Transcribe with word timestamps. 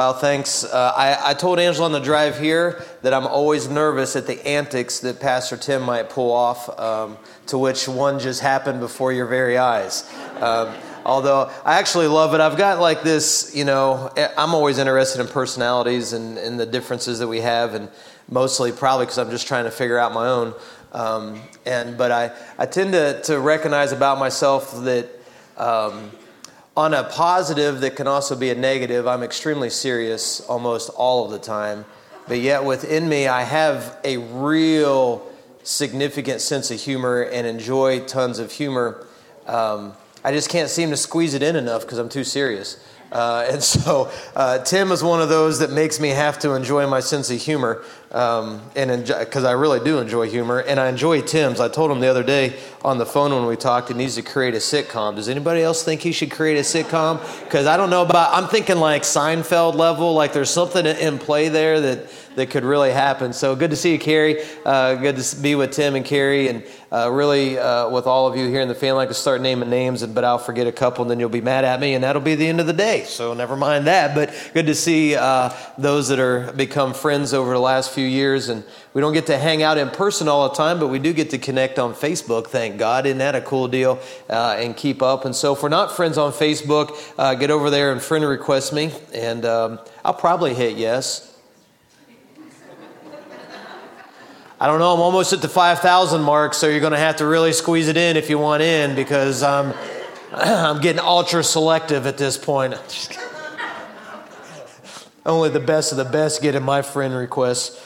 Well, 0.00 0.14
thanks. 0.14 0.64
Uh, 0.64 0.92
I, 0.96 1.30
I 1.30 1.34
told 1.34 1.60
Angela 1.60 1.86
on 1.86 1.92
the 1.92 2.00
drive 2.00 2.36
here 2.36 2.84
that 3.02 3.14
I'm 3.14 3.28
always 3.28 3.68
nervous 3.68 4.16
at 4.16 4.26
the 4.26 4.44
antics 4.44 4.98
that 4.98 5.20
Pastor 5.20 5.56
Tim 5.56 5.82
might 5.82 6.10
pull 6.10 6.32
off, 6.32 6.68
um, 6.80 7.16
to 7.46 7.58
which 7.58 7.86
one 7.86 8.18
just 8.18 8.40
happened 8.40 8.80
before 8.80 9.12
your 9.12 9.26
very 9.26 9.56
eyes. 9.56 10.12
Um, 10.40 10.74
although 11.04 11.48
I 11.64 11.78
actually 11.78 12.08
love 12.08 12.34
it. 12.34 12.40
I've 12.40 12.56
got 12.56 12.80
like 12.80 13.04
this, 13.04 13.54
you 13.54 13.64
know, 13.64 14.10
I'm 14.36 14.52
always 14.52 14.78
interested 14.78 15.20
in 15.20 15.28
personalities 15.28 16.12
and, 16.12 16.38
and 16.38 16.58
the 16.58 16.66
differences 16.66 17.20
that 17.20 17.28
we 17.28 17.42
have, 17.42 17.74
and 17.74 17.88
mostly 18.28 18.72
probably 18.72 19.06
because 19.06 19.18
I'm 19.18 19.30
just 19.30 19.46
trying 19.46 19.66
to 19.66 19.70
figure 19.70 19.96
out 19.96 20.12
my 20.12 20.26
own. 20.26 20.54
Um, 20.90 21.40
and 21.66 21.96
but 21.96 22.10
I, 22.10 22.32
I 22.58 22.66
tend 22.66 22.94
to, 22.94 23.22
to 23.26 23.38
recognize 23.38 23.92
about 23.92 24.18
myself 24.18 24.74
that 24.82 25.08
um, 25.56 26.10
on 26.76 26.92
a 26.92 27.04
positive 27.04 27.80
that 27.80 27.96
can 27.96 28.08
also 28.08 28.34
be 28.34 28.50
a 28.50 28.54
negative, 28.54 29.06
I'm 29.06 29.22
extremely 29.22 29.70
serious 29.70 30.40
almost 30.48 30.90
all 30.90 31.24
of 31.24 31.30
the 31.30 31.38
time. 31.38 31.84
But 32.26 32.40
yet 32.40 32.64
within 32.64 33.08
me, 33.08 33.28
I 33.28 33.42
have 33.42 33.98
a 34.02 34.16
real 34.16 35.26
significant 35.62 36.40
sense 36.40 36.70
of 36.70 36.80
humor 36.80 37.22
and 37.22 37.46
enjoy 37.46 38.00
tons 38.00 38.38
of 38.38 38.50
humor. 38.50 39.06
Um, 39.46 39.92
I 40.24 40.32
just 40.32 40.48
can't 40.48 40.70
seem 40.70 40.90
to 40.90 40.96
squeeze 40.96 41.34
it 41.34 41.42
in 41.42 41.54
enough 41.54 41.82
because 41.82 41.98
I'm 41.98 42.08
too 42.08 42.24
serious. 42.24 42.82
Uh, 43.14 43.46
and 43.48 43.62
so 43.62 44.10
uh, 44.34 44.58
Tim 44.58 44.90
is 44.90 45.02
one 45.02 45.22
of 45.22 45.28
those 45.28 45.60
that 45.60 45.70
makes 45.70 46.00
me 46.00 46.08
have 46.08 46.38
to 46.40 46.54
enjoy 46.54 46.84
my 46.88 46.98
sense 46.98 47.30
of 47.30 47.40
humor, 47.40 47.84
um, 48.10 48.60
and 48.74 49.06
because 49.06 49.44
I 49.44 49.52
really 49.52 49.78
do 49.78 49.98
enjoy 49.98 50.28
humor, 50.28 50.58
and 50.58 50.80
I 50.80 50.88
enjoy 50.88 51.20
Tim's. 51.22 51.60
I 51.60 51.68
told 51.68 51.92
him 51.92 52.00
the 52.00 52.08
other 52.08 52.24
day 52.24 52.58
on 52.84 52.98
the 52.98 53.06
phone 53.06 53.32
when 53.32 53.46
we 53.46 53.54
talked, 53.54 53.88
he 53.88 53.94
needs 53.94 54.16
to 54.16 54.22
create 54.22 54.54
a 54.54 54.58
sitcom. 54.58 55.14
Does 55.14 55.28
anybody 55.28 55.62
else 55.62 55.84
think 55.84 56.00
he 56.00 56.10
should 56.10 56.32
create 56.32 56.56
a 56.58 56.62
sitcom? 56.62 57.20
Because 57.44 57.66
I 57.68 57.76
don't 57.76 57.90
know 57.90 58.02
about. 58.02 58.34
I'm 58.34 58.48
thinking 58.48 58.78
like 58.78 59.02
Seinfeld 59.02 59.76
level. 59.76 60.12
Like 60.14 60.32
there's 60.32 60.50
something 60.50 60.84
in 60.84 61.20
play 61.20 61.48
there 61.48 61.80
that 61.80 62.10
that 62.36 62.50
could 62.50 62.64
really 62.64 62.90
happen. 62.90 63.32
So 63.32 63.54
good 63.56 63.70
to 63.70 63.76
see 63.76 63.92
you, 63.92 63.98
Carrie. 63.98 64.42
Uh, 64.64 64.94
good 64.94 65.16
to 65.16 65.36
be 65.36 65.54
with 65.54 65.72
Tim 65.72 65.94
and 65.94 66.04
Carrie, 66.04 66.48
and 66.48 66.64
uh, 66.90 67.10
really 67.10 67.58
uh, 67.58 67.88
with 67.88 68.06
all 68.06 68.26
of 68.26 68.36
you 68.36 68.48
here 68.48 68.60
in 68.60 68.68
the 68.68 68.74
family. 68.74 69.04
I 69.04 69.06
could 69.06 69.16
start 69.16 69.40
naming 69.40 69.70
names, 69.70 70.04
but 70.06 70.24
I'll 70.24 70.38
forget 70.38 70.66
a 70.66 70.72
couple, 70.72 71.02
and 71.02 71.10
then 71.10 71.20
you'll 71.20 71.28
be 71.28 71.40
mad 71.40 71.64
at 71.64 71.80
me, 71.80 71.94
and 71.94 72.04
that'll 72.04 72.22
be 72.22 72.34
the 72.34 72.46
end 72.46 72.60
of 72.60 72.66
the 72.66 72.72
day. 72.72 73.04
So 73.04 73.34
never 73.34 73.56
mind 73.56 73.86
that. 73.86 74.14
But 74.14 74.34
good 74.52 74.66
to 74.66 74.74
see 74.74 75.14
uh, 75.14 75.50
those 75.78 76.08
that 76.08 76.18
are 76.18 76.52
become 76.52 76.94
friends 76.94 77.34
over 77.34 77.52
the 77.52 77.60
last 77.60 77.90
few 77.90 78.06
years, 78.06 78.48
and 78.48 78.64
we 78.92 79.00
don't 79.00 79.12
get 79.12 79.26
to 79.26 79.38
hang 79.38 79.62
out 79.62 79.78
in 79.78 79.90
person 79.90 80.28
all 80.28 80.48
the 80.48 80.54
time, 80.54 80.78
but 80.78 80.88
we 80.88 80.98
do 80.98 81.12
get 81.12 81.30
to 81.30 81.38
connect 81.38 81.78
on 81.78 81.94
Facebook. 81.94 82.48
Thank 82.48 82.78
God, 82.78 83.06
isn't 83.06 83.18
that 83.18 83.34
a 83.34 83.40
cool 83.40 83.68
deal? 83.68 83.98
Uh, 84.28 84.56
and 84.58 84.76
keep 84.76 85.02
up. 85.02 85.24
And 85.24 85.34
so, 85.34 85.54
if 85.54 85.62
we're 85.62 85.68
not 85.68 85.92
friends 85.92 86.18
on 86.18 86.32
Facebook, 86.32 86.96
uh, 87.18 87.34
get 87.34 87.50
over 87.50 87.70
there 87.70 87.92
and 87.92 88.00
friend 88.00 88.24
request 88.24 88.72
me, 88.72 88.92
and 89.12 89.44
um, 89.44 89.80
I'll 90.04 90.14
probably 90.14 90.54
hit 90.54 90.76
yes. 90.76 91.33
I 94.64 94.66
don't 94.66 94.78
know, 94.78 94.94
I'm 94.94 95.00
almost 95.00 95.34
at 95.34 95.42
the 95.42 95.48
5,000 95.50 96.22
mark, 96.22 96.54
so 96.54 96.68
you're 96.68 96.80
going 96.80 96.94
to 96.94 96.98
have 96.98 97.16
to 97.16 97.26
really 97.26 97.52
squeeze 97.52 97.88
it 97.88 97.98
in 97.98 98.16
if 98.16 98.30
you 98.30 98.38
want 98.38 98.62
in 98.62 98.96
because 98.96 99.42
I'm, 99.42 99.72
um, 99.72 99.74
I'm 100.32 100.80
getting 100.80 101.02
ultra 101.02 101.44
selective 101.44 102.06
at 102.06 102.16
this 102.16 102.38
point. 102.38 102.72
Only 105.26 105.50
the 105.50 105.60
best 105.60 105.92
of 105.92 105.98
the 105.98 106.06
best 106.06 106.40
get 106.40 106.54
in 106.54 106.62
my 106.62 106.80
friend 106.80 107.14
requests. 107.14 107.78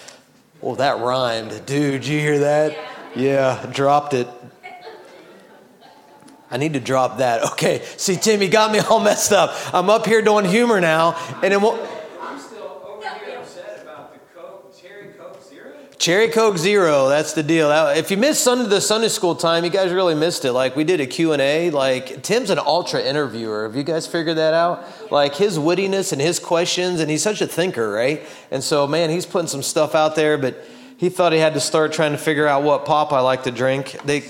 Well, 0.61 0.77
that 0.77 1.01
rhymed. 1.01 1.67
Dude, 1.67 2.07
you 2.07 2.21
hear 2.21 2.39
that? 2.39 2.79
Yeah, 3.17 3.67
dropped 3.73 4.15
it. 4.15 4.29
I 6.49 6.59
need 6.59 6.75
to 6.75 6.81
drop 6.81 7.19
that. 7.19 7.43
Okay, 7.55 7.83
see, 7.97 8.15
Tim, 8.15 8.41
you 8.41 8.49
got 8.49 8.71
me 8.71 8.79
all 8.79 9.01
messed 9.01 9.33
up. 9.33 9.53
I'm 9.75 9.91
up 9.91 10.07
here 10.07 10.23
doing 10.23 10.45
humor 10.45 10.81
now, 10.81 11.17
and 11.43 11.53
then 11.53 11.61
we'll. 11.61 11.98
Cherry 15.99 16.29
Coke 16.29 16.59
Zero, 16.59 17.09
that's 17.09 17.33
the 17.33 17.43
deal. 17.43 17.73
If 17.73 18.13
you 18.13 18.17
missed 18.17 18.45
Sunday, 18.45 18.69
the 18.69 18.81
Sunday 18.81 19.09
school 19.09 19.35
time, 19.35 19.65
you 19.65 19.71
guys 19.71 19.91
really 19.91 20.15
missed 20.15 20.45
it. 20.45 20.53
Like 20.53 20.77
we 20.77 20.85
did 20.85 21.01
a 21.01 21.07
Q&A. 21.07 21.71
Like 21.71 22.23
Tim's 22.23 22.51
an 22.51 22.61
ultra 22.61 23.03
interviewer. 23.03 23.65
Have 23.65 23.75
you 23.75 23.83
guys 23.83 24.07
figured 24.07 24.37
that 24.37 24.55
out? 24.55 24.85
Like 25.11 25.35
his 25.35 25.59
wittiness 25.59 26.13
and 26.13 26.23
his 26.23 26.39
questions, 26.39 27.01
and 27.01 27.11
he's 27.11 27.25
such 27.25 27.41
a 27.41 27.49
thinker, 27.49 27.91
right? 27.91 28.23
And 28.53 28.63
so, 28.63 28.87
man, 28.87 29.11
he's 29.11 29.27
putting 29.27 29.49
some 29.49 29.63
stuff 29.63 29.97
out 29.97 30.15
there, 30.15 30.39
but 30.39 30.65
he 30.99 31.09
thought 31.09 31.33
he 31.33 31.41
had 31.41 31.55
to 31.55 31.61
start 31.61 31.93
trying 31.93 32.13
to 32.13 32.19
figure 32.19 32.47
out 32.47 32.63
what 32.63 32.85
pop 32.85 33.13
I 33.13 33.19
like 33.19 33.43
to 33.43 33.51
drink. 33.51 33.97
They, 34.05 34.23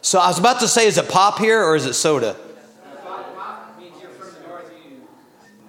so 0.00 0.18
I 0.18 0.26
was 0.26 0.40
about 0.40 0.58
to 0.60 0.68
say, 0.68 0.88
is 0.88 0.98
it 0.98 1.08
pop 1.08 1.38
here 1.38 1.62
or 1.62 1.76
is 1.76 1.86
it 1.86 1.94
soda? 1.94 2.34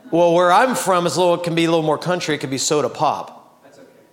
Well, 0.10 0.34
where 0.34 0.52
I'm 0.52 0.74
from, 0.74 1.06
it's 1.06 1.16
a 1.16 1.20
little, 1.20 1.36
it 1.36 1.44
can 1.44 1.54
be 1.54 1.66
a 1.66 1.70
little 1.70 1.86
more 1.86 2.00
country. 2.00 2.34
It 2.34 2.40
can 2.40 2.50
be 2.50 2.58
soda 2.58 2.90
pop. 2.90 3.37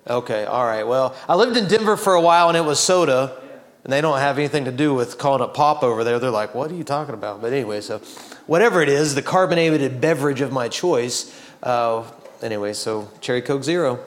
Okay, 0.09 0.45
all 0.45 0.65
right. 0.65 0.87
Well, 0.87 1.17
I 1.29 1.35
lived 1.35 1.57
in 1.57 1.67
Denver 1.67 1.97
for 1.97 2.15
a 2.15 2.21
while 2.21 2.49
and 2.49 2.57
it 2.59 2.65
was 2.65 2.79
soda, 2.79 3.41
and 3.85 3.93
they 3.93 4.03
don't 4.03 4.19
have 4.19 4.39
anything 4.39 4.67
to 4.67 4.73
do 4.73 4.95
with 4.95 5.17
calling 5.17 5.43
it 5.43 5.55
pop 5.55 5.83
over 5.83 6.05
there. 6.05 6.19
They're 6.19 6.31
like, 6.31 6.55
what 6.55 6.71
are 6.71 6.75
you 6.75 6.85
talking 6.85 7.15
about? 7.15 7.41
But 7.41 7.53
anyway, 7.53 7.81
so 7.81 7.99
whatever 8.47 8.83
it 8.83 8.91
is, 8.91 9.15
the 9.15 9.23
carbonated 9.23 10.01
beverage 10.01 10.43
of 10.43 10.53
my 10.53 10.69
choice. 10.69 11.35
Uh, 11.63 12.05
anyway, 12.43 12.75
so 12.75 13.11
Cherry 13.21 13.41
Coke 13.41 13.65
Zero. 13.65 13.99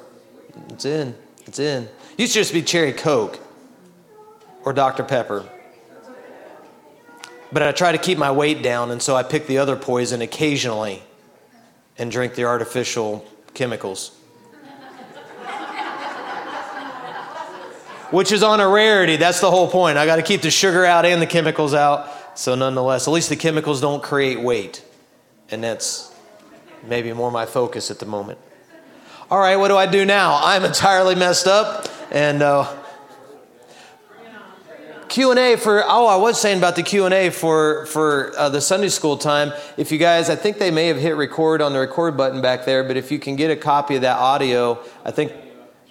It's 0.69 0.85
in. 0.85 1.15
It's 1.45 1.59
in. 1.59 1.83
It 1.83 2.19
used 2.19 2.33
to 2.33 2.39
just 2.39 2.53
be 2.53 2.61
Cherry 2.61 2.93
Coke 2.93 3.39
or 4.63 4.73
Dr. 4.73 5.03
Pepper. 5.03 5.47
But 7.51 7.63
I 7.63 7.71
try 7.71 7.91
to 7.91 7.97
keep 7.97 8.17
my 8.17 8.31
weight 8.31 8.61
down, 8.61 8.91
and 8.91 9.01
so 9.01 9.15
I 9.15 9.23
pick 9.23 9.47
the 9.47 9.57
other 9.57 9.75
poison 9.75 10.21
occasionally 10.21 11.01
and 11.97 12.11
drink 12.11 12.35
the 12.35 12.43
artificial 12.43 13.25
chemicals. 13.53 14.16
Which 18.11 18.31
is 18.31 18.43
on 18.43 18.59
a 18.59 18.67
rarity. 18.67 19.17
That's 19.17 19.41
the 19.41 19.51
whole 19.51 19.69
point. 19.69 19.97
I 19.97 20.05
got 20.05 20.17
to 20.17 20.21
keep 20.21 20.41
the 20.41 20.51
sugar 20.51 20.85
out 20.85 21.05
and 21.05 21.21
the 21.21 21.27
chemicals 21.27 21.73
out. 21.73 22.09
So, 22.37 22.55
nonetheless, 22.55 23.07
at 23.07 23.11
least 23.11 23.29
the 23.29 23.35
chemicals 23.35 23.81
don't 23.81 24.03
create 24.03 24.39
weight. 24.39 24.83
And 25.49 25.63
that's 25.63 26.13
maybe 26.83 27.11
more 27.13 27.31
my 27.31 27.45
focus 27.45 27.89
at 27.89 27.99
the 27.99 28.05
moment. 28.05 28.39
All 29.29 29.39
right, 29.39 29.55
what 29.57 29.69
do 29.69 29.77
I 29.77 29.87
do 29.87 30.05
now? 30.05 30.39
I'm 30.41 30.63
entirely 30.63 31.15
messed 31.15 31.47
up. 31.47 31.87
And 32.11 32.41
uh, 32.41 32.73
Q&A 35.09 35.55
for 35.55 35.83
oh 35.85 36.05
I 36.05 36.17
was 36.17 36.39
saying 36.39 36.57
about 36.57 36.75
the 36.75 36.83
Q&A 36.83 37.29
for 37.29 37.85
for 37.87 38.33
uh, 38.37 38.49
the 38.49 38.61
Sunday 38.61 38.89
school 38.89 39.17
time 39.17 39.53
if 39.77 39.91
you 39.91 39.97
guys 39.97 40.29
I 40.29 40.35
think 40.35 40.57
they 40.57 40.69
may 40.69 40.87
have 40.87 40.97
hit 40.97 41.15
record 41.15 41.61
on 41.61 41.73
the 41.73 41.79
record 41.79 42.17
button 42.17 42.41
back 42.41 42.65
there 42.65 42.83
but 42.83 42.97
if 42.97 43.11
you 43.11 43.17
can 43.17 43.35
get 43.35 43.49
a 43.49 43.55
copy 43.55 43.95
of 43.95 44.01
that 44.01 44.17
audio 44.17 44.83
I 45.05 45.11
think 45.11 45.31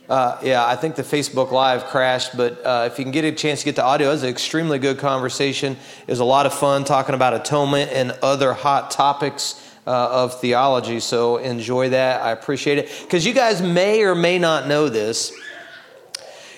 uh, 0.08 0.38
yeah, 0.42 0.64
I 0.64 0.76
think 0.76 0.94
the 0.94 1.02
Facebook 1.02 1.50
Live 1.50 1.86
crashed, 1.86 2.36
but 2.36 2.64
uh, 2.64 2.88
if 2.90 2.98
you 2.98 3.04
can 3.04 3.10
get 3.10 3.24
a 3.24 3.32
chance 3.32 3.60
to 3.60 3.64
get 3.64 3.76
the 3.76 3.84
audio, 3.84 4.08
it 4.08 4.12
was 4.12 4.22
an 4.22 4.28
extremely 4.28 4.78
good 4.78 4.98
conversation. 4.98 5.76
It 6.06 6.10
was 6.10 6.20
a 6.20 6.24
lot 6.24 6.46
of 6.46 6.54
fun 6.54 6.84
talking 6.84 7.14
about 7.14 7.34
atonement 7.34 7.90
and 7.92 8.12
other 8.22 8.52
hot 8.52 8.92
topics 8.92 9.60
uh, 9.84 9.90
of 9.90 10.40
theology. 10.40 11.00
So 11.00 11.38
enjoy 11.38 11.90
that. 11.90 12.22
I 12.22 12.30
appreciate 12.30 12.78
it. 12.78 12.90
Because 13.02 13.26
you 13.26 13.34
guys 13.34 13.60
may 13.60 14.02
or 14.02 14.14
may 14.14 14.38
not 14.38 14.68
know 14.68 14.88
this. 14.88 15.32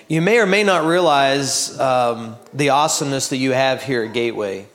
You 0.07 0.21
may 0.21 0.39
or 0.39 0.45
may 0.45 0.63
not 0.63 0.85
realize 0.85 1.79
um, 1.79 2.35
the 2.53 2.69
awesomeness 2.69 3.29
that 3.29 3.37
you 3.37 3.51
have 3.51 3.81
here 3.81 4.03
at 4.03 4.13
Gateway. 4.13 4.67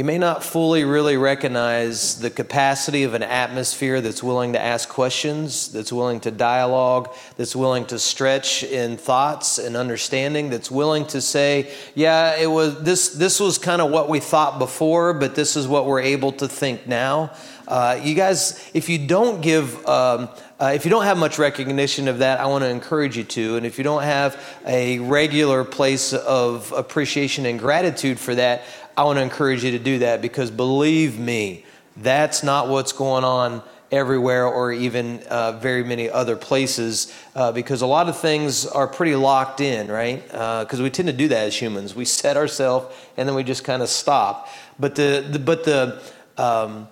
You 0.00 0.04
may 0.04 0.16
not 0.16 0.42
fully 0.42 0.84
really 0.84 1.18
recognize 1.18 2.18
the 2.20 2.30
capacity 2.30 3.02
of 3.02 3.12
an 3.12 3.22
atmosphere 3.22 4.00
that's 4.00 4.22
willing 4.22 4.54
to 4.54 4.58
ask 4.58 4.88
questions, 4.88 5.70
that's 5.72 5.92
willing 5.92 6.20
to 6.20 6.30
dialogue, 6.30 7.14
that's 7.36 7.54
willing 7.54 7.84
to 7.88 7.98
stretch 7.98 8.64
in 8.64 8.96
thoughts 8.96 9.58
and 9.58 9.76
understanding, 9.76 10.48
that's 10.48 10.70
willing 10.70 11.04
to 11.08 11.20
say, 11.20 11.70
yeah, 11.94 12.34
it 12.36 12.46
was 12.46 12.82
this 12.82 13.10
this 13.10 13.38
was 13.38 13.58
kind 13.58 13.82
of 13.82 13.90
what 13.90 14.08
we 14.08 14.20
thought 14.20 14.58
before, 14.58 15.12
but 15.12 15.34
this 15.34 15.54
is 15.54 15.68
what 15.68 15.84
we're 15.84 16.00
able 16.00 16.32
to 16.32 16.48
think 16.48 16.86
now. 16.86 17.32
Uh, 17.68 18.00
you 18.02 18.14
guys, 18.14 18.70
if 18.72 18.88
you 18.88 19.06
don't 19.06 19.42
give 19.42 19.86
um, 19.86 20.30
uh, 20.60 20.72
if 20.74 20.86
you 20.86 20.90
don't 20.90 21.04
have 21.04 21.16
much 21.16 21.38
recognition 21.38 22.08
of 22.08 22.18
that, 22.18 22.40
I 22.40 22.46
want 22.46 22.64
to 22.64 22.68
encourage 22.68 23.16
you 23.16 23.24
to. 23.24 23.56
And 23.56 23.64
if 23.64 23.78
you 23.78 23.84
don't 23.84 24.02
have 24.02 24.42
a 24.66 24.98
regular 24.98 25.64
place 25.64 26.12
of 26.12 26.72
appreciation 26.72 27.46
and 27.46 27.58
gratitude 27.58 28.18
for 28.18 28.34
that, 28.34 28.62
I 28.96 29.04
want 29.04 29.18
to 29.18 29.22
encourage 29.22 29.64
you 29.64 29.72
to 29.72 29.78
do 29.78 30.00
that 30.00 30.22
because 30.22 30.50
believe 30.50 31.18
me, 31.18 31.64
that's 31.96 32.42
not 32.42 32.68
what's 32.68 32.92
going 32.92 33.24
on 33.24 33.62
everywhere 33.90 34.46
or 34.46 34.72
even 34.72 35.20
uh, 35.28 35.52
very 35.52 35.82
many 35.82 36.08
other 36.08 36.36
places 36.36 37.12
uh, 37.34 37.50
because 37.50 37.82
a 37.82 37.86
lot 37.86 38.08
of 38.08 38.16
things 38.18 38.66
are 38.66 38.86
pretty 38.86 39.16
locked 39.16 39.60
in, 39.60 39.88
right? 39.88 40.24
Because 40.26 40.80
uh, 40.80 40.82
we 40.82 40.90
tend 40.90 41.08
to 41.08 41.12
do 41.12 41.28
that 41.28 41.46
as 41.46 41.60
humans. 41.60 41.94
We 41.94 42.04
set 42.04 42.36
ourselves 42.36 42.94
and 43.16 43.28
then 43.28 43.34
we 43.34 43.42
just 43.42 43.64
kind 43.64 43.82
of 43.82 43.88
stop. 43.88 44.48
But 44.78 44.94
the, 44.94 45.26
the 45.28 45.38
but 45.38 45.64
the 45.64 46.00
um, 46.36 46.88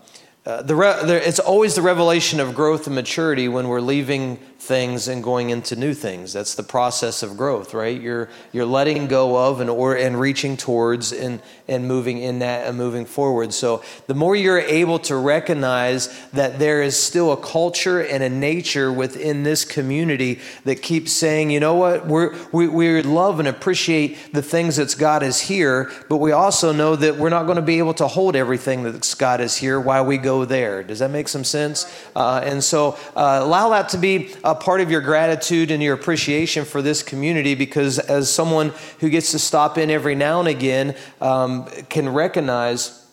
uh, 0.48 0.62
the, 0.62 0.74
re- 0.74 1.04
the, 1.04 1.28
it's 1.28 1.38
always 1.38 1.74
the 1.74 1.82
revelation 1.82 2.40
of 2.40 2.54
growth 2.54 2.86
and 2.86 2.96
maturity 2.96 3.48
when 3.48 3.68
we're 3.68 3.82
leaving 3.82 4.38
things 4.58 5.06
and 5.06 5.22
going 5.22 5.50
into 5.50 5.76
new 5.76 5.92
things. 5.92 6.32
That's 6.32 6.54
the 6.54 6.62
process 6.62 7.22
of 7.22 7.36
growth, 7.36 7.74
right? 7.74 7.98
You're 8.00 8.28
you're 8.52 8.66
letting 8.66 9.06
go 9.06 9.36
of 9.36 9.60
and 9.60 9.70
or 9.70 9.96
and 9.96 10.18
reaching 10.18 10.56
towards 10.56 11.12
and 11.12 11.40
and 11.68 11.86
moving 11.86 12.18
in 12.18 12.40
that 12.40 12.66
and 12.66 12.76
moving 12.76 13.06
forward. 13.06 13.54
So 13.54 13.82
the 14.06 14.14
more 14.14 14.34
you're 14.34 14.58
able 14.58 14.98
to 15.00 15.16
recognize 15.16 16.08
that 16.30 16.58
there 16.58 16.82
is 16.82 17.00
still 17.00 17.32
a 17.32 17.36
culture 17.36 18.00
and 18.00 18.22
a 18.22 18.28
nature 18.28 18.92
within 18.92 19.42
this 19.42 19.64
community 19.64 20.40
that 20.64 20.82
keeps 20.82 21.12
saying, 21.12 21.50
you 21.50 21.60
know 21.60 21.74
what, 21.74 22.06
we're, 22.06 22.34
we 22.52 22.68
we 22.68 23.02
love 23.02 23.38
and 23.38 23.48
appreciate 23.48 24.32
the 24.32 24.42
things 24.42 24.76
that 24.76 24.94
God 24.98 25.22
is 25.22 25.40
here, 25.40 25.90
but 26.08 26.16
we 26.16 26.32
also 26.32 26.72
know 26.72 26.96
that 26.96 27.16
we're 27.16 27.28
not 27.28 27.44
going 27.44 27.56
to 27.56 27.62
be 27.62 27.78
able 27.78 27.94
to 27.94 28.08
hold 28.08 28.34
everything 28.34 28.82
that 28.84 29.14
God 29.18 29.40
is 29.40 29.56
here 29.56 29.78
while 29.78 30.04
we 30.04 30.18
go 30.18 30.37
there. 30.44 30.82
Does 30.82 30.98
that 30.98 31.10
make 31.10 31.28
some 31.28 31.44
sense? 31.44 31.86
Uh, 32.14 32.40
and 32.44 32.62
so 32.62 32.98
uh, 33.16 33.40
allow 33.42 33.70
that 33.70 33.90
to 33.90 33.98
be 33.98 34.34
a 34.44 34.54
part 34.54 34.80
of 34.80 34.90
your 34.90 35.00
gratitude 35.00 35.70
and 35.70 35.82
your 35.82 35.94
appreciation 35.94 36.64
for 36.64 36.82
this 36.82 37.02
community 37.02 37.54
because 37.54 37.98
as 37.98 38.30
someone 38.30 38.72
who 39.00 39.08
gets 39.10 39.32
to 39.32 39.38
stop 39.38 39.78
in 39.78 39.90
every 39.90 40.14
now 40.14 40.40
and 40.40 40.48
again 40.48 40.94
um, 41.20 41.66
can 41.88 42.08
recognize 42.08 43.06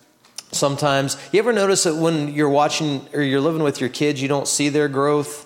sometimes 0.52 1.18
you 1.32 1.40
ever 1.40 1.52
notice 1.52 1.84
that 1.84 1.96
when 1.96 2.34
you're 2.34 2.50
watching 2.50 3.06
or 3.14 3.22
you're 3.22 3.42
living 3.42 3.64
with 3.64 3.82
your 3.82 3.90
kids 3.90 4.22
you 4.22 4.28
don't 4.28 4.48
see 4.48 4.70
their 4.70 4.88
growth 4.88 5.45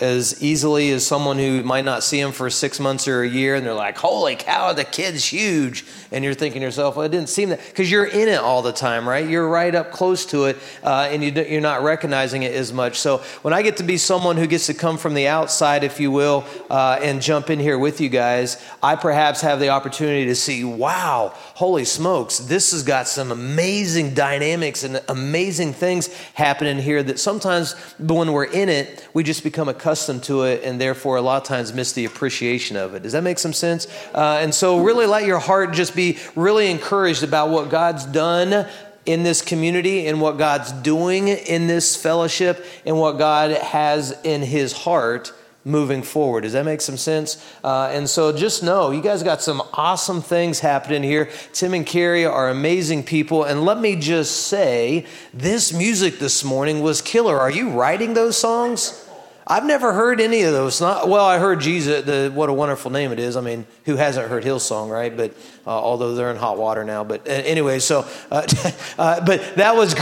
as 0.00 0.42
easily 0.42 0.90
as 0.90 1.06
someone 1.06 1.38
who 1.38 1.62
might 1.62 1.84
not 1.84 2.02
see 2.02 2.20
them 2.20 2.32
for 2.32 2.50
six 2.50 2.78
months 2.80 3.08
or 3.08 3.22
a 3.22 3.28
year 3.28 3.54
and 3.54 3.66
they're 3.66 3.74
like, 3.74 3.96
holy 3.96 4.36
cow, 4.36 4.72
the 4.72 4.84
kid's 4.84 5.24
huge. 5.24 5.84
And 6.12 6.24
you're 6.24 6.34
thinking 6.34 6.60
to 6.60 6.66
yourself, 6.66 6.96
well, 6.96 7.06
it 7.06 7.10
didn't 7.10 7.28
seem 7.28 7.48
that, 7.50 7.60
because 7.66 7.90
you're 7.90 8.04
in 8.04 8.28
it 8.28 8.38
all 8.38 8.62
the 8.62 8.72
time, 8.72 9.08
right? 9.08 9.28
You're 9.28 9.48
right 9.48 9.74
up 9.74 9.90
close 9.90 10.26
to 10.26 10.44
it 10.44 10.58
uh, 10.82 11.08
and 11.10 11.24
you, 11.24 11.58
are 11.58 11.60
not 11.60 11.82
recognizing 11.82 12.42
it 12.42 12.54
as 12.54 12.72
much. 12.72 12.98
So 12.98 13.18
when 13.42 13.54
I 13.54 13.62
get 13.62 13.78
to 13.78 13.82
be 13.82 13.96
someone 13.96 14.36
who 14.36 14.46
gets 14.46 14.66
to 14.66 14.74
come 14.74 14.98
from 14.98 15.14
the 15.14 15.28
outside, 15.28 15.84
if 15.84 16.00
you 16.00 16.10
will, 16.10 16.44
uh, 16.70 16.98
and 17.02 17.20
jump 17.20 17.50
in 17.50 17.58
here 17.58 17.78
with 17.78 18.00
you 18.00 18.08
guys, 18.08 18.62
I 18.82 18.96
perhaps 18.96 19.40
have 19.40 19.60
the 19.60 19.70
opportunity 19.70 20.26
to 20.26 20.34
see, 20.34 20.64
wow, 20.64 21.34
holy 21.56 21.86
smokes, 21.86 22.38
this 22.40 22.72
has 22.72 22.82
got 22.82 23.08
some 23.08 23.32
amazing 23.32 24.12
dynamics 24.12 24.84
and 24.84 25.00
amazing 25.08 25.72
things 25.72 26.14
happening 26.34 26.76
here 26.76 27.02
that 27.02 27.18
sometimes 27.18 27.72
when 27.98 28.30
we're 28.30 28.44
in 28.44 28.68
it, 28.68 29.08
we 29.14 29.24
just 29.24 29.42
become 29.42 29.66
accustomed 29.66 30.22
to 30.22 30.42
it 30.42 30.62
and 30.64 30.78
therefore 30.78 31.16
a 31.16 31.20
lot 31.22 31.40
of 31.40 31.48
times 31.48 31.72
miss 31.72 31.94
the 31.94 32.04
appreciation 32.04 32.76
of 32.76 32.94
it. 32.94 33.02
Does 33.02 33.12
that 33.12 33.22
make 33.22 33.38
some 33.38 33.54
sense? 33.54 33.86
Uh, 34.14 34.38
and 34.42 34.54
so, 34.54 34.80
really 34.84 35.06
let 35.06 35.24
your 35.24 35.38
heart 35.38 35.72
just 35.72 35.96
be 35.96 36.18
really 36.34 36.70
encouraged 36.70 37.22
about 37.22 37.48
what 37.48 37.70
God's 37.70 38.04
done 38.04 38.68
in 39.06 39.22
this 39.22 39.40
community 39.40 40.08
and 40.08 40.20
what 40.20 40.36
God's 40.36 40.72
doing 40.72 41.28
in 41.28 41.68
this 41.68 41.96
fellowship 41.96 42.66
and 42.84 42.98
what 42.98 43.12
God 43.12 43.52
has 43.52 44.14
in 44.24 44.42
his 44.42 44.74
heart 44.74 45.32
moving 45.66 46.00
forward. 46.00 46.42
Does 46.42 46.52
that 46.52 46.64
make 46.64 46.80
some 46.80 46.96
sense? 46.96 47.44
Uh, 47.64 47.90
and 47.92 48.08
so 48.08 48.32
just 48.32 48.62
know 48.62 48.92
you 48.92 49.02
guys 49.02 49.24
got 49.24 49.42
some 49.42 49.60
awesome 49.72 50.22
things 50.22 50.60
happening 50.60 51.02
here. 51.02 51.28
Tim 51.52 51.74
and 51.74 51.84
Carrie 51.84 52.24
are 52.24 52.48
amazing 52.48 53.02
people. 53.02 53.42
And 53.42 53.64
let 53.64 53.80
me 53.80 53.96
just 53.96 54.46
say, 54.46 55.06
this 55.34 55.72
music 55.72 56.20
this 56.20 56.44
morning 56.44 56.80
was 56.80 57.02
killer. 57.02 57.38
Are 57.38 57.50
you 57.50 57.70
writing 57.70 58.14
those 58.14 58.38
songs? 58.38 59.02
I've 59.44 59.64
never 59.64 59.92
heard 59.92 60.20
any 60.20 60.42
of 60.42 60.52
those. 60.52 60.80
Not, 60.80 61.08
well, 61.08 61.24
I 61.24 61.38
heard 61.38 61.60
Jesus, 61.60 62.04
the, 62.04 62.30
what 62.32 62.48
a 62.48 62.52
wonderful 62.52 62.90
name 62.90 63.10
it 63.12 63.18
is. 63.18 63.36
I 63.36 63.40
mean, 63.40 63.66
who 63.84 63.96
hasn't 63.96 64.28
heard 64.28 64.44
Hillsong, 64.44 64.90
right? 64.90 65.16
But 65.16 65.32
uh, 65.66 65.70
although 65.70 66.14
they're 66.14 66.30
in 66.30 66.36
hot 66.36 66.58
water 66.58 66.84
now. 66.84 67.02
But 67.02 67.28
uh, 67.28 67.32
anyway, 67.32 67.80
so, 67.80 68.06
uh, 68.30 68.46
uh, 68.98 69.24
but 69.24 69.56
that 69.56 69.74
was, 69.76 69.94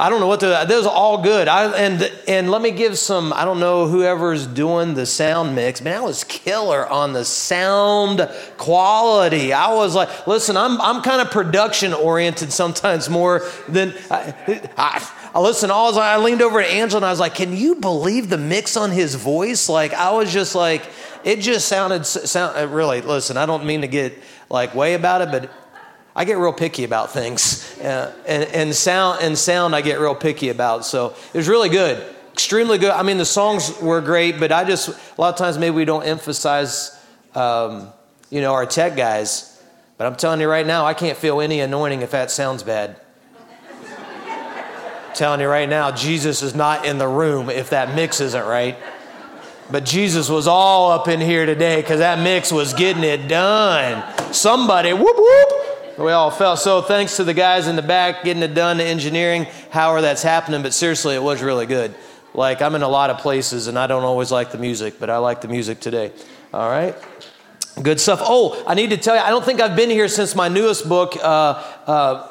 I 0.00 0.08
don't 0.08 0.20
know 0.20 0.28
what 0.28 0.40
that 0.40 0.66
was 0.66 0.86
all 0.86 1.22
good. 1.22 1.46
I, 1.46 1.70
and, 1.76 2.10
and 2.26 2.50
let 2.50 2.62
me 2.62 2.70
give 2.70 2.96
some, 2.96 3.34
I 3.34 3.44
don't 3.44 3.60
know 3.60 3.86
whoever's 3.86 4.46
doing 4.46 4.94
the 4.94 5.04
sound 5.04 5.54
mix, 5.54 5.82
man, 5.82 5.98
I 5.98 6.00
was 6.00 6.24
killer 6.24 6.88
on 6.88 7.12
the 7.12 7.22
sound 7.22 8.26
quality. 8.56 9.52
I 9.52 9.74
was 9.74 9.94
like, 9.94 10.26
listen, 10.26 10.56
I'm, 10.56 10.80
I'm 10.80 11.02
kind 11.02 11.20
of 11.20 11.30
production 11.30 11.92
oriented 11.92 12.50
sometimes 12.50 13.10
more 13.10 13.42
than, 13.68 13.92
I, 14.10 14.32
I 14.78 15.10
I 15.32 15.38
listened, 15.38 15.70
all 15.70 15.96
I 15.96 16.16
leaned 16.16 16.42
over 16.42 16.62
to 16.62 16.66
Angela 16.66 16.98
and 17.00 17.04
I 17.04 17.10
was 17.10 17.20
like, 17.20 17.34
can 17.34 17.54
you 17.54 17.76
believe 17.76 18.30
the 18.30 18.38
mix 18.38 18.78
on 18.78 18.90
his 18.90 19.14
voice? 19.14 19.68
Like, 19.68 19.92
I 19.92 20.12
was 20.12 20.32
just 20.32 20.54
like, 20.54 20.82
it 21.24 21.40
just 21.40 21.68
sounded, 21.68 22.04
sound, 22.06 22.72
really, 22.72 23.02
listen, 23.02 23.36
I 23.36 23.44
don't 23.44 23.66
mean 23.66 23.82
to 23.82 23.86
get 23.86 24.18
like 24.48 24.74
way 24.74 24.94
about 24.94 25.20
it, 25.20 25.30
but 25.30 25.52
I 26.14 26.24
get 26.24 26.38
real 26.38 26.52
picky 26.52 26.84
about 26.84 27.12
things. 27.12 27.78
Uh, 27.78 28.14
and, 28.26 28.44
and 28.44 28.74
sound, 28.74 29.20
and 29.22 29.38
sound 29.38 29.74
I 29.74 29.80
get 29.80 30.00
real 30.00 30.14
picky 30.14 30.48
about. 30.48 30.84
So 30.84 31.14
it 31.32 31.36
was 31.36 31.48
really 31.48 31.68
good. 31.68 32.02
Extremely 32.32 32.78
good. 32.78 32.90
I 32.90 33.02
mean, 33.02 33.18
the 33.18 33.24
songs 33.24 33.78
were 33.80 34.00
great, 34.00 34.40
but 34.40 34.52
I 34.52 34.64
just, 34.64 34.88
a 34.88 35.20
lot 35.20 35.32
of 35.32 35.36
times 35.36 35.58
maybe 35.58 35.74
we 35.76 35.84
don't 35.84 36.04
emphasize, 36.04 36.98
um, 37.34 37.88
you 38.30 38.40
know, 38.40 38.54
our 38.54 38.66
tech 38.66 38.96
guys. 38.96 39.62
But 39.98 40.06
I'm 40.06 40.16
telling 40.16 40.40
you 40.40 40.48
right 40.48 40.66
now, 40.66 40.86
I 40.86 40.94
can't 40.94 41.18
feel 41.18 41.40
any 41.40 41.60
anointing 41.60 42.02
if 42.02 42.12
that 42.12 42.30
sounds 42.30 42.62
bad 42.62 42.96
telling 45.20 45.40
you 45.40 45.48
right 45.48 45.68
now, 45.68 45.90
Jesus 45.90 46.42
is 46.42 46.54
not 46.54 46.86
in 46.86 46.96
the 46.96 47.06
room 47.06 47.50
if 47.50 47.70
that 47.70 47.94
mix 47.94 48.22
isn't 48.22 48.46
right. 48.46 48.78
But 49.70 49.84
Jesus 49.84 50.30
was 50.30 50.48
all 50.48 50.90
up 50.90 51.08
in 51.08 51.20
here 51.20 51.44
today 51.44 51.80
because 51.80 51.98
that 51.98 52.18
mix 52.18 52.50
was 52.50 52.72
getting 52.72 53.04
it 53.04 53.28
done. 53.28 54.02
Somebody, 54.32 54.94
whoop, 54.94 55.16
whoop. 55.16 55.59
We 56.00 56.12
all 56.12 56.30
felt 56.30 56.58
so. 56.60 56.80
Thanks 56.80 57.16
to 57.16 57.24
the 57.24 57.34
guys 57.34 57.68
in 57.68 57.76
the 57.76 57.82
back 57.82 58.24
getting 58.24 58.42
it 58.42 58.54
done, 58.54 58.78
the 58.78 58.84
engineering, 58.84 59.46
however 59.68 60.00
that's 60.00 60.22
happening. 60.22 60.62
But 60.62 60.72
seriously, 60.72 61.14
it 61.14 61.22
was 61.22 61.42
really 61.42 61.66
good. 61.66 61.94
Like, 62.32 62.62
I'm 62.62 62.74
in 62.74 62.80
a 62.80 62.88
lot 62.88 63.10
of 63.10 63.18
places 63.18 63.66
and 63.66 63.78
I 63.78 63.86
don't 63.86 64.04
always 64.04 64.32
like 64.32 64.50
the 64.50 64.56
music, 64.56 64.94
but 64.98 65.10
I 65.10 65.18
like 65.18 65.42
the 65.42 65.48
music 65.48 65.78
today. 65.78 66.10
All 66.54 66.70
right? 66.70 66.96
Good 67.76 68.00
stuff. 68.00 68.20
Oh, 68.22 68.62
I 68.66 68.74
need 68.74 68.90
to 68.90 68.98
tell 68.98 69.14
you, 69.14 69.22
I 69.22 69.30
don't 69.30 69.44
think 69.44 69.60
I've 69.60 69.76
been 69.76 69.88
here 69.88 70.08
since 70.08 70.34
my 70.34 70.48
newest 70.48 70.86
book 70.86 71.16
uh, 71.16 71.62
uh, 71.86 71.90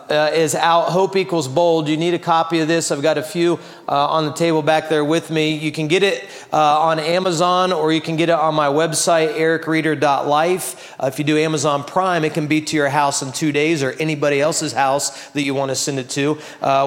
uh, 0.09 0.31
is 0.33 0.53
out, 0.53 0.89
Hope 0.89 1.15
Equals 1.15 1.47
Bold. 1.47 1.87
You 1.87 1.97
need 1.97 2.13
a 2.13 2.19
copy 2.19 2.59
of 2.59 2.67
this. 2.67 2.91
I've 2.91 3.01
got 3.01 3.17
a 3.17 3.23
few 3.23 3.57
uh, 3.87 4.07
on 4.09 4.25
the 4.25 4.33
table 4.33 4.61
back 4.61 4.89
there 4.89 5.03
with 5.03 5.31
me. 5.31 5.55
You 5.55 5.71
can 5.71 5.87
get 5.87 6.03
it 6.03 6.29
uh, 6.53 6.81
on 6.81 6.99
Amazon 6.99 7.71
or 7.71 7.91
you 7.91 8.01
can 8.01 8.15
get 8.15 8.29
it 8.29 8.35
on 8.35 8.53
my 8.53 8.67
website, 8.67 9.33
ericreader.life. 9.37 10.95
Uh, 11.01 11.07
if 11.07 11.17
you 11.17 11.25
do 11.25 11.37
Amazon 11.37 11.83
Prime, 11.83 12.25
it 12.25 12.33
can 12.35 12.45
be 12.45 12.61
to 12.61 12.75
your 12.75 12.89
house 12.89 13.23
in 13.23 13.31
two 13.31 13.51
days 13.51 13.81
or 13.81 13.93
anybody 13.93 14.41
else's 14.41 14.73
house 14.73 15.29
that 15.31 15.41
you 15.41 15.55
want 15.55 15.69
to 15.69 15.75
send 15.75 15.97
it 15.97 16.09
to, 16.11 16.35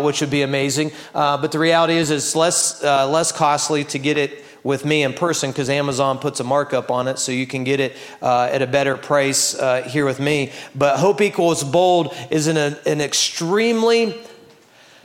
which 0.03 0.21
would 0.21 0.31
be 0.31 0.43
amazing. 0.43 0.93
but 1.15 1.51
the 1.51 1.59
reality 1.59 1.95
is, 1.95 2.11
it's 2.11 2.37
less, 2.37 2.81
less 2.83 3.33
costly 3.33 3.83
to 3.85 3.99
get 3.99 4.19
it 4.19 4.42
with 4.65 4.85
me 4.85 5.03
in 5.03 5.13
person 5.13 5.51
because 5.51 5.69
Amazon 5.69 6.19
puts 6.19 6.41
a 6.41 6.45
markup 6.45 6.91
on 6.91 7.09
it, 7.09 7.19
so 7.19 7.33
you 7.33 7.47
can 7.47 7.65
get 7.65 7.81
it 7.81 7.97
uh, 8.21 8.49
at 8.51 8.63
a 8.63 8.67
better 8.67 8.97
price 8.97 9.55
uh, 9.55 9.83
here 9.83 10.05
with 10.05 10.21
me. 10.21 10.53
But 10.75 10.99
Hope 10.99 11.21
Equals 11.21 11.65
Bold 11.65 12.15
is 12.31 12.47
an, 12.47 12.57
an 12.57 13.01
extremely 13.01 14.15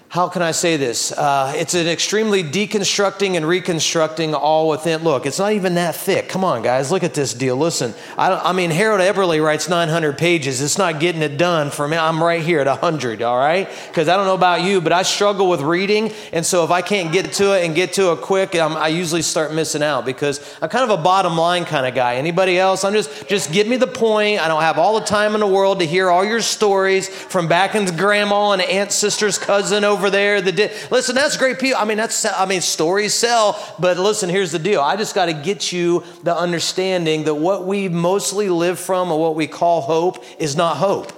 how 0.09 0.29
can 0.29 0.41
I 0.41 0.51
say 0.51 0.77
this? 0.77 1.11
Uh, 1.11 1.51
it's 1.57 1.73
an 1.73 1.85
extremely 1.85 2.41
deconstructing 2.41 3.35
and 3.35 3.45
reconstructing 3.45 4.33
all 4.33 4.69
within. 4.69 5.03
Look, 5.03 5.25
it's 5.25 5.37
not 5.37 5.51
even 5.51 5.75
that 5.75 5.95
thick. 5.95 6.29
Come 6.29 6.45
on, 6.45 6.61
guys, 6.61 6.91
look 6.91 7.03
at 7.03 7.13
this 7.13 7.33
deal. 7.33 7.57
Listen, 7.57 7.93
I, 8.17 8.31
I, 8.31 8.53
mean, 8.53 8.71
Harold 8.71 9.01
Eberle 9.01 9.43
writes 9.43 9.67
900 9.67 10.17
pages. 10.17 10.61
It's 10.61 10.77
not 10.77 11.01
getting 11.01 11.21
it 11.21 11.37
done 11.37 11.71
for 11.71 11.89
me. 11.89 11.97
I'm 11.97 12.23
right 12.23 12.41
here 12.41 12.61
at 12.61 12.67
100, 12.67 13.21
all 13.21 13.37
right? 13.37 13.69
Because 13.87 14.07
I 14.07 14.15
don't 14.15 14.25
know 14.25 14.33
about 14.33 14.61
you, 14.61 14.79
but 14.79 14.93
I 14.93 15.01
struggle 15.01 15.49
with 15.49 15.59
reading. 15.59 16.13
And 16.31 16.45
so 16.45 16.63
if 16.63 16.71
I 16.71 16.81
can't 16.81 17.11
get 17.11 17.33
to 17.33 17.57
it 17.59 17.65
and 17.65 17.75
get 17.75 17.91
to 17.93 18.13
it 18.13 18.21
quick, 18.21 18.55
I'm, 18.55 18.77
I 18.77 18.87
usually 18.87 19.21
start 19.21 19.53
missing 19.53 19.83
out 19.83 20.05
because 20.05 20.39
I'm 20.61 20.69
kind 20.69 20.89
of 20.89 20.97
a 20.97 21.03
bottom 21.03 21.37
line 21.37 21.65
kind 21.65 21.85
of 21.85 21.93
guy. 21.93 22.15
Anybody 22.15 22.57
else? 22.57 22.85
I'm 22.85 22.93
just, 22.93 23.27
just 23.27 23.51
give 23.51 23.67
me 23.67 23.75
the 23.75 23.87
point. 23.87 24.39
I 24.39 24.47
don't 24.47 24.61
have 24.61 24.79
all 24.79 24.97
the 24.97 25.05
time 25.05 25.33
in 25.33 25.41
the 25.41 25.47
world 25.47 25.79
to 25.79 25.85
hear 25.85 26.09
all 26.09 26.23
your 26.23 26.41
stories 26.41 27.09
from 27.09 27.49
back 27.49 27.75
in 27.75 27.85
grandma 27.97 28.51
and 28.51 28.61
aunt, 28.61 28.93
sister's 28.93 29.37
cousin 29.37 29.83
over 29.83 29.96
over 29.97 30.09
there. 30.09 30.41
The 30.41 30.71
listen, 30.91 31.15
that's 31.15 31.37
great 31.37 31.59
people. 31.59 31.79
I 31.81 31.85
mean, 31.85 31.97
that's 31.97 32.25
I 32.25 32.45
mean, 32.45 32.61
stories 32.61 33.13
sell. 33.13 33.57
But 33.79 33.97
listen, 33.97 34.29
here's 34.29 34.51
the 34.51 34.59
deal. 34.59 34.79
I 34.79 34.95
just 34.95 35.15
got 35.15 35.25
to 35.25 35.33
get 35.33 35.71
you 35.71 36.03
the 36.23 36.37
understanding 36.37 37.23
that 37.23 37.35
what 37.35 37.65
we 37.65 37.89
mostly 37.89 38.49
live 38.49 38.79
from, 38.79 39.11
or 39.11 39.19
what 39.19 39.35
we 39.35 39.47
call 39.47 39.81
hope, 39.81 40.23
is 40.39 40.55
not 40.55 40.77
hope. 40.77 41.11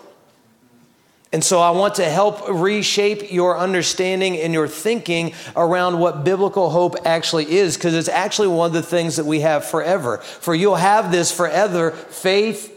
And 1.31 1.43
so 1.43 1.59
I 1.59 1.69
want 1.71 1.95
to 1.95 2.05
help 2.05 2.49
reshape 2.49 3.31
your 3.31 3.55
understanding 3.55 4.37
and 4.37 4.51
your 4.51 4.67
thinking 4.67 5.33
around 5.55 5.99
what 5.99 6.23
biblical 6.23 6.71
hope 6.71 6.95
actually 7.05 7.51
is, 7.51 7.77
because 7.77 7.93
it's 7.93 8.09
actually 8.09 8.47
one 8.47 8.67
of 8.67 8.73
the 8.73 8.81
things 8.81 9.17
that 9.17 9.25
we 9.25 9.41
have 9.41 9.63
forever. 9.65 10.17
For 10.17 10.55
you'll 10.55 10.75
have 10.75 11.11
this 11.11 11.31
forever 11.31 11.91
faith, 11.91 12.73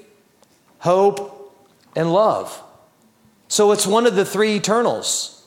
hope, 0.81 1.55
and 1.97 2.13
love. 2.13 2.63
So 3.49 3.73
it's 3.73 3.87
one 3.87 4.07
of 4.07 4.17
the 4.17 4.25
three 4.25 4.57
eternals. 4.57 5.42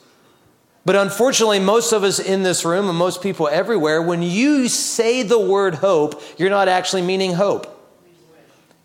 But 0.86 0.96
unfortunately, 0.96 1.60
most 1.60 1.92
of 1.94 2.04
us 2.04 2.20
in 2.20 2.44
this 2.44 2.63
room 2.63 2.88
and 2.88 2.98
most 2.98 3.24
people 3.24 3.48
everywhere, 3.48 4.04
when 4.04 4.22
you 4.22 4.70
say 4.70 5.24
the 5.24 5.39
word 5.39 5.75
hope, 5.75 6.22
you're 6.38 6.51
not 6.51 6.68
actually 6.68 7.01
meaning 7.01 7.34
hope. 7.34 7.72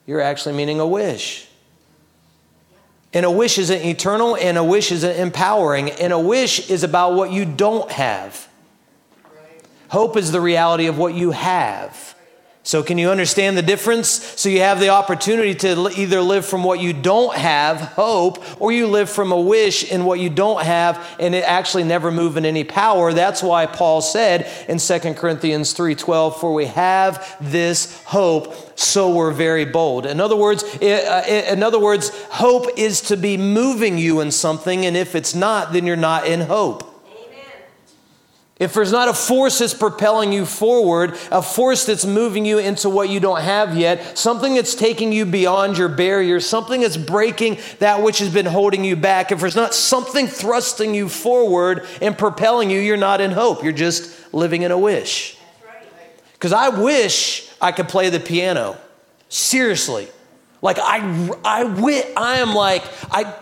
You're 0.06 0.22
actually 0.22 0.54
meaning 0.54 0.80
a 0.80 0.86
wish. 0.86 1.46
And 3.12 3.26
a 3.26 3.30
wish 3.30 3.58
isn't 3.58 3.84
eternal, 3.84 4.36
and 4.36 4.56
a 4.56 4.64
wish 4.64 4.92
isn't 4.92 5.16
empowering, 5.16 5.90
and 5.90 6.12
a 6.12 6.18
wish 6.18 6.70
is 6.70 6.84
about 6.84 7.14
what 7.14 7.32
you 7.32 7.44
don't 7.44 7.90
have. 7.90 8.48
Hope 9.88 10.16
is 10.16 10.32
the 10.32 10.40
reality 10.40 10.86
of 10.86 10.96
what 10.96 11.14
you 11.14 11.32
have. 11.32 12.14
So, 12.70 12.84
can 12.84 12.98
you 12.98 13.10
understand 13.10 13.58
the 13.58 13.62
difference? 13.62 14.08
So, 14.40 14.48
you 14.48 14.60
have 14.60 14.78
the 14.78 14.90
opportunity 14.90 15.56
to 15.56 15.90
either 15.96 16.20
live 16.20 16.46
from 16.46 16.62
what 16.62 16.78
you 16.78 16.92
don't 16.92 17.34
have, 17.34 17.80
hope, 17.80 18.44
or 18.62 18.70
you 18.70 18.86
live 18.86 19.10
from 19.10 19.32
a 19.32 19.40
wish 19.40 19.90
in 19.90 20.04
what 20.04 20.20
you 20.20 20.30
don't 20.30 20.62
have, 20.62 21.04
and 21.18 21.34
it 21.34 21.42
actually 21.42 21.82
never 21.82 22.12
move 22.12 22.36
in 22.36 22.44
any 22.44 22.62
power. 22.62 23.12
That's 23.12 23.42
why 23.42 23.66
Paul 23.66 24.00
said 24.00 24.48
in 24.68 24.78
2 24.78 25.16
Corinthians 25.16 25.72
3:12, 25.72 26.36
"For 26.36 26.54
we 26.54 26.66
have 26.66 27.26
this 27.40 27.88
hope, 28.04 28.54
so 28.78 29.08
we're 29.08 29.32
very 29.32 29.64
bold." 29.64 30.06
In 30.06 30.20
other 30.20 30.36
words, 30.36 30.62
uh, 30.62 31.24
in 31.26 31.64
other 31.64 31.80
words, 31.80 32.12
hope 32.28 32.68
is 32.76 33.00
to 33.00 33.16
be 33.16 33.36
moving 33.36 33.98
you 33.98 34.20
in 34.20 34.30
something, 34.30 34.86
and 34.86 34.96
if 34.96 35.16
it's 35.16 35.34
not, 35.34 35.72
then 35.72 35.88
you're 35.88 35.96
not 35.96 36.24
in 36.24 36.42
hope. 36.42 36.89
If 38.60 38.74
there's 38.74 38.92
not 38.92 39.08
a 39.08 39.14
force 39.14 39.60
that's 39.60 39.72
propelling 39.72 40.34
you 40.34 40.44
forward, 40.44 41.18
a 41.32 41.40
force 41.40 41.86
that's 41.86 42.04
moving 42.04 42.44
you 42.44 42.58
into 42.58 42.90
what 42.90 43.08
you 43.08 43.18
don't 43.18 43.40
have 43.40 43.74
yet, 43.74 44.18
something 44.18 44.54
that's 44.54 44.74
taking 44.74 45.12
you 45.12 45.24
beyond 45.24 45.78
your 45.78 45.88
barriers, 45.88 46.44
something 46.44 46.82
that's 46.82 46.98
breaking 46.98 47.56
that 47.78 48.02
which 48.02 48.18
has 48.18 48.28
been 48.28 48.44
holding 48.44 48.84
you 48.84 48.96
back, 48.96 49.32
if 49.32 49.40
there's 49.40 49.56
not 49.56 49.72
something 49.72 50.26
thrusting 50.26 50.94
you 50.94 51.08
forward 51.08 51.86
and 52.02 52.18
propelling 52.18 52.68
you, 52.68 52.78
you're 52.78 52.98
not 52.98 53.22
in 53.22 53.30
hope. 53.30 53.64
You're 53.64 53.72
just 53.72 54.14
living 54.34 54.60
in 54.60 54.70
a 54.70 54.78
wish. 54.78 55.38
Because 56.34 56.52
I 56.52 56.68
wish 56.68 57.50
I 57.62 57.72
could 57.72 57.88
play 57.88 58.10
the 58.10 58.20
piano. 58.20 58.76
Seriously. 59.30 60.06
Like, 60.60 60.78
I, 60.78 60.98
I, 61.46 62.12
I 62.14 62.38
am 62.40 62.52
like, 62.52 62.84
I, 63.10 63.34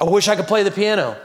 I 0.00 0.04
wish 0.04 0.28
I 0.28 0.36
could 0.36 0.46
play 0.46 0.62
the 0.62 0.70
piano. 0.70 1.18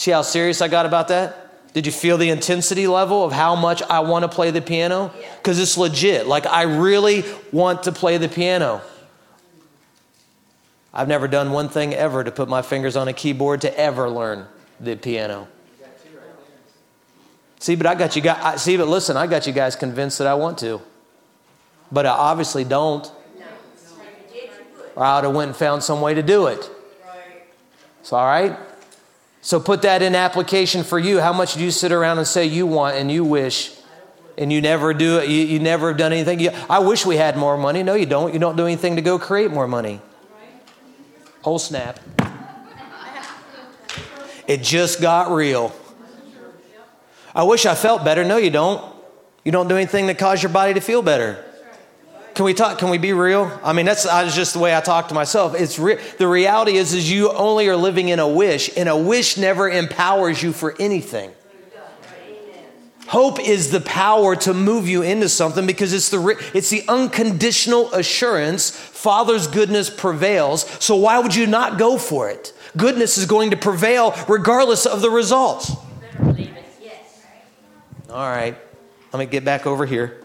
See 0.00 0.12
how 0.12 0.22
serious 0.22 0.62
I 0.62 0.68
got 0.68 0.86
about 0.86 1.08
that? 1.08 1.74
Did 1.74 1.84
you 1.84 1.92
feel 1.92 2.16
the 2.16 2.30
intensity 2.30 2.86
level 2.86 3.22
of 3.22 3.32
how 3.32 3.54
much 3.54 3.82
I 3.82 4.00
want 4.00 4.22
to 4.22 4.30
play 4.30 4.50
the 4.50 4.62
piano? 4.62 5.12
Because 5.36 5.58
it's 5.58 5.76
legit. 5.76 6.26
Like, 6.26 6.46
I 6.46 6.62
really 6.62 7.22
want 7.52 7.82
to 7.82 7.92
play 7.92 8.16
the 8.16 8.26
piano. 8.26 8.80
I've 10.94 11.06
never 11.06 11.28
done 11.28 11.52
one 11.52 11.68
thing 11.68 11.92
ever 11.92 12.24
to 12.24 12.30
put 12.30 12.48
my 12.48 12.62
fingers 12.62 12.96
on 12.96 13.08
a 13.08 13.12
keyboard 13.12 13.60
to 13.60 13.78
ever 13.78 14.08
learn 14.08 14.46
the 14.80 14.96
piano. 14.96 15.48
See, 17.58 17.76
but 17.76 17.84
I 17.84 17.94
got 17.94 18.16
you 18.16 18.22
guys, 18.22 18.62
see, 18.62 18.78
but 18.78 18.88
listen, 18.88 19.18
I 19.18 19.26
got 19.26 19.46
you 19.46 19.52
guys 19.52 19.76
convinced 19.76 20.16
that 20.16 20.26
I 20.26 20.32
want 20.32 20.56
to. 20.60 20.80
But 21.92 22.06
I 22.06 22.12
obviously 22.12 22.64
don't. 22.64 23.06
Or 24.96 25.04
I 25.04 25.16
would 25.16 25.24
have 25.24 25.34
went 25.34 25.48
and 25.48 25.56
found 25.56 25.82
some 25.82 26.00
way 26.00 26.14
to 26.14 26.22
do 26.22 26.46
it. 26.46 26.70
It's 28.00 28.14
all 28.14 28.24
right. 28.24 28.58
So 29.42 29.58
put 29.58 29.82
that 29.82 30.02
in 30.02 30.14
application 30.14 30.84
for 30.84 30.98
you. 30.98 31.20
How 31.20 31.32
much 31.32 31.54
do 31.54 31.64
you 31.64 31.70
sit 31.70 31.92
around 31.92 32.18
and 32.18 32.26
say 32.26 32.44
you 32.44 32.66
want 32.66 32.96
and 32.96 33.10
you 33.10 33.24
wish 33.24 33.74
and 34.36 34.52
you 34.52 34.60
never 34.60 34.92
do 34.92 35.18
it? 35.18 35.28
You, 35.28 35.44
you 35.44 35.58
never 35.58 35.88
have 35.88 35.96
done 35.96 36.12
anything. 36.12 36.40
You, 36.40 36.50
I 36.68 36.80
wish 36.80 37.06
we 37.06 37.16
had 37.16 37.36
more 37.36 37.56
money. 37.56 37.82
No, 37.82 37.94
you 37.94 38.06
don't. 38.06 38.34
You 38.34 38.38
don't 38.38 38.56
do 38.56 38.66
anything 38.66 38.96
to 38.96 39.02
go 39.02 39.18
create 39.18 39.50
more 39.50 39.66
money. 39.66 40.00
Whole 41.42 41.58
snap. 41.58 41.98
It 44.46 44.62
just 44.62 45.00
got 45.00 45.30
real. 45.30 45.72
I 47.34 47.44
wish 47.44 47.64
I 47.64 47.74
felt 47.74 48.04
better. 48.04 48.24
No, 48.24 48.36
you 48.36 48.50
don't. 48.50 48.94
You 49.44 49.52
don't 49.52 49.68
do 49.68 49.76
anything 49.76 50.08
to 50.08 50.14
cause 50.14 50.42
your 50.42 50.52
body 50.52 50.74
to 50.74 50.80
feel 50.80 51.02
better. 51.02 51.42
Can 52.40 52.46
we 52.46 52.54
talk? 52.54 52.78
Can 52.78 52.88
we 52.88 52.96
be 52.96 53.12
real? 53.12 53.60
I 53.62 53.74
mean, 53.74 53.84
that's, 53.84 54.04
that's 54.04 54.34
just 54.34 54.54
the 54.54 54.60
way 54.60 54.74
I 54.74 54.80
talk 54.80 55.08
to 55.08 55.14
myself. 55.14 55.54
It's 55.54 55.78
re- 55.78 55.98
the 56.16 56.26
reality 56.26 56.78
is, 56.78 56.94
is 56.94 57.12
you 57.12 57.30
only 57.32 57.68
are 57.68 57.76
living 57.76 58.08
in 58.08 58.18
a 58.18 58.26
wish, 58.26 58.70
and 58.78 58.88
a 58.88 58.96
wish 58.96 59.36
never 59.36 59.68
empowers 59.68 60.42
you 60.42 60.54
for 60.54 60.74
anything. 60.80 61.32
Hope 63.08 63.40
is 63.40 63.70
the 63.70 63.82
power 63.82 64.36
to 64.36 64.54
move 64.54 64.88
you 64.88 65.02
into 65.02 65.28
something 65.28 65.66
because 65.66 65.92
it's 65.92 66.08
the, 66.08 66.34
it's 66.54 66.70
the 66.70 66.82
unconditional 66.88 67.92
assurance 67.92 68.70
Father's 68.70 69.46
goodness 69.46 69.90
prevails. 69.90 70.64
So 70.82 70.96
why 70.96 71.18
would 71.18 71.34
you 71.34 71.46
not 71.46 71.78
go 71.78 71.98
for 71.98 72.30
it? 72.30 72.54
Goodness 72.74 73.18
is 73.18 73.26
going 73.26 73.50
to 73.50 73.58
prevail 73.58 74.14
regardless 74.30 74.86
of 74.86 75.02
the 75.02 75.10
results. 75.10 75.72
All 78.08 78.26
right, 78.30 78.56
let 79.12 79.18
me 79.18 79.26
get 79.26 79.44
back 79.44 79.66
over 79.66 79.84
here. 79.84 80.24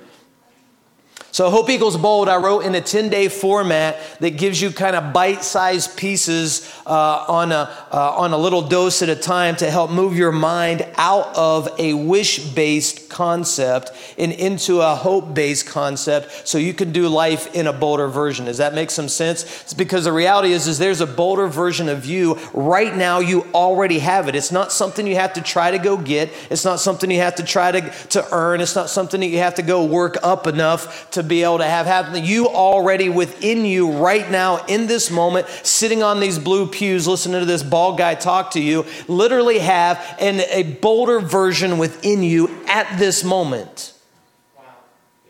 So, 1.35 1.49
Hope 1.49 1.69
Equals 1.69 1.97
Bold, 1.97 2.29
I 2.29 2.37
wrote 2.37 2.61
in 2.61 2.75
a 2.75 2.79
10 2.79 3.09
day 3.09 3.27
format 3.27 3.99
that 4.21 4.37
gives 4.37 4.61
you 4.61 4.71
kind 4.71 4.95
of 4.95 5.11
bite 5.11 5.43
sized 5.43 5.97
pieces 5.97 6.73
uh, 6.85 7.25
on, 7.27 7.51
a, 7.51 7.69
uh, 7.91 8.15
on 8.15 8.31
a 8.31 8.37
little 8.37 8.61
dose 8.61 9.01
at 9.01 9.09
a 9.09 9.17
time 9.17 9.57
to 9.57 9.69
help 9.69 9.91
move 9.91 10.15
your 10.15 10.31
mind 10.31 10.87
out 10.95 11.35
of 11.35 11.67
a 11.77 11.93
wish 11.93 12.39
based 12.39 13.09
concept 13.09 13.91
and 14.17 14.31
into 14.31 14.79
a 14.79 14.95
hope 14.95 15.33
based 15.33 15.67
concept 15.67 16.47
so 16.47 16.57
you 16.57 16.73
can 16.73 16.93
do 16.93 17.09
life 17.09 17.53
in 17.53 17.67
a 17.67 17.73
bolder 17.73 18.07
version. 18.07 18.45
Does 18.45 18.59
that 18.59 18.73
make 18.73 18.89
some 18.89 19.09
sense? 19.09 19.43
It's 19.63 19.73
because 19.73 20.05
the 20.05 20.13
reality 20.13 20.53
is, 20.53 20.69
is 20.69 20.77
there's 20.77 21.01
a 21.01 21.07
bolder 21.07 21.47
version 21.47 21.89
of 21.89 22.05
you 22.05 22.35
right 22.53 22.95
now. 22.95 23.19
You 23.19 23.41
already 23.53 23.99
have 23.99 24.29
it. 24.29 24.35
It's 24.35 24.53
not 24.53 24.71
something 24.71 25.05
you 25.05 25.15
have 25.15 25.33
to 25.33 25.41
try 25.41 25.71
to 25.71 25.79
go 25.79 25.97
get, 25.97 26.31
it's 26.49 26.63
not 26.63 26.79
something 26.79 27.11
you 27.11 27.19
have 27.19 27.35
to 27.35 27.43
try 27.43 27.73
to, 27.73 27.81
to 28.07 28.25
earn, 28.31 28.61
it's 28.61 28.75
not 28.75 28.89
something 28.89 29.19
that 29.19 29.27
you 29.27 29.39
have 29.39 29.55
to 29.55 29.63
go 29.63 29.83
work 29.83 30.15
up 30.23 30.47
enough 30.47 31.11
to 31.11 31.24
be 31.25 31.43
able 31.43 31.57
to 31.57 31.65
have 31.65 31.85
happen. 31.85 32.23
You 32.23 32.47
already 32.47 33.09
within 33.09 33.65
you 33.65 33.91
right 33.91 34.29
now 34.29 34.65
in 34.65 34.87
this 34.87 35.11
moment, 35.11 35.47
sitting 35.63 36.03
on 36.03 36.19
these 36.19 36.39
blue 36.39 36.67
pews, 36.67 37.07
listening 37.07 37.39
to 37.39 37.45
this 37.45 37.63
bald 37.63 37.97
guy 37.97 38.15
talk 38.15 38.51
to 38.51 38.61
you, 38.61 38.85
literally 39.07 39.59
have 39.59 39.99
an, 40.19 40.41
a 40.51 40.63
bolder 40.63 41.19
version 41.19 41.77
within 41.77 42.23
you 42.23 42.49
at 42.67 42.97
this 42.97 43.23
moment. 43.23 43.93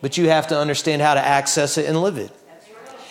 But 0.02 0.18
you 0.18 0.30
have 0.30 0.48
to 0.48 0.58
understand 0.58 1.02
how 1.02 1.16
to 1.16 1.26
access 1.26 1.78
it 1.78 1.88
and 1.88 2.02
live 2.02 2.18
it. 2.18 2.32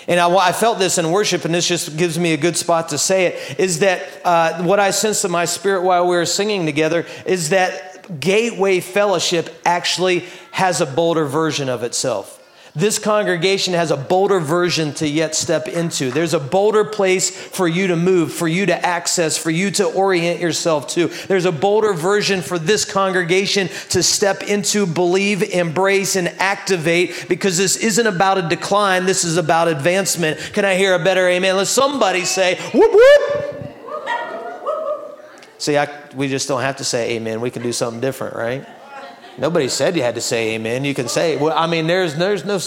And 0.06 0.20
I, 0.20 0.28
I, 0.34 0.52
felt 0.52 0.78
this 0.78 0.98
in 0.98 1.10
worship, 1.10 1.44
and 1.44 1.54
this 1.54 1.66
just 1.66 1.96
gives 1.96 2.18
me 2.18 2.34
a 2.34 2.36
good 2.36 2.56
spot 2.56 2.90
to 2.90 2.98
say 2.98 3.26
it, 3.26 3.58
is 3.58 3.78
that 3.78 4.02
uh, 4.24 4.62
what 4.62 4.78
I 4.78 4.90
sensed 4.90 5.24
in 5.24 5.30
my 5.30 5.46
spirit 5.46 5.82
while 5.82 6.06
we 6.06 6.14
were 6.16 6.26
singing 6.26 6.66
together 6.66 7.06
is 7.24 7.48
that 7.50 7.94
Gateway 8.20 8.80
Fellowship 8.80 9.48
actually 9.64 10.24
has 10.50 10.80
a 10.80 10.86
bolder 10.86 11.24
version 11.24 11.68
of 11.68 11.82
itself. 11.82 12.40
This 12.76 12.98
congregation 12.98 13.72
has 13.74 13.92
a 13.92 13.96
bolder 13.96 14.40
version 14.40 14.94
to 14.94 15.06
yet 15.06 15.36
step 15.36 15.68
into. 15.68 16.10
There's 16.10 16.34
a 16.34 16.40
bolder 16.40 16.84
place 16.84 17.30
for 17.30 17.68
you 17.68 17.86
to 17.86 17.94
move, 17.94 18.32
for 18.32 18.48
you 18.48 18.66
to 18.66 18.84
access, 18.84 19.38
for 19.38 19.50
you 19.50 19.70
to 19.72 19.84
orient 19.84 20.40
yourself 20.40 20.88
to. 20.88 21.06
There's 21.28 21.44
a 21.44 21.52
bolder 21.52 21.92
version 21.92 22.42
for 22.42 22.58
this 22.58 22.84
congregation 22.84 23.68
to 23.90 24.02
step 24.02 24.42
into, 24.42 24.86
believe, 24.86 25.44
embrace, 25.44 26.16
and 26.16 26.26
activate 26.40 27.26
because 27.28 27.56
this 27.56 27.76
isn't 27.76 28.08
about 28.08 28.38
a 28.38 28.48
decline. 28.48 29.06
This 29.06 29.22
is 29.22 29.36
about 29.36 29.68
advancement. 29.68 30.40
Can 30.52 30.64
I 30.64 30.74
hear 30.74 30.94
a 30.94 31.04
better 31.04 31.28
amen? 31.28 31.56
Let 31.56 31.68
somebody 31.68 32.24
say, 32.24 32.56
whoop, 32.74 32.90
whoop. 32.92 33.54
See, 35.58 35.78
I, 35.78 35.88
we 36.16 36.26
just 36.26 36.48
don't 36.48 36.62
have 36.62 36.78
to 36.78 36.84
say 36.84 37.12
amen. 37.12 37.40
We 37.40 37.52
can 37.52 37.62
do 37.62 37.72
something 37.72 38.00
different, 38.00 38.34
right? 38.34 38.66
Nobody 39.38 39.68
said 39.68 39.96
you 39.96 40.02
had 40.02 40.14
to 40.14 40.20
say 40.20 40.54
amen. 40.54 40.84
You 40.84 40.94
can 40.94 41.08
say, 41.08 41.36
well, 41.36 41.56
I 41.56 41.66
mean, 41.66 41.86
there's, 41.86 42.14
there's 42.14 42.44
no. 42.44 42.58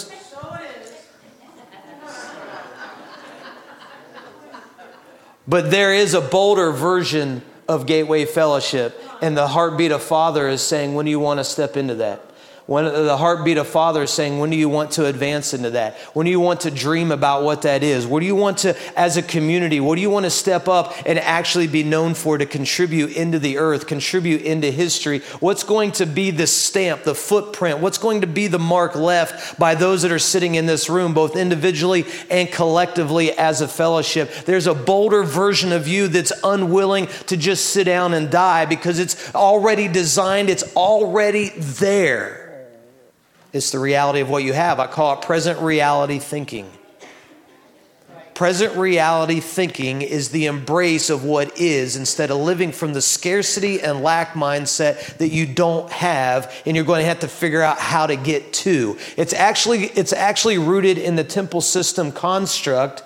But 5.46 5.70
there 5.70 5.94
is 5.94 6.12
a 6.12 6.20
bolder 6.20 6.72
version 6.72 7.40
of 7.66 7.86
Gateway 7.86 8.26
Fellowship. 8.26 9.02
And 9.22 9.36
the 9.36 9.48
heartbeat 9.48 9.92
of 9.92 10.02
Father 10.02 10.46
is 10.48 10.62
saying, 10.62 10.94
when 10.94 11.06
do 11.06 11.10
you 11.10 11.18
want 11.18 11.40
to 11.40 11.44
step 11.44 11.76
into 11.76 11.96
that? 11.96 12.27
When 12.68 12.84
the 12.84 13.16
heartbeat 13.16 13.56
of 13.56 13.66
Father 13.66 14.02
is 14.02 14.10
saying, 14.10 14.38
when 14.38 14.50
do 14.50 14.56
you 14.58 14.68
want 14.68 14.90
to 14.90 15.06
advance 15.06 15.54
into 15.54 15.70
that? 15.70 15.96
When 16.12 16.26
do 16.26 16.30
you 16.30 16.38
want 16.38 16.60
to 16.60 16.70
dream 16.70 17.10
about 17.10 17.42
what 17.42 17.62
that 17.62 17.82
is? 17.82 18.06
What 18.06 18.20
do 18.20 18.26
you 18.26 18.36
want 18.36 18.58
to, 18.58 18.76
as 18.94 19.16
a 19.16 19.22
community, 19.22 19.80
what 19.80 19.94
do 19.94 20.02
you 20.02 20.10
want 20.10 20.24
to 20.26 20.30
step 20.30 20.68
up 20.68 20.92
and 21.06 21.18
actually 21.18 21.66
be 21.66 21.82
known 21.82 22.12
for 22.12 22.36
to 22.36 22.44
contribute 22.44 23.16
into 23.16 23.38
the 23.38 23.56
earth, 23.56 23.86
contribute 23.86 24.42
into 24.42 24.70
history? 24.70 25.20
What's 25.40 25.62
going 25.62 25.92
to 25.92 26.04
be 26.04 26.30
the 26.30 26.46
stamp, 26.46 27.04
the 27.04 27.14
footprint? 27.14 27.78
What's 27.78 27.96
going 27.96 28.20
to 28.20 28.26
be 28.26 28.48
the 28.48 28.58
mark 28.58 28.94
left 28.94 29.58
by 29.58 29.74
those 29.74 30.02
that 30.02 30.12
are 30.12 30.18
sitting 30.18 30.56
in 30.56 30.66
this 30.66 30.90
room, 30.90 31.14
both 31.14 31.36
individually 31.36 32.04
and 32.28 32.52
collectively 32.52 33.32
as 33.32 33.62
a 33.62 33.68
fellowship? 33.68 34.30
There's 34.44 34.66
a 34.66 34.74
bolder 34.74 35.22
version 35.22 35.72
of 35.72 35.88
you 35.88 36.06
that's 36.08 36.32
unwilling 36.44 37.06
to 37.28 37.38
just 37.38 37.70
sit 37.70 37.84
down 37.84 38.12
and 38.12 38.30
die 38.30 38.66
because 38.66 38.98
it's 38.98 39.34
already 39.34 39.88
designed, 39.88 40.50
it's 40.50 40.76
already 40.76 41.48
there. 41.56 42.44
It's 43.52 43.70
the 43.70 43.78
reality 43.78 44.20
of 44.20 44.28
what 44.28 44.44
you 44.44 44.52
have. 44.52 44.78
I 44.78 44.86
call 44.86 45.14
it 45.14 45.22
present 45.22 45.60
reality 45.60 46.18
thinking. 46.18 46.70
Present 48.34 48.76
reality 48.76 49.40
thinking 49.40 50.02
is 50.02 50.28
the 50.28 50.46
embrace 50.46 51.10
of 51.10 51.24
what 51.24 51.58
is 51.58 51.96
instead 51.96 52.30
of 52.30 52.38
living 52.38 52.70
from 52.70 52.92
the 52.92 53.02
scarcity 53.02 53.80
and 53.80 54.02
lack 54.02 54.34
mindset 54.34 55.16
that 55.18 55.30
you 55.30 55.44
don't 55.44 55.90
have 55.90 56.54
and 56.64 56.76
you're 56.76 56.84
going 56.84 57.00
to 57.00 57.06
have 57.06 57.18
to 57.20 57.28
figure 57.28 57.62
out 57.62 57.78
how 57.78 58.06
to 58.06 58.14
get 58.14 58.52
to. 58.52 58.96
It's 59.16 59.32
actually, 59.32 59.86
it's 59.86 60.12
actually 60.12 60.58
rooted 60.58 60.98
in 60.98 61.16
the 61.16 61.24
temple 61.24 61.60
system 61.60 62.12
construct 62.12 63.02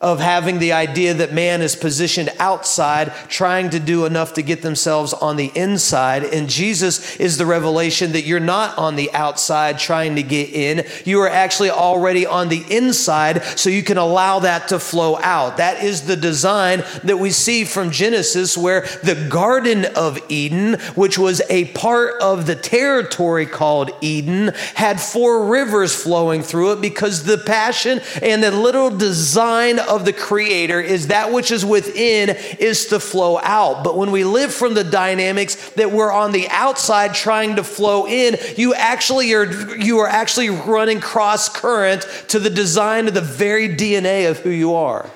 of 0.00 0.18
having 0.18 0.58
the 0.58 0.72
idea 0.72 1.12
that 1.12 1.34
man 1.34 1.60
is 1.60 1.76
positioned 1.76 2.30
outside, 2.38 3.12
trying 3.28 3.68
to 3.68 3.78
do 3.78 4.06
enough 4.06 4.32
to 4.32 4.40
get 4.40 4.62
themselves 4.62 5.12
on 5.12 5.36
the 5.36 5.52
inside. 5.54 6.24
And 6.24 6.48
Jesus 6.48 7.16
is 7.16 7.36
the 7.36 7.44
revelation 7.44 8.12
that 8.12 8.24
you're 8.24 8.40
not 8.40 8.78
on 8.78 8.96
the 8.96 9.12
outside 9.12 9.78
trying 9.78 10.16
to 10.16 10.22
get 10.22 10.48
in. 10.50 10.86
You 11.04 11.20
are 11.20 11.28
actually 11.28 11.70
already 11.70 12.24
on 12.24 12.48
the 12.48 12.64
inside, 12.70 13.42
so 13.58 13.68
you 13.68 13.82
can 13.82 13.98
allow 13.98 14.38
that 14.38 14.68
to 14.68 14.78
flow 14.78 15.18
out. 15.18 15.58
That 15.58 15.84
is 15.84 16.06
the 16.06 16.16
design 16.16 16.82
that 17.04 17.18
we 17.18 17.30
see 17.30 17.66
from 17.66 17.90
Genesis, 17.90 18.56
where 18.56 18.86
the 19.02 19.26
Garden 19.28 19.84
of 19.96 20.18
Eden, 20.30 20.80
which 20.94 21.18
was 21.18 21.42
a 21.50 21.66
part 21.66 22.22
of 22.22 22.46
the 22.46 22.56
territory 22.56 23.44
called 23.44 23.90
Eden, 24.00 24.52
had 24.74 24.98
four 24.98 25.44
rivers 25.44 25.94
flowing 25.94 26.42
through 26.42 26.72
it 26.72 26.80
because 26.80 27.24
the 27.24 27.36
passion 27.36 28.00
and 28.22 28.42
the 28.42 28.50
little 28.50 28.88
design 28.88 29.78
of 29.90 30.04
the 30.04 30.12
Creator 30.12 30.80
is 30.80 31.08
that 31.08 31.32
which 31.32 31.50
is 31.50 31.64
within 31.64 32.30
is 32.58 32.86
to 32.86 33.00
flow 33.00 33.38
out. 33.42 33.84
But 33.84 33.96
when 33.96 34.12
we 34.12 34.24
live 34.24 34.54
from 34.54 34.74
the 34.74 34.84
dynamics 34.84 35.70
that 35.70 35.90
we're 35.90 36.12
on 36.12 36.32
the 36.32 36.48
outside 36.48 37.12
trying 37.12 37.56
to 37.56 37.64
flow 37.64 38.06
in, 38.06 38.36
you 38.56 38.72
actually 38.72 39.34
are 39.34 39.76
you 39.76 39.98
are 39.98 40.08
actually 40.08 40.50
running 40.50 41.00
cross 41.00 41.48
current 41.48 42.02
to 42.28 42.38
the 42.38 42.50
design 42.50 43.08
of 43.08 43.14
the 43.14 43.20
very 43.20 43.68
DNA 43.68 44.30
of 44.30 44.38
who 44.38 44.50
you 44.50 44.74
are. 44.74 45.10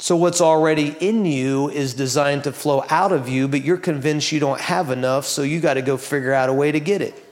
So, 0.00 0.14
what's 0.16 0.40
already 0.40 0.96
in 1.00 1.24
you 1.24 1.70
is 1.70 1.92
designed 1.94 2.44
to 2.44 2.52
flow 2.52 2.84
out 2.88 3.10
of 3.10 3.28
you, 3.28 3.48
but 3.48 3.62
you're 3.62 3.76
convinced 3.76 4.30
you 4.30 4.38
don't 4.38 4.60
have 4.60 4.90
enough, 4.90 5.26
so 5.26 5.42
you 5.42 5.60
got 5.60 5.74
to 5.74 5.82
go 5.82 5.96
figure 5.96 6.32
out 6.32 6.48
a 6.48 6.52
way 6.52 6.70
to 6.70 6.78
get 6.78 7.02
it. 7.02 7.27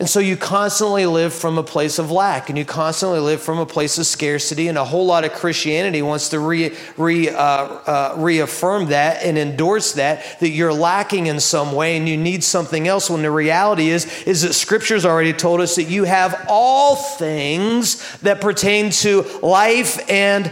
And 0.00 0.10
so 0.10 0.18
you 0.18 0.36
constantly 0.36 1.06
live 1.06 1.32
from 1.32 1.56
a 1.56 1.62
place 1.62 2.00
of 2.00 2.10
lack 2.10 2.48
and 2.48 2.58
you 2.58 2.64
constantly 2.64 3.20
live 3.20 3.40
from 3.40 3.58
a 3.58 3.66
place 3.66 3.96
of 3.96 4.06
scarcity. 4.06 4.66
And 4.66 4.76
a 4.76 4.84
whole 4.84 5.06
lot 5.06 5.24
of 5.24 5.32
Christianity 5.32 6.02
wants 6.02 6.30
to 6.30 6.40
re, 6.40 6.76
re, 6.96 7.28
uh, 7.28 7.36
uh, 7.38 8.14
reaffirm 8.18 8.86
that 8.86 9.22
and 9.22 9.38
endorse 9.38 9.92
that, 9.92 10.40
that 10.40 10.48
you're 10.48 10.72
lacking 10.72 11.26
in 11.26 11.38
some 11.38 11.72
way 11.72 11.96
and 11.96 12.08
you 12.08 12.16
need 12.16 12.42
something 12.42 12.88
else. 12.88 13.08
When 13.08 13.22
the 13.22 13.30
reality 13.30 13.88
is, 13.88 14.24
is 14.24 14.42
that 14.42 14.54
Scripture's 14.54 15.06
already 15.06 15.32
told 15.32 15.60
us 15.60 15.76
that 15.76 15.84
you 15.84 16.02
have 16.04 16.44
all 16.48 16.96
things 16.96 18.18
that 18.18 18.40
pertain 18.40 18.90
to 18.90 19.22
life 19.42 20.10
and 20.10 20.50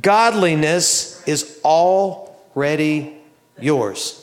godliness 0.00 1.20
is 1.26 1.58
already 1.64 3.16
yours. 3.60 4.20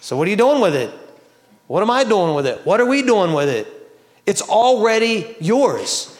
So, 0.00 0.16
what 0.16 0.26
are 0.26 0.30
you 0.30 0.36
doing 0.36 0.62
with 0.62 0.74
it? 0.74 1.03
What 1.66 1.82
am 1.82 1.90
I 1.90 2.04
doing 2.04 2.34
with 2.34 2.46
it? 2.46 2.64
What 2.64 2.80
are 2.80 2.86
we 2.86 3.02
doing 3.02 3.32
with 3.32 3.48
it? 3.48 3.66
It's 4.26 4.42
already 4.42 5.36
yours. 5.40 6.10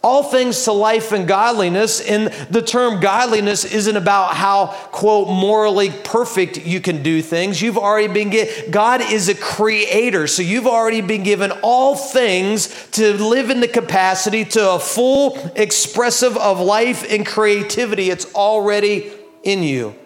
All 0.00 0.22
things 0.22 0.62
to 0.64 0.72
life 0.72 1.10
and 1.10 1.26
godliness, 1.26 2.00
and 2.00 2.28
the 2.50 2.62
term 2.62 3.00
godliness 3.00 3.64
isn't 3.64 3.96
about 3.96 4.34
how, 4.36 4.66
quote, 4.92 5.26
morally 5.26 5.90
perfect 5.90 6.64
you 6.64 6.80
can 6.80 7.02
do 7.02 7.20
things. 7.20 7.60
You've 7.60 7.76
already 7.76 8.06
been 8.06 8.30
given, 8.30 8.70
God 8.70 9.00
is 9.00 9.28
a 9.28 9.34
creator, 9.34 10.28
so 10.28 10.42
you've 10.42 10.68
already 10.68 11.00
been 11.00 11.24
given 11.24 11.50
all 11.62 11.96
things 11.96 12.88
to 12.92 13.14
live 13.14 13.50
in 13.50 13.58
the 13.58 13.66
capacity 13.66 14.44
to 14.44 14.74
a 14.74 14.78
full 14.78 15.36
expressive 15.56 16.36
of 16.36 16.60
life 16.60 17.04
and 17.10 17.26
creativity. 17.26 18.08
It's 18.08 18.32
already 18.34 19.12
in 19.42 19.64
you. 19.64 19.96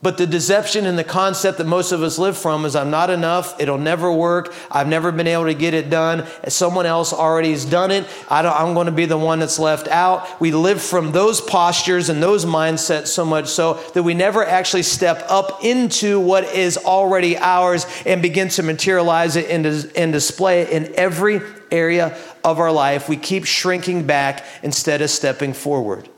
But 0.00 0.16
the 0.16 0.28
deception 0.28 0.86
and 0.86 0.96
the 0.96 1.02
concept 1.02 1.58
that 1.58 1.66
most 1.66 1.90
of 1.90 2.04
us 2.04 2.18
live 2.18 2.38
from 2.38 2.64
is 2.64 2.76
I'm 2.76 2.90
not 2.90 3.10
enough. 3.10 3.60
It'll 3.60 3.78
never 3.78 4.12
work. 4.12 4.54
I've 4.70 4.86
never 4.86 5.10
been 5.10 5.26
able 5.26 5.46
to 5.46 5.54
get 5.54 5.74
it 5.74 5.90
done. 5.90 6.24
Someone 6.46 6.86
else 6.86 7.12
already 7.12 7.50
has 7.50 7.64
done 7.64 7.90
it. 7.90 8.06
I 8.30 8.42
am 8.62 8.74
going 8.74 8.86
to 8.86 8.92
be 8.92 9.06
the 9.06 9.18
one 9.18 9.40
that's 9.40 9.58
left 9.58 9.88
out. 9.88 10.40
We 10.40 10.52
live 10.52 10.80
from 10.80 11.10
those 11.10 11.40
postures 11.40 12.10
and 12.10 12.22
those 12.22 12.44
mindsets 12.44 13.08
so 13.08 13.24
much 13.24 13.48
so 13.48 13.74
that 13.94 14.04
we 14.04 14.14
never 14.14 14.44
actually 14.44 14.84
step 14.84 15.24
up 15.28 15.64
into 15.64 16.20
what 16.20 16.44
is 16.44 16.76
already 16.76 17.36
ours 17.36 17.84
and 18.06 18.22
begin 18.22 18.50
to 18.50 18.62
materialize 18.62 19.34
it 19.34 19.50
and, 19.50 19.66
and 19.96 20.12
display 20.12 20.60
it 20.60 20.70
in 20.70 20.94
every 20.94 21.40
area 21.72 22.16
of 22.44 22.60
our 22.60 22.70
life. 22.70 23.08
We 23.08 23.16
keep 23.16 23.46
shrinking 23.46 24.06
back 24.06 24.44
instead 24.62 25.02
of 25.02 25.10
stepping 25.10 25.54
forward. 25.54 26.08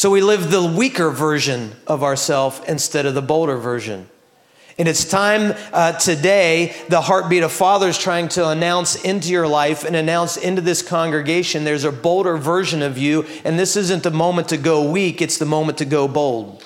So 0.00 0.10
we 0.10 0.22
live 0.22 0.50
the 0.50 0.64
weaker 0.64 1.10
version 1.10 1.72
of 1.86 2.02
ourself 2.02 2.66
instead 2.66 3.04
of 3.04 3.12
the 3.12 3.20
bolder 3.20 3.58
version. 3.58 4.08
And 4.78 4.88
it's 4.88 5.04
time 5.04 5.54
uh, 5.74 5.92
today, 5.92 6.74
the 6.88 7.02
heartbeat 7.02 7.42
of 7.42 7.52
Father 7.52 7.88
is 7.88 7.98
trying 7.98 8.28
to 8.28 8.48
announce 8.48 9.04
into 9.04 9.30
your 9.30 9.46
life 9.46 9.84
and 9.84 9.94
announce 9.94 10.38
into 10.38 10.62
this 10.62 10.80
congregation 10.80 11.64
there's 11.64 11.84
a 11.84 11.92
bolder 11.92 12.38
version 12.38 12.80
of 12.80 12.96
you. 12.96 13.26
And 13.44 13.58
this 13.58 13.76
isn't 13.76 14.02
the 14.02 14.10
moment 14.10 14.48
to 14.48 14.56
go 14.56 14.90
weak, 14.90 15.20
it's 15.20 15.36
the 15.36 15.44
moment 15.44 15.76
to 15.76 15.84
go 15.84 16.08
bold. 16.08 16.64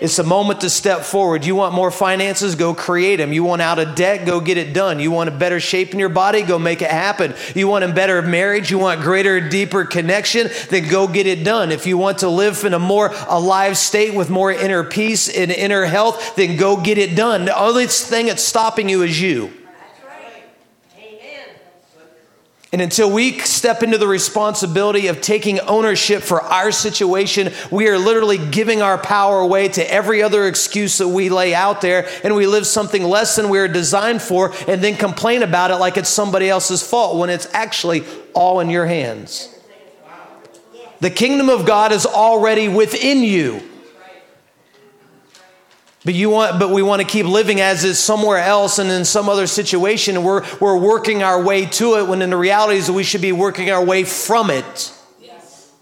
It's 0.00 0.18
a 0.18 0.24
moment 0.24 0.60
to 0.60 0.70
step 0.70 1.02
forward. 1.02 1.46
You 1.46 1.54
want 1.54 1.74
more 1.74 1.90
finances? 1.90 2.54
Go 2.54 2.74
create 2.74 3.16
them. 3.16 3.32
You 3.32 3.44
want 3.44 3.62
out 3.62 3.78
of 3.78 3.94
debt? 3.94 4.26
Go 4.26 4.40
get 4.40 4.58
it 4.58 4.74
done. 4.74 5.00
You 5.00 5.10
want 5.10 5.28
a 5.28 5.32
better 5.32 5.58
shape 5.58 5.92
in 5.92 5.98
your 5.98 6.10
body? 6.10 6.42
Go 6.42 6.58
make 6.58 6.82
it 6.82 6.90
happen. 6.90 7.34
You 7.54 7.68
want 7.68 7.84
a 7.84 7.92
better 7.92 8.20
marriage? 8.20 8.70
You 8.70 8.78
want 8.78 9.00
greater, 9.00 9.40
deeper 9.48 9.84
connection? 9.84 10.48
Then 10.68 10.88
go 10.88 11.08
get 11.08 11.26
it 11.26 11.44
done. 11.44 11.72
If 11.72 11.86
you 11.86 11.96
want 11.96 12.18
to 12.18 12.28
live 12.28 12.64
in 12.64 12.74
a 12.74 12.78
more 12.78 13.12
alive 13.28 13.78
state 13.78 14.14
with 14.14 14.28
more 14.28 14.52
inner 14.52 14.84
peace 14.84 15.28
and 15.28 15.50
inner 15.50 15.86
health, 15.86 16.36
then 16.36 16.56
go 16.56 16.80
get 16.80 16.98
it 16.98 17.16
done. 17.16 17.46
The 17.46 17.58
only 17.58 17.86
thing 17.86 18.26
that's 18.26 18.42
stopping 18.42 18.88
you 18.88 19.02
is 19.02 19.20
you. 19.20 19.50
And 22.72 22.82
until 22.82 23.10
we 23.10 23.38
step 23.38 23.84
into 23.84 23.96
the 23.96 24.08
responsibility 24.08 25.06
of 25.06 25.20
taking 25.20 25.60
ownership 25.60 26.22
for 26.22 26.42
our 26.42 26.72
situation, 26.72 27.52
we 27.70 27.88
are 27.88 27.96
literally 27.96 28.38
giving 28.38 28.82
our 28.82 28.98
power 28.98 29.38
away 29.38 29.68
to 29.68 29.92
every 29.92 30.20
other 30.20 30.48
excuse 30.48 30.98
that 30.98 31.08
we 31.08 31.28
lay 31.28 31.54
out 31.54 31.80
there, 31.80 32.08
and 32.24 32.34
we 32.34 32.46
live 32.46 32.66
something 32.66 33.04
less 33.04 33.36
than 33.36 33.48
we 33.48 33.60
are 33.60 33.68
designed 33.68 34.20
for, 34.20 34.52
and 34.66 34.82
then 34.82 34.96
complain 34.96 35.44
about 35.44 35.70
it 35.70 35.76
like 35.76 35.96
it's 35.96 36.10
somebody 36.10 36.48
else's 36.48 36.82
fault 36.82 37.16
when 37.16 37.30
it's 37.30 37.46
actually 37.54 38.04
all 38.34 38.58
in 38.58 38.68
your 38.68 38.86
hands. 38.86 39.48
The 41.00 41.10
kingdom 41.10 41.48
of 41.48 41.66
God 41.66 41.92
is 41.92 42.04
already 42.04 42.68
within 42.68 43.22
you. 43.22 43.62
But 46.06 46.14
you 46.14 46.30
want, 46.30 46.60
but 46.60 46.70
we 46.70 46.82
want 46.82 47.02
to 47.02 47.08
keep 47.08 47.26
living 47.26 47.60
as 47.60 47.82
is 47.82 47.98
somewhere 47.98 48.38
else 48.38 48.78
and 48.78 48.88
in 48.92 49.04
some 49.04 49.28
other 49.28 49.48
situation, 49.48 50.14
and 50.16 50.24
we're 50.24 50.46
we're 50.60 50.78
working 50.78 51.24
our 51.24 51.42
way 51.42 51.66
to 51.66 51.96
it. 51.96 52.06
When 52.06 52.22
in 52.22 52.30
the 52.30 52.36
reality 52.36 52.78
is 52.78 52.86
that 52.86 52.92
we 52.92 53.02
should 53.02 53.20
be 53.20 53.32
working 53.32 53.72
our 53.72 53.84
way 53.84 54.04
from 54.04 54.48
it. 54.50 54.92
Yes. 55.20 55.72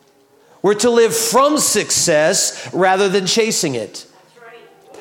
We're 0.62 0.76
to 0.76 0.88
live 0.88 1.14
from 1.14 1.58
success 1.58 2.72
rather 2.72 3.10
than 3.10 3.26
chasing 3.26 3.74
it. 3.74 4.06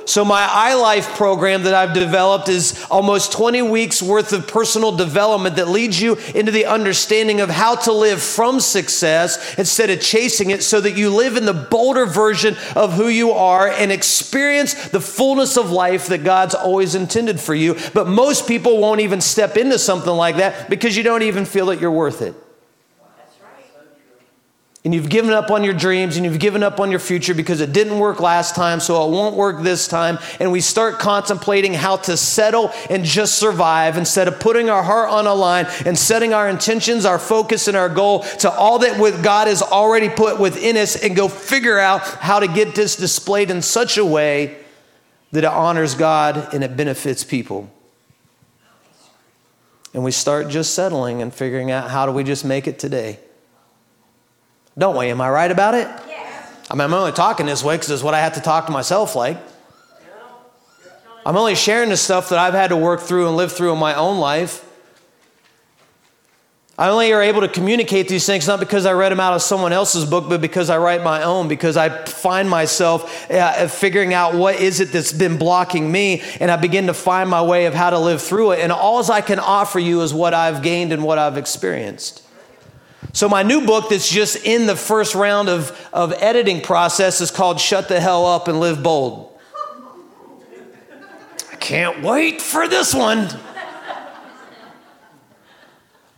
So, 0.06 0.26
my 0.26 0.46
iLife 0.46 1.16
program 1.16 1.63
that 1.63 1.74
I've 1.74 1.94
developed 1.94 2.50
is 2.50 2.86
almost 2.92 3.32
20 3.32 3.62
weeks 3.62 4.02
worth 4.02 4.34
of 4.34 4.48
personal 4.48 4.92
development 4.92 5.56
that 5.56 5.70
leads 5.70 6.02
you 6.02 6.16
into 6.36 6.52
the 6.52 6.66
understanding 6.66 7.39
of 7.39 7.50
how 7.50 7.76
to 7.76 7.94
live 7.94 8.22
from 8.22 8.60
success 8.60 9.58
instead 9.58 9.89
of 9.89 10.02
chasing 10.02 10.50
it 10.50 10.62
so 10.62 10.82
that 10.82 10.98
you 10.98 11.10
live 11.10 11.38
in 11.38 11.46
the 11.46 11.54
bolder 11.54 12.06
version 12.06 12.58
of 12.76 12.94
who 12.94 13.08
you 13.08 13.32
are 13.32 13.70
and 13.70 13.92
experience 13.92 14.74
the 14.89 15.00
fullness 15.00 15.58
of 15.58 15.72
life 15.72 16.08
that 16.08 16.24
God's 16.24 16.56
always 16.56 16.96
intended 16.96 17.39
for 17.39 17.56
you. 17.56 17.78
But 17.94 18.08
most 18.08 18.48
people 18.48 18.80
won't 18.80 19.02
even 19.02 19.22
step 19.22 19.56
into 19.56 19.80
something 19.80 20.13
like 20.13 20.36
that 20.38 20.70
because 20.70 20.98
you 20.98 21.04
don't 21.04 21.24
even 21.24 21.46
feel 21.46 21.68
that 21.68 21.80
you're 21.80 21.92
worth 21.92 22.22
it 22.22 22.36
and 24.86 24.93
you've 24.93 25.10
given 25.10 25.32
up 25.32 25.50
on 25.50 25.63
your 25.63 25.74
dreams 25.74 26.17
and 26.17 26.26
you've 26.26 26.39
given 26.39 26.62
up 26.62 26.82
on 26.82 26.91
your 26.91 27.00
future 27.00 27.34
because 27.34 27.62
it 27.62 27.72
didn't 27.72 28.00
work 28.00 28.19
last 28.19 28.54
time, 28.54 28.82
so 28.82 29.08
it 29.08 29.12
won't 29.12 29.36
work 29.36 29.63
this 29.63 29.88
time. 29.88 30.19
And 30.41 30.52
we 30.52 30.60
start 30.60 31.00
contemplating 31.00 31.74
how 31.74 31.98
to 31.98 32.17
settle 32.17 32.69
and 32.89 33.06
just 33.06 33.36
survive 33.36 33.96
instead 33.96 34.28
of 34.28 34.41
putting 34.41 34.69
our 34.69 34.84
heart 34.84 35.10
on 35.10 35.26
a 35.26 35.34
line 35.34 35.67
and 35.86 35.98
setting 35.98 36.34
our 36.34 36.50
intentions, 36.50 37.06
our 37.06 37.17
focus, 37.17 37.69
and 37.69 37.78
our 37.78 37.88
goal 37.88 38.19
to 38.39 38.52
all 38.52 38.80
that 38.80 39.24
God 39.24 39.48
has 39.48 39.62
already 39.62 40.10
put 40.10 40.38
within 40.38 40.76
us 40.76 41.02
and 41.02 41.15
go 41.15 41.30
figure 41.30 41.80
out 41.80 42.02
how 42.02 42.41
to 42.41 42.48
get 42.48 42.76
this 42.76 42.98
displayed 42.98 43.50
in 43.50 43.62
such 43.62 43.98
a 43.98 44.06
way 44.06 44.58
that 45.32 45.46
it 45.46 45.50
honors 45.50 45.96
God 45.96 46.54
and 46.54 46.62
it 46.62 46.76
benefits 46.76 47.24
people. 47.24 47.72
And 49.93 50.04
we 50.04 50.12
start 50.12 50.50
just 50.50 50.74
settling 50.74 51.22
and 51.22 51.34
figuring 51.34 51.72
out 51.72 51.89
how 51.89 52.06
do 52.06 52.12
we 52.12 52.26
just 52.26 52.43
make 52.43 52.67
it 52.67 52.80
today. 52.80 53.19
Don't 54.78 54.98
we? 54.98 55.08
Am 55.10 55.22
I 55.22 55.30
right 55.30 55.52
about 55.52 55.76
it? 55.76 55.88
Yes. 56.08 56.52
I 56.70 56.76
mean, 56.76 56.82
I'm 56.82 56.94
only 56.94 57.12
talking 57.12 57.46
this 57.46 57.64
way 57.64 57.76
because 57.76 57.92
it's 57.92 58.04
what 58.04 58.14
I 58.14 58.20
have 58.20 58.34
to 58.34 58.42
talk 58.42 58.66
to 58.66 58.72
myself 58.72 59.16
like. 59.16 59.38
I'm 61.26 61.38
only 61.38 61.56
sharing 61.56 61.90
the 61.90 61.98
stuff 61.98 62.30
that 62.30 62.40
I've 62.40 62.54
had 62.54 62.70
to 62.70 62.78
work 62.78 63.00
through 63.00 63.28
and 63.28 63.38
live 63.38 63.52
through 63.54 63.72
in 63.72 63.80
my 63.80 63.96
own 63.96 64.20
life. 64.20 64.70
I 66.76 66.90
only 66.90 67.14
are 67.14 67.22
able 67.22 67.42
to 67.42 67.48
communicate 67.48 68.08
these 68.08 68.26
things 68.26 68.48
not 68.48 68.60
because 68.60 68.88
I 68.88 68.94
read 68.94 69.12
them 69.12 69.20
out 69.20 69.34
of 69.34 69.44
someone 69.44 69.72
else's 69.72 70.06
book, 70.06 70.28
but 70.28 70.42
because 70.42 70.72
I 70.72 70.80
write 70.80 71.04
my 71.04 71.22
own, 71.22 71.48
because 71.48 71.78
I 71.78 71.90
find 72.06 72.50
myself 72.50 73.30
uh, 73.30 73.68
figuring 73.68 74.14
out 74.14 74.34
what 74.34 74.60
is 74.60 74.80
it 74.80 74.92
that's 74.92 75.14
been 75.14 75.38
blocking 75.38 75.90
me, 75.92 76.24
and 76.40 76.50
I 76.50 76.56
begin 76.56 76.88
to 76.88 76.94
find 76.96 77.30
my 77.30 77.44
way 77.44 77.68
of 77.68 77.76
how 77.76 77.92
to 77.92 78.00
live 78.00 78.24
through 78.24 78.54
it. 78.54 78.60
And 78.60 78.72
all 78.72 79.10
I 79.12 79.22
can 79.22 79.38
offer 79.38 79.78
you 79.78 80.02
is 80.02 80.16
what 80.16 80.34
I've 80.34 80.64
gained 80.64 80.92
and 80.92 81.04
what 81.04 81.20
I've 81.20 81.38
experienced. 81.38 82.24
So, 83.15 83.30
my 83.30 83.43
new 83.43 83.63
book 83.63 83.89
that's 83.89 84.10
just 84.10 84.43
in 84.43 84.65
the 84.65 84.76
first 84.76 85.13
round 85.13 85.47
of, 85.47 85.89
of 85.93 86.13
editing 86.13 86.62
process 86.62 87.21
is 87.21 87.30
called 87.30 87.62
Shut 87.62 87.88
the 87.88 87.99
Hell 87.99 88.26
Up 88.26 88.47
and 88.47 88.60
Live 88.60 88.82
Bold. 88.82 89.39
I 91.52 91.56
can't 91.58 92.02
wait 92.02 92.41
for 92.41 92.67
this 92.67 92.91
one. 92.91 93.30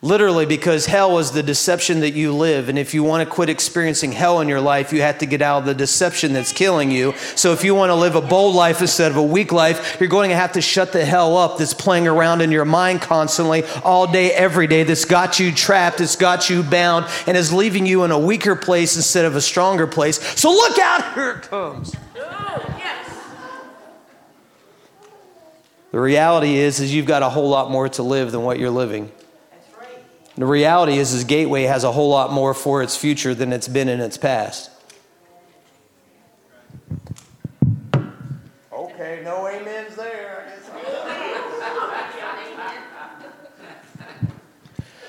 Literally, 0.02 0.46
because 0.46 0.86
hell 0.86 1.18
is 1.18 1.32
the 1.32 1.42
deception 1.42 2.02
that 2.02 2.12
you 2.12 2.32
live. 2.32 2.70
And 2.70 2.78
if 2.78 2.94
you 2.94 3.02
want 3.02 3.28
to 3.28 3.34
quit 3.34 3.50
experiencing 3.50 4.12
hell 4.12 4.40
in 4.40 4.48
your 4.48 4.62
life, 4.62 4.94
you 4.94 5.02
have 5.02 5.18
to 5.20 5.26
get 5.26 5.42
out 5.42 5.60
of 5.60 5.66
the 5.66 5.74
deception 5.74 6.34
that's 6.34 6.52
killing 6.52 6.92
you. 6.92 7.14
So, 7.36 7.54
if 7.54 7.64
you 7.64 7.74
want 7.74 7.90
to 7.90 7.96
live 7.96 8.16
a 8.16 8.22
bold 8.22 8.56
life 8.56 8.82
instead 8.82 9.10
of 9.10 9.18
a 9.18 9.24
weak 9.24 9.52
life, 9.52 9.98
you're 10.00 10.10
going 10.10 10.30
to 10.30 10.36
have 10.36 10.52
to 10.52 10.62
shut 10.62 10.92
the 10.92 11.04
hell 11.04 11.38
up 11.38 11.58
that's 11.58 11.74
playing 11.74 12.08
around 12.08 12.42
in 12.42 12.52
your 12.52 12.66
mind 12.66 13.02
constantly, 13.02 13.64
all 13.84 14.06
day, 14.06 14.32
every 14.32 14.68
day, 14.68 14.84
that's 14.84 15.06
got 15.06 15.40
you 15.40 15.52
trapped, 15.52 15.98
that's 15.98 16.18
got 16.18 16.52
you 16.52 16.62
bound, 16.62 17.08
and 17.26 17.36
is 17.36 17.52
leaving 17.52 17.88
you 17.88 18.04
in 18.04 18.12
a 18.12 18.20
weaker 18.20 18.56
place 18.56 18.98
instead 18.98 19.26
of 19.26 19.36
a 19.36 19.42
stronger 19.42 19.88
place. 19.88 20.22
So, 20.40 20.52
look 20.52 20.78
out, 20.78 21.14
here 21.16 21.32
it 21.32 21.42
comes. 21.44 21.96
The 25.92 26.02
reality 26.02 26.58
is, 26.58 26.82
is 26.82 26.94
you've 26.94 27.06
got 27.06 27.24
a 27.24 27.30
whole 27.30 27.48
lot 27.48 27.72
more 27.72 27.88
to 27.88 28.04
live 28.04 28.34
than 28.34 28.42
what 28.42 28.60
you're 28.60 28.70
living. 28.70 29.10
The 30.36 30.46
reality 30.46 30.98
is, 30.98 31.14
is 31.14 31.24
Gateway 31.24 31.64
has 31.64 31.86
a 31.86 31.92
whole 31.92 32.10
lot 32.10 32.32
more 32.32 32.54
for 32.54 32.84
its 32.84 32.98
future 32.98 33.34
than 33.34 33.54
it's 33.54 33.70
been 33.70 33.88
in 33.88 34.02
its 34.02 34.18
past. 34.18 34.70
Okay, 38.74 39.22
no 39.24 39.48
amens 39.48 39.96
there. 39.96 40.36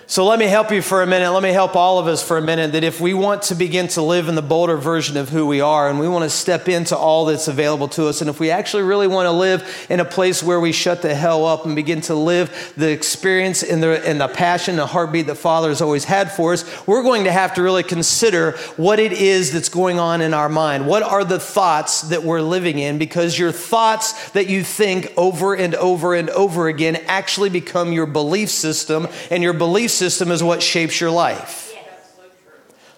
So 0.08 0.24
let 0.24 0.38
me 0.38 0.44
help 0.44 0.70
you 0.70 0.82
for 0.82 1.02
a 1.02 1.06
minute. 1.06 1.32
Let 1.32 1.42
me 1.42 1.50
help 1.50 1.74
all 1.74 1.98
of 1.98 2.06
us 2.06 2.22
for 2.22 2.38
a 2.38 2.42
minute 2.42 2.70
that 2.72 2.84
if 2.84 3.00
we 3.00 3.12
want 3.12 3.42
to 3.42 3.56
begin 3.56 3.88
to 3.88 4.02
live 4.02 4.28
in 4.28 4.36
the 4.36 4.42
bolder 4.42 4.76
version 4.76 5.16
of 5.16 5.30
who 5.30 5.48
we 5.48 5.60
are 5.60 5.90
and 5.90 5.98
we 5.98 6.08
want 6.08 6.22
to 6.22 6.30
step 6.30 6.68
into 6.68 6.96
all 6.96 7.24
that's 7.24 7.48
available 7.48 7.88
to 7.88 8.06
us, 8.06 8.20
and 8.20 8.30
if 8.30 8.38
we 8.38 8.52
actually 8.52 8.84
really 8.84 9.08
want 9.08 9.26
to 9.26 9.32
live 9.32 9.86
in 9.90 9.98
a 9.98 10.04
place 10.04 10.44
where 10.44 10.60
we 10.60 10.70
shut 10.70 11.02
the 11.02 11.12
hell 11.12 11.44
up 11.44 11.66
and 11.66 11.74
begin 11.74 12.02
to 12.02 12.14
live 12.14 12.72
the 12.76 12.88
experience 12.88 13.64
and 13.64 13.82
the, 13.82 14.00
and 14.08 14.20
the 14.20 14.28
passion, 14.28 14.76
the 14.76 14.86
heartbeat 14.86 15.26
that 15.26 15.34
Father 15.34 15.70
has 15.70 15.82
always 15.82 16.04
had 16.04 16.30
for 16.30 16.52
us, 16.52 16.86
we're 16.86 17.02
going 17.02 17.24
to 17.24 17.32
have 17.32 17.54
to 17.54 17.62
really 17.62 17.82
consider 17.82 18.52
what 18.76 19.00
it 19.00 19.10
is 19.10 19.52
that's 19.52 19.68
going 19.68 19.98
on 19.98 20.20
in 20.20 20.32
our 20.32 20.48
mind. 20.48 20.86
What 20.86 21.02
are 21.02 21.24
the 21.24 21.40
thoughts 21.40 22.02
that 22.02 22.22
we're 22.22 22.42
living 22.42 22.78
in? 22.78 22.98
Because 22.98 23.36
your 23.36 23.50
thoughts 23.50 24.30
that 24.30 24.48
you 24.48 24.62
think 24.62 25.12
over 25.16 25.56
and 25.56 25.74
over 25.74 26.14
and 26.14 26.30
over 26.30 26.68
again 26.68 26.94
actually 27.08 27.50
become 27.50 27.92
your 27.92 28.06
belief 28.06 28.50
system, 28.50 29.08
and 29.32 29.42
your 29.42 29.52
belief 29.52 29.95
system 29.96 30.30
is 30.30 30.42
what 30.42 30.62
shapes 30.62 31.00
your 31.00 31.10
life. 31.10 31.65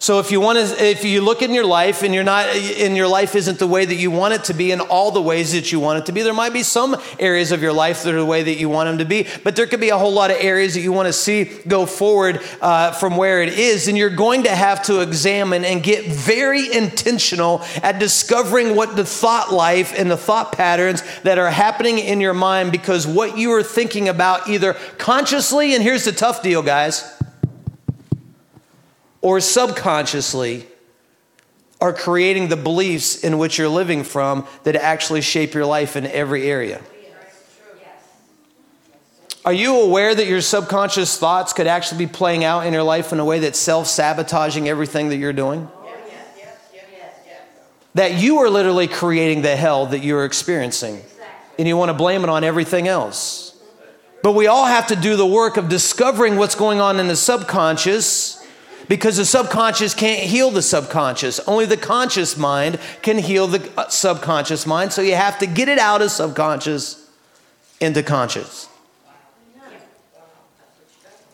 So 0.01 0.21
if 0.21 0.31
you 0.31 0.41
want 0.41 0.59
to, 0.59 0.85
if 0.85 1.05
you 1.05 1.21
look 1.21 1.43
in 1.43 1.53
your 1.53 1.65
life 1.65 2.05
and 2.05 2.15
you're 2.15 2.23
not, 2.23 2.47
and 2.47 2.97
your 2.97 3.09
life 3.09 3.35
isn't 3.35 3.59
the 3.59 3.67
way 3.67 3.85
that 3.85 3.97
you 3.97 4.13
want 4.13 4.33
it 4.33 4.45
to 4.45 4.55
be 4.55 4.71
in 4.71 4.81
all 4.81 5.11
the 5.11 5.21
ways 5.21 5.53
that 5.53 5.73
you 5.73 5.81
want 5.81 5.99
it 5.99 6.07
to 6.07 6.13
be, 6.13 6.23
there 6.23 6.33
might 6.33 6.53
be 6.53 6.63
some 6.63 6.97
areas 7.19 7.51
of 7.51 7.63
your 7.63 7.73
life 7.73 8.05
that 8.05 8.15
are 8.15 8.19
the 8.19 8.25
way 8.25 8.45
that 8.45 8.55
you 8.55 8.69
want 8.69 8.87
them 8.89 8.99
to 8.99 9.05
be, 9.05 9.27
but 9.43 9.57
there 9.57 9.67
could 9.67 9.81
be 9.81 9.89
a 9.89 9.99
whole 9.99 10.13
lot 10.13 10.31
of 10.31 10.37
areas 10.39 10.75
that 10.75 10.83
you 10.83 10.93
want 10.93 11.07
to 11.09 11.13
see 11.13 11.45
go 11.67 11.85
forward 11.85 12.41
uh, 12.61 12.93
from 12.93 13.17
where 13.17 13.43
it 13.43 13.59
is, 13.59 13.89
and 13.89 13.99
you're 13.99 14.09
going 14.09 14.45
to 14.45 14.55
have 14.55 14.85
to 14.85 15.01
examine 15.01 15.65
and 15.65 15.83
get 15.83 16.07
very 16.07 16.73
intentional 16.73 17.61
at 17.83 17.99
discovering 17.99 18.77
what 18.77 18.95
the 18.95 19.05
thought 19.05 19.53
life 19.53 19.93
and 19.99 20.09
the 20.09 20.17
thought 20.17 20.53
patterns 20.53 21.03
that 21.23 21.39
are 21.39 21.51
happening 21.51 21.99
in 21.99 22.21
your 22.21 22.35
mind, 22.35 22.71
because 22.71 23.05
what 23.05 23.37
you 23.37 23.51
are 23.53 23.65
thinking 23.65 24.09
about 24.09 24.49
either 24.49 24.75
consciously, 24.97 25.75
and 25.75 25.83
here's 25.83 26.05
the 26.05 26.13
tough 26.13 26.41
deal, 26.41 26.63
guys 26.63 27.17
or 29.21 29.41
subconsciously 29.41 30.67
are 31.81 31.93
creating 31.93 32.49
the 32.49 32.57
beliefs 32.57 33.23
in 33.23 33.39
which 33.39 33.59
you're 33.59 33.69
living 33.69 34.03
from 34.03 34.47
that 34.65 34.75
actually 34.77 35.21
shape 35.21 35.55
your 35.55 35.67
life 35.67 35.97
in 35.97 36.07
every 36.07 36.49
area. 36.51 36.81
Are 39.45 39.53
you 39.53 39.81
aware 39.81 40.15
that 40.15 40.27
your 40.27 40.41
subconscious 40.41 41.17
thoughts 41.17 41.53
could 41.53 41.67
actually 41.67 42.05
be 42.05 42.13
playing 42.13 42.45
out 42.45 42.67
in 42.67 42.73
your 42.73 42.83
life 42.83 43.13
in 43.13 43.21
a 43.21 43.25
way 43.25 43.39
that's 43.39 43.59
self 43.59 43.87
sabotaging 43.87 44.69
everything 44.69 45.09
that 45.09 45.17
you're 45.17 45.33
doing? 45.33 45.69
That 47.95 48.21
you 48.21 48.39
are 48.39 48.51
literally 48.51 48.89
creating 48.89 49.43
the 49.43 49.57
hell 49.57 49.87
that 49.87 50.01
you're 50.01 50.25
experiencing. 50.25 51.03
And 51.59 51.67
you 51.67 51.77
want 51.77 51.89
to 51.89 51.95
blame 51.95 52.23
it 52.25 52.29
on 52.29 52.45
everything 52.45 52.89
else. 52.89 53.59
But 54.23 54.33
we 54.33 54.49
all 54.49 54.67
have 54.67 54.89
to 54.89 54.97
do 54.97 55.17
the 55.17 55.27
work 55.27 55.57
of 55.57 55.69
discovering 55.69 56.37
what's 56.37 56.55
going 56.55 56.81
on 56.81 57.01
in 57.01 57.09
the 57.09 57.17
subconscious 57.17 58.38
because 58.89 59.19
the 59.19 59.25
subconscious 59.25 59.95
can't 59.95 60.23
heal 60.23 60.51
the 60.51 60.63
subconscious. 60.63 61.39
Only 61.41 61.67
the 61.67 61.77
conscious 61.77 62.37
mind 62.37 62.81
can 63.03 63.19
heal 63.19 63.47
the 63.47 63.71
uh, 63.77 63.89
subconscious 63.89 64.67
mind. 64.67 64.93
So 64.93 65.03
you 65.03 65.15
have 65.15 65.39
to 65.39 65.47
get 65.47 65.69
it 65.69 65.79
out 65.79 66.03
of 66.03 66.11
subconscious 66.11 67.09
into 67.81 68.03
conscious. 68.03 68.69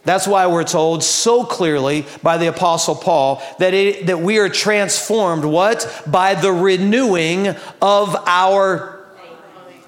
That's 0.05 0.27
why 0.27 0.47
we're 0.49 0.65
told 0.65 1.03
so 1.03 1.45
clearly 1.45 2.05
by 2.23 2.37
the 2.37 2.49
apostle 2.49 2.95
Paul 2.95 3.43
that 3.59 3.73
it, 3.73 4.07
that 4.07 4.21
we 4.21 4.39
are 4.39 4.51
transformed 4.51 5.47
what? 5.47 6.03
By 6.07 6.35
the 6.35 6.53
renewing 6.53 7.49
of 7.81 8.15
our 8.27 8.91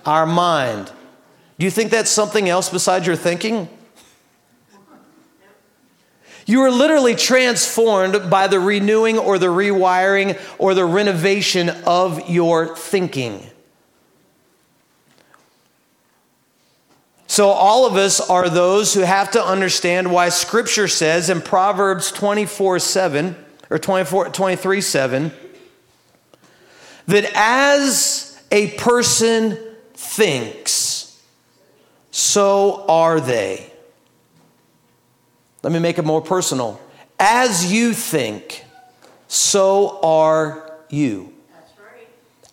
our 0.07 0.24
mind. 0.24 0.90
Do 1.59 1.64
you 1.64 1.70
think 1.70 1.90
that's 1.90 2.11
something 2.11 2.48
else 2.48 2.70
besides 2.70 3.07
your 3.07 3.16
thinking? 3.16 3.68
You 6.47 6.63
are 6.63 6.71
literally 6.71 7.17
transformed 7.17 8.31
by 8.31 8.47
the 8.47 8.61
renewing 8.61 9.19
or 9.19 9.37
the 9.37 9.47
rewiring 9.47 10.41
or 10.59 10.75
the 10.75 10.85
renovation 10.85 11.69
of 11.85 12.31
your 12.31 12.77
thinking. 12.77 13.45
So, 17.27 17.49
all 17.49 17.85
of 17.85 17.97
us 17.97 18.21
are 18.31 18.49
those 18.49 18.95
who 18.95 19.01
have 19.01 19.33
to 19.33 19.45
understand 19.45 20.13
why 20.13 20.29
Scripture 20.29 20.87
says 20.87 21.29
in 21.29 21.43
Proverbs 21.43 22.13
24 22.13 22.79
7 22.79 23.37
or 23.69 23.79
24, 23.79 24.29
23 24.29 24.81
7 24.81 25.33
that 27.07 27.31
as 27.35 28.41
a 28.53 28.71
person 28.77 29.59
thinks, 29.95 31.21
so 32.13 32.87
are 32.89 33.21
they. 33.21 33.73
Let 35.66 35.72
me 35.72 35.81
make 35.81 35.98
it 35.98 36.05
more 36.05 36.22
personal. 36.22 36.81
As 37.18 37.72
you 37.72 37.92
think, 37.92 38.64
so 39.26 39.98
are 40.00 40.70
you. 40.90 41.35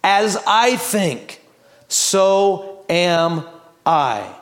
As 0.04 0.36
I 0.48 0.78
think, 0.78 1.40
so 1.88 2.84
am 2.90 3.46
I. 3.86 4.34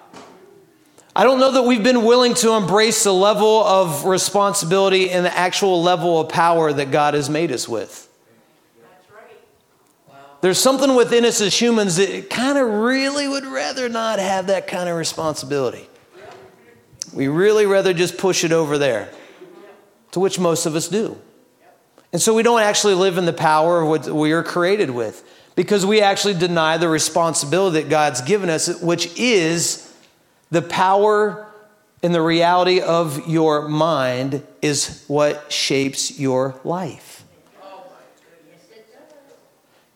I 1.14 1.26
don't 1.26 1.42
know 1.42 1.52
that 1.52 1.64
we've 1.64 1.84
been 1.84 2.06
willing 2.06 2.34
to 2.36 2.54
embrace 2.54 3.04
the 3.04 3.14
level 3.14 3.62
of 3.62 4.06
responsibility 4.06 5.10
and 5.10 5.26
the 5.26 5.38
actual 5.38 5.84
level 5.84 6.22
of 6.22 6.30
power 6.30 6.72
that 6.72 6.92
God 6.92 7.14
has 7.14 7.30
made 7.30 7.52
us 7.52 7.68
with. 7.68 8.08
There's 10.40 10.60
something 10.60 10.96
within 10.96 11.26
us 11.26 11.42
as 11.42 11.62
humans 11.62 11.98
that 11.98 12.30
kind 12.30 12.58
of 12.58 12.70
really 12.70 13.28
would 13.28 13.46
rather 13.46 13.90
not 13.90 14.20
have 14.20 14.48
that 14.48 14.68
kind 14.68 14.88
of 14.88 14.96
responsibility. 14.96 15.90
We 17.14 17.28
really 17.28 17.66
rather 17.66 17.94
just 17.94 18.18
push 18.18 18.44
it 18.44 18.52
over 18.52 18.78
there, 18.78 19.12
to 20.12 20.20
which 20.20 20.40
most 20.40 20.66
of 20.66 20.76
us 20.76 20.88
do. 20.88 21.20
And 22.14 22.22
so 22.22 22.34
we 22.34 22.44
don't 22.44 22.62
actually 22.62 22.96
live 22.96 23.18
in 23.18 23.26
the 23.26 23.34
power 23.34 23.82
of 23.82 23.88
what 23.88 24.08
we 24.08 24.34
are 24.34 24.44
created 24.44 24.90
with 24.90 25.24
because 25.56 25.86
we 25.86 26.02
actually 26.02 26.34
deny 26.34 26.78
the 26.78 26.90
responsibility 26.90 27.82
that 27.82 27.90
God's 27.90 28.22
given 28.22 28.50
us, 28.50 28.82
which 28.82 29.18
is 29.18 29.94
the 30.50 30.62
power 30.62 31.48
and 32.04 32.14
the 32.14 32.22
reality 32.22 32.82
of 32.82 33.28
your 33.28 33.68
mind 33.68 34.44
is 34.62 35.06
what 35.08 35.52
shapes 35.52 36.20
your 36.20 36.60
life. 36.64 37.24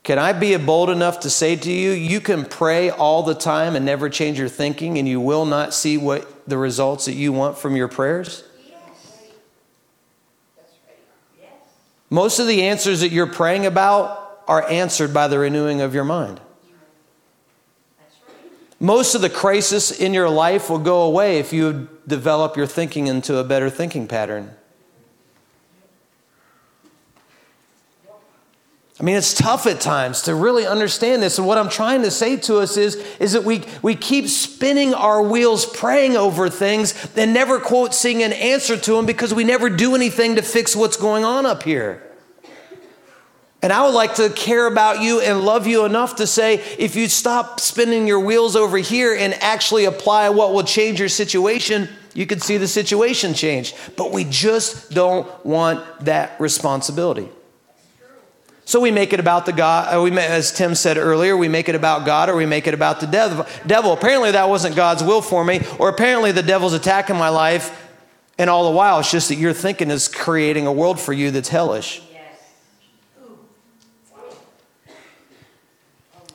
Can 0.02 0.20
I 0.20 0.32
be 0.32 0.56
bold 0.56 0.88
enough 0.88 1.20
to 1.20 1.30
say 1.30 1.56
to 1.56 1.72
you, 1.72 1.90
you 1.90 2.20
can 2.20 2.44
pray 2.44 2.90
all 2.90 3.24
the 3.24 3.34
time 3.34 3.74
and 3.74 3.84
never 3.84 4.08
change 4.08 4.38
your 4.38 4.48
thinking, 4.48 4.98
and 4.98 5.08
you 5.08 5.20
will 5.20 5.44
not 5.44 5.74
see 5.74 5.98
what 5.98 6.30
the 6.46 6.58
results 6.58 7.06
that 7.06 7.14
you 7.14 7.32
want 7.32 7.58
from 7.58 7.76
your 7.76 7.88
prayers? 7.88 8.44
Most 12.08 12.38
of 12.38 12.46
the 12.46 12.62
answers 12.62 13.00
that 13.00 13.10
you're 13.10 13.26
praying 13.26 13.66
about 13.66 14.42
are 14.46 14.68
answered 14.70 15.12
by 15.12 15.26
the 15.28 15.38
renewing 15.38 15.80
of 15.80 15.94
your 15.94 16.04
mind. 16.04 16.40
Most 18.78 19.14
of 19.14 19.22
the 19.22 19.30
crisis 19.30 19.90
in 19.90 20.12
your 20.12 20.28
life 20.28 20.68
will 20.68 20.78
go 20.78 21.02
away 21.02 21.38
if 21.38 21.52
you 21.52 21.88
develop 22.06 22.56
your 22.56 22.66
thinking 22.66 23.06
into 23.06 23.38
a 23.38 23.44
better 23.44 23.70
thinking 23.70 24.06
pattern. 24.06 24.54
I 28.98 29.02
mean, 29.02 29.16
it's 29.16 29.34
tough 29.34 29.66
at 29.66 29.80
times 29.82 30.22
to 30.22 30.34
really 30.34 30.66
understand 30.66 31.22
this. 31.22 31.36
And 31.36 31.46
what 31.46 31.58
I'm 31.58 31.68
trying 31.68 32.02
to 32.02 32.10
say 32.10 32.38
to 32.38 32.58
us 32.60 32.78
is, 32.78 32.94
is 33.20 33.32
that 33.32 33.44
we, 33.44 33.62
we 33.82 33.94
keep 33.94 34.26
spinning 34.26 34.94
our 34.94 35.22
wheels, 35.22 35.66
praying 35.66 36.16
over 36.16 36.48
things, 36.48 36.94
and 37.14 37.34
never, 37.34 37.60
quote, 37.60 37.92
seeing 37.92 38.22
an 38.22 38.32
answer 38.32 38.74
to 38.74 38.92
them 38.92 39.04
because 39.04 39.34
we 39.34 39.44
never 39.44 39.68
do 39.68 39.94
anything 39.94 40.36
to 40.36 40.42
fix 40.42 40.74
what's 40.74 40.96
going 40.96 41.24
on 41.24 41.44
up 41.44 41.62
here. 41.62 42.02
And 43.60 43.70
I 43.70 43.84
would 43.84 43.94
like 43.94 44.14
to 44.14 44.30
care 44.30 44.66
about 44.66 45.02
you 45.02 45.20
and 45.20 45.42
love 45.42 45.66
you 45.66 45.84
enough 45.84 46.16
to 46.16 46.26
say, 46.26 46.54
if 46.78 46.96
you 46.96 47.08
stop 47.08 47.60
spinning 47.60 48.06
your 48.06 48.20
wheels 48.20 48.56
over 48.56 48.78
here 48.78 49.14
and 49.14 49.34
actually 49.42 49.84
apply 49.84 50.30
what 50.30 50.54
will 50.54 50.64
change 50.64 51.00
your 51.00 51.08
situation, 51.10 51.88
you 52.14 52.26
could 52.26 52.42
see 52.42 52.56
the 52.56 52.68
situation 52.68 53.34
change. 53.34 53.74
But 53.96 54.12
we 54.12 54.24
just 54.24 54.92
don't 54.92 55.28
want 55.44 55.84
that 56.06 56.40
responsibility. 56.40 57.28
So 58.66 58.80
we 58.80 58.90
make 58.90 59.12
it 59.12 59.20
about 59.20 59.46
the 59.46 59.52
God, 59.52 59.94
uh, 59.94 60.02
we, 60.02 60.10
as 60.18 60.50
Tim 60.50 60.74
said 60.74 60.98
earlier, 60.98 61.36
we 61.36 61.46
make 61.46 61.68
it 61.68 61.76
about 61.76 62.04
God 62.04 62.28
or 62.28 62.34
we 62.34 62.46
make 62.46 62.66
it 62.66 62.74
about 62.74 62.98
the 62.98 63.06
devil. 63.64 63.92
Apparently, 63.92 64.32
that 64.32 64.48
wasn't 64.48 64.74
God's 64.74 65.04
will 65.04 65.22
for 65.22 65.44
me, 65.44 65.60
or 65.78 65.88
apparently, 65.88 66.32
the 66.32 66.42
devil's 66.42 66.72
attacking 66.72 67.14
my 67.14 67.28
life, 67.28 67.88
and 68.38 68.50
all 68.50 68.64
the 68.68 68.76
while, 68.76 68.98
it's 68.98 69.10
just 69.10 69.28
that 69.28 69.36
your 69.36 69.52
thinking 69.52 69.88
is 69.88 70.08
creating 70.08 70.66
a 70.66 70.72
world 70.72 70.98
for 70.98 71.12
you 71.12 71.30
that's 71.30 71.48
hellish. 71.48 72.02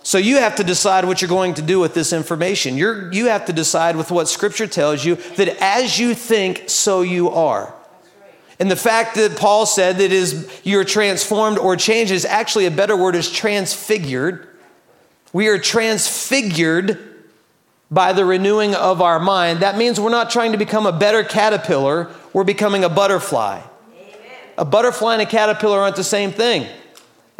So 0.04 0.18
you 0.18 0.38
have 0.38 0.56
to 0.56 0.64
decide 0.64 1.04
what 1.04 1.22
you're 1.22 1.30
going 1.30 1.56
to 1.56 1.62
do 1.62 1.82
with 1.82 1.94
this 1.94 2.14
information. 2.14 2.78
You're, 2.78 3.12
you 3.12 3.26
have 3.26 3.46
to 3.48 3.54
decide 3.54 3.98
with 3.98 4.10
what 4.10 4.30
Scripture 4.30 4.68
tells 4.68 5.04
you 5.04 5.16
that 5.36 5.50
as 5.62 6.00
you 6.00 6.16
think, 6.16 6.70
so 6.70 7.02
you 7.02 7.30
are. 7.30 7.76
And 8.62 8.70
the 8.70 8.76
fact 8.76 9.16
that 9.16 9.38
Paul 9.38 9.66
said 9.66 9.98
that 9.98 10.12
is 10.12 10.48
you're 10.64 10.84
transformed 10.84 11.58
or 11.58 11.76
changed 11.76 12.12
is 12.12 12.26
actually 12.26 12.68
a 12.68 12.72
better 12.72 12.96
word 12.96 13.16
is 13.16 13.32
transfigured. 13.32 14.48
We 15.34 15.48
are 15.48 15.58
transfigured 15.58 17.00
by 17.90 18.14
the 18.14 18.24
renewing 18.24 18.76
of 18.76 19.02
our 19.02 19.20
mind. 19.20 19.62
That 19.62 19.80
means 19.80 20.00
we're 20.00 20.12
not 20.12 20.30
trying 20.30 20.52
to 20.52 20.60
become 20.60 20.86
a 20.86 20.92
better 20.92 21.24
caterpillar, 21.24 22.12
we're 22.34 22.44
becoming 22.44 22.84
a 22.84 22.90
butterfly. 22.90 23.62
Amen. 23.62 24.12
A 24.60 24.66
butterfly 24.66 25.14
and 25.14 25.24
a 25.24 25.26
caterpillar 25.26 25.80
aren't 25.80 25.96
the 25.96 26.04
same 26.04 26.32
thing. 26.32 26.68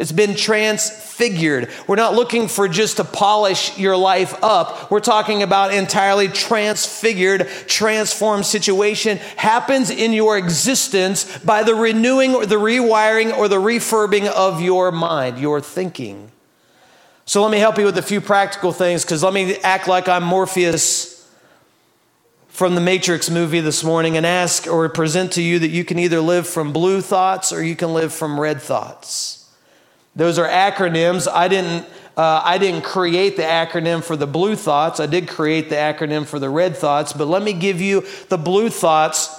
It's 0.02 0.10
been 0.10 0.34
transfigured. 0.34 1.70
We're 1.86 1.94
not 1.94 2.14
looking 2.14 2.48
for 2.48 2.66
just 2.66 2.96
to 2.96 3.04
polish 3.04 3.78
your 3.78 3.96
life 3.96 4.34
up. 4.42 4.90
We're 4.90 4.98
talking 4.98 5.44
about 5.44 5.72
entirely 5.72 6.26
transfigured, 6.26 7.48
transformed 7.68 8.44
situation 8.44 9.18
happens 9.36 9.90
in 9.90 10.12
your 10.12 10.36
existence 10.36 11.38
by 11.38 11.62
the 11.62 11.76
renewing 11.76 12.34
or 12.34 12.46
the 12.46 12.56
rewiring 12.56 13.32
or 13.32 13.46
the 13.46 13.60
refurbing 13.60 14.26
of 14.26 14.60
your 14.60 14.90
mind, 14.90 15.38
your 15.38 15.60
thinking. 15.60 16.32
So 17.24 17.40
let 17.40 17.52
me 17.52 17.60
help 17.60 17.78
you 17.78 17.84
with 17.84 17.96
a 17.96 18.02
few 18.02 18.20
practical 18.20 18.72
things 18.72 19.04
because 19.04 19.22
let 19.22 19.32
me 19.32 19.54
act 19.58 19.86
like 19.86 20.08
I'm 20.08 20.24
Morpheus 20.24 21.30
from 22.48 22.74
the 22.74 22.80
Matrix 22.80 23.30
movie 23.30 23.60
this 23.60 23.84
morning 23.84 24.16
and 24.16 24.26
ask 24.26 24.66
or 24.66 24.88
present 24.88 25.30
to 25.34 25.42
you 25.42 25.60
that 25.60 25.68
you 25.68 25.84
can 25.84 26.00
either 26.00 26.20
live 26.20 26.48
from 26.48 26.72
blue 26.72 27.00
thoughts 27.00 27.52
or 27.52 27.62
you 27.62 27.76
can 27.76 27.94
live 27.94 28.12
from 28.12 28.40
red 28.40 28.60
thoughts. 28.60 29.38
Those 30.14 30.38
are 30.38 30.48
acronyms. 30.48 31.26
I 31.30 31.48
didn't, 31.48 31.86
uh, 32.16 32.42
I 32.44 32.58
didn't 32.58 32.82
create 32.82 33.36
the 33.36 33.42
acronym 33.42 34.04
for 34.04 34.16
the 34.16 34.26
blue 34.26 34.56
thoughts. 34.56 35.00
I 35.00 35.06
did 35.06 35.28
create 35.28 35.70
the 35.70 35.76
acronym 35.76 36.26
for 36.26 36.38
the 36.38 36.50
red 36.50 36.76
thoughts. 36.76 37.12
But 37.12 37.28
let 37.28 37.42
me 37.42 37.52
give 37.52 37.80
you 37.80 38.04
the 38.28 38.38
blue 38.38 38.68
thoughts 38.68 39.38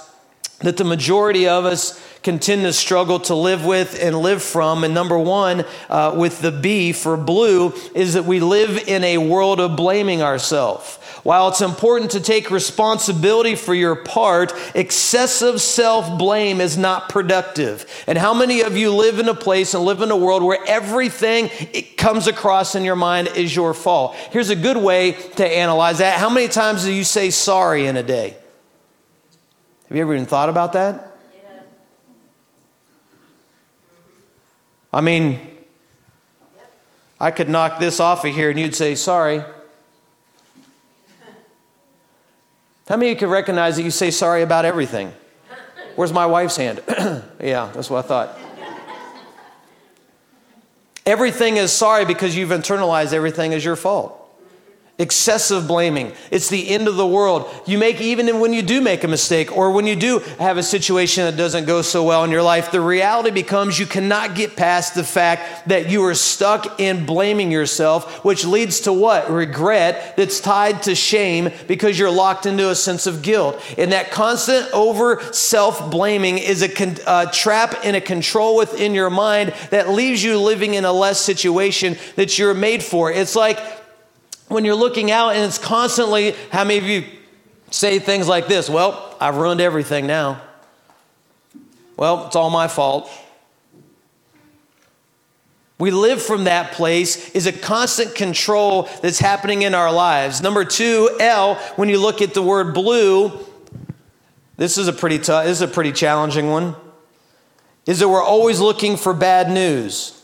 that 0.60 0.76
the 0.76 0.84
majority 0.84 1.46
of 1.46 1.64
us 1.64 2.00
can 2.22 2.38
tend 2.38 2.62
to 2.62 2.72
struggle 2.72 3.20
to 3.20 3.34
live 3.34 3.64
with 3.64 4.02
and 4.02 4.18
live 4.18 4.42
from. 4.42 4.82
And 4.82 4.94
number 4.94 5.18
one, 5.18 5.64
uh, 5.90 6.14
with 6.16 6.40
the 6.40 6.50
B 6.50 6.92
for 6.92 7.16
blue, 7.16 7.74
is 7.94 8.14
that 8.14 8.24
we 8.24 8.40
live 8.40 8.88
in 8.88 9.04
a 9.04 9.18
world 9.18 9.60
of 9.60 9.76
blaming 9.76 10.22
ourselves. 10.22 10.98
While 11.24 11.48
it's 11.48 11.62
important 11.62 12.10
to 12.10 12.20
take 12.20 12.50
responsibility 12.50 13.54
for 13.54 13.74
your 13.74 13.96
part, 13.96 14.52
excessive 14.74 15.58
self 15.62 16.18
blame 16.18 16.60
is 16.60 16.76
not 16.76 17.08
productive. 17.08 17.86
And 18.06 18.18
how 18.18 18.34
many 18.34 18.60
of 18.60 18.76
you 18.76 18.94
live 18.94 19.18
in 19.18 19.28
a 19.30 19.34
place 19.34 19.72
and 19.72 19.84
live 19.84 20.02
in 20.02 20.10
a 20.10 20.16
world 20.16 20.42
where 20.42 20.62
everything 20.66 21.48
it 21.72 21.96
comes 21.96 22.26
across 22.26 22.74
in 22.74 22.84
your 22.84 22.94
mind 22.94 23.28
is 23.36 23.56
your 23.56 23.72
fault? 23.72 24.14
Here's 24.32 24.50
a 24.50 24.56
good 24.56 24.76
way 24.76 25.12
to 25.12 25.46
analyze 25.46 25.98
that. 25.98 26.18
How 26.18 26.28
many 26.28 26.46
times 26.46 26.84
do 26.84 26.92
you 26.92 27.04
say 27.04 27.30
sorry 27.30 27.86
in 27.86 27.96
a 27.96 28.02
day? 28.02 28.36
Have 29.88 29.96
you 29.96 30.02
ever 30.02 30.14
even 30.14 30.26
thought 30.26 30.50
about 30.50 30.74
that? 30.74 31.16
I 34.92 35.00
mean, 35.00 35.40
I 37.18 37.30
could 37.30 37.48
knock 37.48 37.80
this 37.80 37.98
off 37.98 38.26
of 38.26 38.34
here 38.34 38.50
and 38.50 38.60
you'd 38.60 38.74
say, 38.74 38.94
sorry. 38.94 39.42
How 42.88 42.96
many 42.96 43.10
of 43.10 43.16
you 43.16 43.18
can 43.18 43.30
recognize 43.30 43.76
that 43.76 43.82
you 43.82 43.90
say 43.90 44.10
sorry 44.10 44.42
about 44.42 44.64
everything? 44.64 45.12
Where's 45.96 46.12
my 46.12 46.26
wife's 46.26 46.56
hand? 46.56 46.82
yeah, 47.40 47.70
that's 47.72 47.88
what 47.88 48.04
I 48.04 48.08
thought. 48.08 48.38
Everything 51.06 51.58
is 51.58 51.70
sorry 51.70 52.04
because 52.04 52.36
you've 52.36 52.50
internalized 52.50 53.12
everything 53.12 53.52
as 53.52 53.64
your 53.64 53.76
fault 53.76 54.23
excessive 54.96 55.66
blaming. 55.66 56.12
It's 56.30 56.48
the 56.48 56.68
end 56.68 56.86
of 56.86 56.94
the 56.94 57.06
world. 57.06 57.52
You 57.66 57.78
make, 57.78 58.00
even 58.00 58.38
when 58.38 58.52
you 58.52 58.62
do 58.62 58.80
make 58.80 59.02
a 59.02 59.08
mistake 59.08 59.56
or 59.56 59.72
when 59.72 59.88
you 59.88 59.96
do 59.96 60.20
have 60.38 60.56
a 60.56 60.62
situation 60.62 61.24
that 61.24 61.36
doesn't 61.36 61.64
go 61.64 61.82
so 61.82 62.04
well 62.04 62.22
in 62.22 62.30
your 62.30 62.44
life, 62.44 62.70
the 62.70 62.80
reality 62.80 63.32
becomes 63.32 63.76
you 63.76 63.86
cannot 63.86 64.36
get 64.36 64.54
past 64.54 64.94
the 64.94 65.02
fact 65.02 65.68
that 65.68 65.90
you 65.90 66.04
are 66.04 66.14
stuck 66.14 66.78
in 66.78 67.06
blaming 67.06 67.50
yourself, 67.50 68.24
which 68.24 68.44
leads 68.44 68.80
to 68.82 68.92
what? 68.92 69.28
Regret 69.28 70.16
that's 70.16 70.38
tied 70.38 70.84
to 70.84 70.94
shame 70.94 71.50
because 71.66 71.98
you're 71.98 72.10
locked 72.10 72.46
into 72.46 72.70
a 72.70 72.76
sense 72.76 73.08
of 73.08 73.22
guilt. 73.22 73.60
And 73.76 73.90
that 73.90 74.12
constant 74.12 74.72
over 74.72 75.20
self 75.32 75.90
blaming 75.90 76.38
is 76.38 76.62
a 76.62 76.68
con- 76.68 76.98
uh, 77.04 77.26
trap 77.32 77.74
and 77.82 77.96
a 77.96 78.00
control 78.00 78.56
within 78.56 78.94
your 78.94 79.10
mind 79.10 79.54
that 79.70 79.88
leaves 79.88 80.22
you 80.22 80.38
living 80.38 80.74
in 80.74 80.84
a 80.84 80.92
less 80.92 81.20
situation 81.20 81.96
that 82.14 82.38
you're 82.38 82.54
made 82.54 82.82
for. 82.82 83.10
It's 83.10 83.34
like, 83.34 83.58
when 84.48 84.64
you're 84.64 84.74
looking 84.74 85.10
out 85.10 85.30
and 85.30 85.44
it's 85.44 85.58
constantly, 85.58 86.32
how 86.50 86.64
many 86.64 86.78
of 86.78 86.84
you 86.84 87.04
say 87.70 87.98
things 87.98 88.28
like 88.28 88.46
this? 88.46 88.68
Well, 88.68 89.16
I've 89.20 89.36
ruined 89.36 89.60
everything 89.60 90.06
now. 90.06 90.40
Well, 91.96 92.26
it's 92.26 92.36
all 92.36 92.50
my 92.50 92.68
fault. 92.68 93.10
We 95.78 95.90
live 95.90 96.22
from 96.22 96.44
that 96.44 96.72
place 96.72 97.30
is 97.30 97.46
a 97.46 97.52
constant 97.52 98.14
control 98.14 98.88
that's 99.02 99.18
happening 99.18 99.62
in 99.62 99.74
our 99.74 99.92
lives. 99.92 100.40
Number 100.40 100.64
two, 100.64 101.10
L, 101.18 101.56
when 101.76 101.88
you 101.88 101.98
look 101.98 102.22
at 102.22 102.32
the 102.32 102.42
word 102.42 102.74
blue, 102.74 103.32
this 104.56 104.78
is 104.78 104.86
a 104.86 104.92
pretty 104.92 105.18
tough, 105.18 105.44
this 105.44 105.60
is 105.60 105.62
a 105.62 105.68
pretty 105.68 105.92
challenging 105.92 106.48
one, 106.48 106.76
is 107.86 107.98
that 107.98 108.08
we're 108.08 108.22
always 108.22 108.60
looking 108.60 108.96
for 108.96 109.12
bad 109.12 109.50
news. 109.50 110.23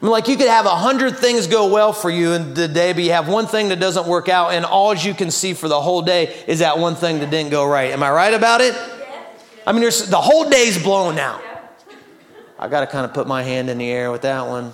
I 0.00 0.04
mean, 0.04 0.12
like 0.12 0.28
you 0.28 0.36
could 0.36 0.48
have 0.48 0.66
a 0.66 0.76
hundred 0.76 1.16
things 1.16 1.46
go 1.46 1.72
well 1.72 1.92
for 1.94 2.10
you 2.10 2.32
in 2.32 2.52
the 2.52 2.68
day, 2.68 2.92
but 2.92 3.02
you 3.02 3.12
have 3.12 3.28
one 3.28 3.46
thing 3.46 3.70
that 3.70 3.80
doesn't 3.80 4.06
work 4.06 4.28
out, 4.28 4.52
and 4.52 4.64
all 4.64 4.94
you 4.94 5.14
can 5.14 5.30
see 5.30 5.54
for 5.54 5.68
the 5.68 5.80
whole 5.80 6.02
day 6.02 6.36
is 6.46 6.58
that 6.58 6.78
one 6.78 6.94
thing 6.94 7.20
that 7.20 7.30
didn't 7.30 7.50
go 7.50 7.66
right. 7.66 7.90
Am 7.92 8.02
I 8.02 8.10
right 8.10 8.34
about 8.34 8.60
it? 8.60 8.74
I 9.66 9.72
mean, 9.72 9.82
the 9.82 10.20
whole 10.20 10.50
day's 10.50 10.80
blown 10.82 11.14
now. 11.14 11.40
I 12.58 12.68
got 12.68 12.80
to 12.80 12.86
kind 12.86 13.06
of 13.06 13.14
put 13.14 13.26
my 13.26 13.42
hand 13.42 13.70
in 13.70 13.78
the 13.78 13.90
air 13.90 14.12
with 14.12 14.22
that 14.22 14.46
one. 14.46 14.72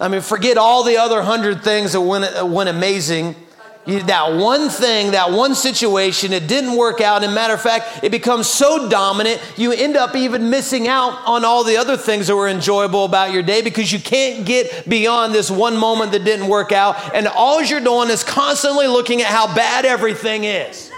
I 0.00 0.08
mean, 0.08 0.22
forget 0.22 0.56
all 0.56 0.82
the 0.82 0.96
other 0.96 1.22
hundred 1.22 1.62
things 1.62 1.92
that 1.92 2.00
went, 2.00 2.48
went 2.48 2.68
amazing. 2.68 3.36
You, 3.84 4.00
that 4.04 4.36
one 4.36 4.68
thing, 4.68 5.10
that 5.10 5.32
one 5.32 5.56
situation, 5.56 6.32
it 6.32 6.46
didn't 6.46 6.76
work 6.76 7.00
out. 7.00 7.24
And 7.24 7.34
matter 7.34 7.54
of 7.54 7.60
fact, 7.60 8.04
it 8.04 8.10
becomes 8.10 8.46
so 8.46 8.88
dominant, 8.88 9.42
you 9.56 9.72
end 9.72 9.96
up 9.96 10.14
even 10.14 10.50
missing 10.50 10.86
out 10.86 11.20
on 11.26 11.44
all 11.44 11.64
the 11.64 11.76
other 11.76 11.96
things 11.96 12.28
that 12.28 12.36
were 12.36 12.48
enjoyable 12.48 13.04
about 13.04 13.32
your 13.32 13.42
day 13.42 13.60
because 13.60 13.92
you 13.92 13.98
can't 13.98 14.46
get 14.46 14.88
beyond 14.88 15.34
this 15.34 15.50
one 15.50 15.76
moment 15.76 16.12
that 16.12 16.24
didn't 16.24 16.46
work 16.46 16.70
out. 16.70 16.96
And 17.12 17.26
all 17.26 17.60
you're 17.60 17.80
doing 17.80 18.08
is 18.08 18.22
constantly 18.22 18.86
looking 18.86 19.20
at 19.20 19.26
how 19.26 19.52
bad 19.52 19.84
everything 19.84 20.44
is. 20.44 20.92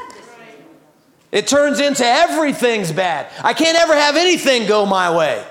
It 1.32 1.46
turns 1.48 1.80
into 1.80 2.04
everything's 2.04 2.92
bad. 2.92 3.28
I 3.42 3.54
can't 3.54 3.78
ever 3.78 3.94
have 3.94 4.16
anything 4.16 4.68
go 4.68 4.84
my 4.84 5.16
way. 5.16 5.44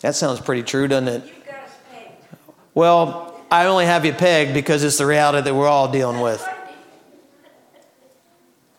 That 0.00 0.14
sounds 0.14 0.40
pretty 0.40 0.62
true, 0.62 0.88
doesn't 0.88 1.08
it? 1.08 1.32
Well, 2.74 3.25
I 3.50 3.66
only 3.66 3.86
have 3.86 4.04
you 4.04 4.12
pegged 4.12 4.54
because 4.54 4.82
it's 4.82 4.98
the 4.98 5.06
reality 5.06 5.42
that 5.42 5.54
we're 5.54 5.68
all 5.68 5.90
dealing 5.90 6.20
with. 6.20 6.46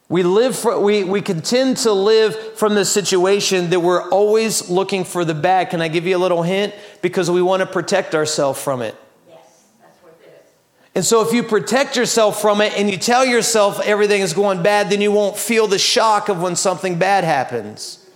We 0.09 0.23
live 0.23 0.57
for, 0.57 0.79
we, 0.79 1.03
we 1.03 1.21
contend 1.21 1.77
to 1.77 1.91
live 1.91 2.57
from 2.57 2.75
the 2.75 2.85
situation 2.85 3.69
that 3.71 3.81
we're 3.81 4.09
always 4.09 4.69
looking 4.69 5.03
for 5.03 5.25
the 5.25 5.33
bad. 5.33 5.69
Can 5.69 5.81
I 5.81 5.89
give 5.89 6.05
you 6.05 6.15
a 6.15 6.19
little 6.19 6.43
hint? 6.43 6.73
Because 7.01 7.29
we 7.29 7.41
want 7.41 7.59
to 7.59 7.65
protect 7.65 8.15
ourselves 8.15 8.61
from 8.61 8.81
it. 8.81 8.95
Yes, 9.27 9.65
that's 9.81 9.97
what 10.01 10.17
it 10.21 10.27
is. 10.27 10.51
And 10.95 11.03
so, 11.03 11.27
if 11.27 11.33
you 11.33 11.43
protect 11.43 11.97
yourself 11.97 12.41
from 12.41 12.61
it 12.61 12.73
and 12.77 12.89
you 12.89 12.97
tell 12.97 13.25
yourself 13.25 13.81
everything 13.81 14.21
is 14.21 14.31
going 14.31 14.63
bad, 14.63 14.89
then 14.89 15.01
you 15.01 15.11
won't 15.11 15.35
feel 15.35 15.67
the 15.67 15.77
shock 15.77 16.29
of 16.29 16.41
when 16.41 16.55
something 16.55 16.97
bad 16.97 17.25
happens. 17.25 18.09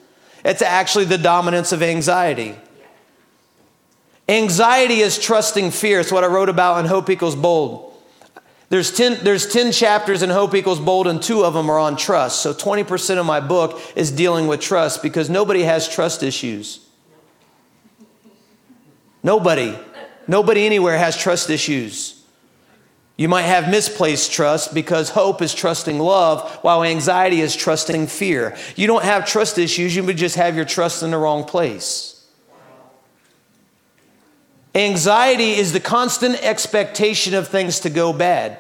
It's 0.45 0.61
actually 0.61 1.05
the 1.05 1.17
dominance 1.17 1.73
of 1.73 1.83
anxiety. 1.83 2.55
Anxiety 4.31 5.01
is 5.01 5.19
trusting 5.19 5.71
fear. 5.71 5.99
It's 5.99 6.09
what 6.09 6.23
I 6.23 6.27
wrote 6.27 6.47
about 6.47 6.79
in 6.79 6.85
Hope 6.85 7.09
Equals 7.09 7.35
Bold. 7.35 7.93
There's 8.69 8.89
10, 8.89 9.25
there's 9.25 9.51
10 9.51 9.73
chapters 9.73 10.23
in 10.23 10.29
Hope 10.29 10.55
Equals 10.55 10.79
Bold, 10.79 11.07
and 11.07 11.21
two 11.21 11.43
of 11.43 11.53
them 11.53 11.69
are 11.69 11.77
on 11.77 11.97
trust. 11.97 12.41
So 12.41 12.53
20% 12.53 13.17
of 13.17 13.25
my 13.25 13.41
book 13.41 13.81
is 13.93 14.09
dealing 14.09 14.47
with 14.47 14.61
trust 14.61 15.03
because 15.03 15.29
nobody 15.29 15.63
has 15.63 15.89
trust 15.89 16.23
issues. 16.23 16.79
Nobody. 19.21 19.77
Nobody 20.29 20.65
anywhere 20.65 20.97
has 20.97 21.17
trust 21.17 21.49
issues. 21.49 22.23
You 23.17 23.27
might 23.27 23.41
have 23.41 23.69
misplaced 23.69 24.31
trust 24.31 24.73
because 24.73 25.09
hope 25.09 25.41
is 25.41 25.53
trusting 25.53 25.99
love, 25.99 26.49
while 26.61 26.85
anxiety 26.85 27.41
is 27.41 27.53
trusting 27.53 28.07
fear. 28.07 28.55
You 28.77 28.87
don't 28.87 29.03
have 29.03 29.27
trust 29.27 29.57
issues, 29.57 29.93
you 29.93 30.05
would 30.05 30.15
just 30.15 30.37
have 30.37 30.55
your 30.55 30.63
trust 30.63 31.03
in 31.03 31.11
the 31.11 31.17
wrong 31.17 31.43
place. 31.43 32.11
Anxiety 34.73 35.51
is 35.51 35.73
the 35.73 35.79
constant 35.79 36.41
expectation 36.43 37.34
of 37.34 37.47
things 37.47 37.81
to 37.81 37.89
go 37.89 38.13
bad. 38.13 38.57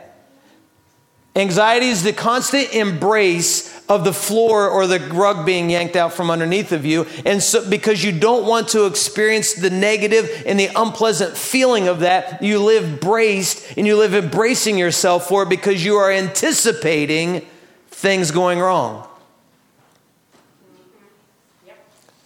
Anxiety 1.33 1.87
is 1.87 2.03
the 2.03 2.11
constant 2.11 2.73
embrace 2.73 3.81
of 3.87 4.03
the 4.03 4.11
floor 4.11 4.67
or 4.67 4.85
the 4.85 4.99
rug 4.99 5.45
being 5.45 5.69
yanked 5.69 5.95
out 5.95 6.11
from 6.11 6.29
underneath 6.29 6.73
of 6.73 6.85
you. 6.85 7.05
And 7.25 7.41
so, 7.41 7.69
because 7.69 8.03
you 8.03 8.11
don't 8.11 8.45
want 8.45 8.67
to 8.69 8.85
experience 8.85 9.53
the 9.53 9.69
negative 9.69 10.43
and 10.45 10.59
the 10.59 10.69
unpleasant 10.75 11.37
feeling 11.37 11.87
of 11.87 12.01
that, 12.01 12.43
you 12.43 12.59
live 12.59 12.99
braced 12.99 13.77
and 13.77 13.87
you 13.87 13.95
live 13.95 14.13
embracing 14.13 14.77
yourself 14.77 15.29
for 15.29 15.43
it 15.43 15.49
because 15.49 15.85
you 15.85 15.95
are 15.95 16.11
anticipating 16.11 17.45
things 17.87 18.31
going 18.31 18.59
wrong. 18.59 19.07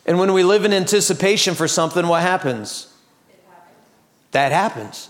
And 0.07 0.17
when 0.17 0.33
we 0.33 0.43
live 0.43 0.65
in 0.65 0.73
anticipation 0.73 1.53
for 1.53 1.67
something, 1.67 2.07
what 2.07 2.23
happens? 2.23 2.94
That 4.35 4.51
happens. 4.51 5.07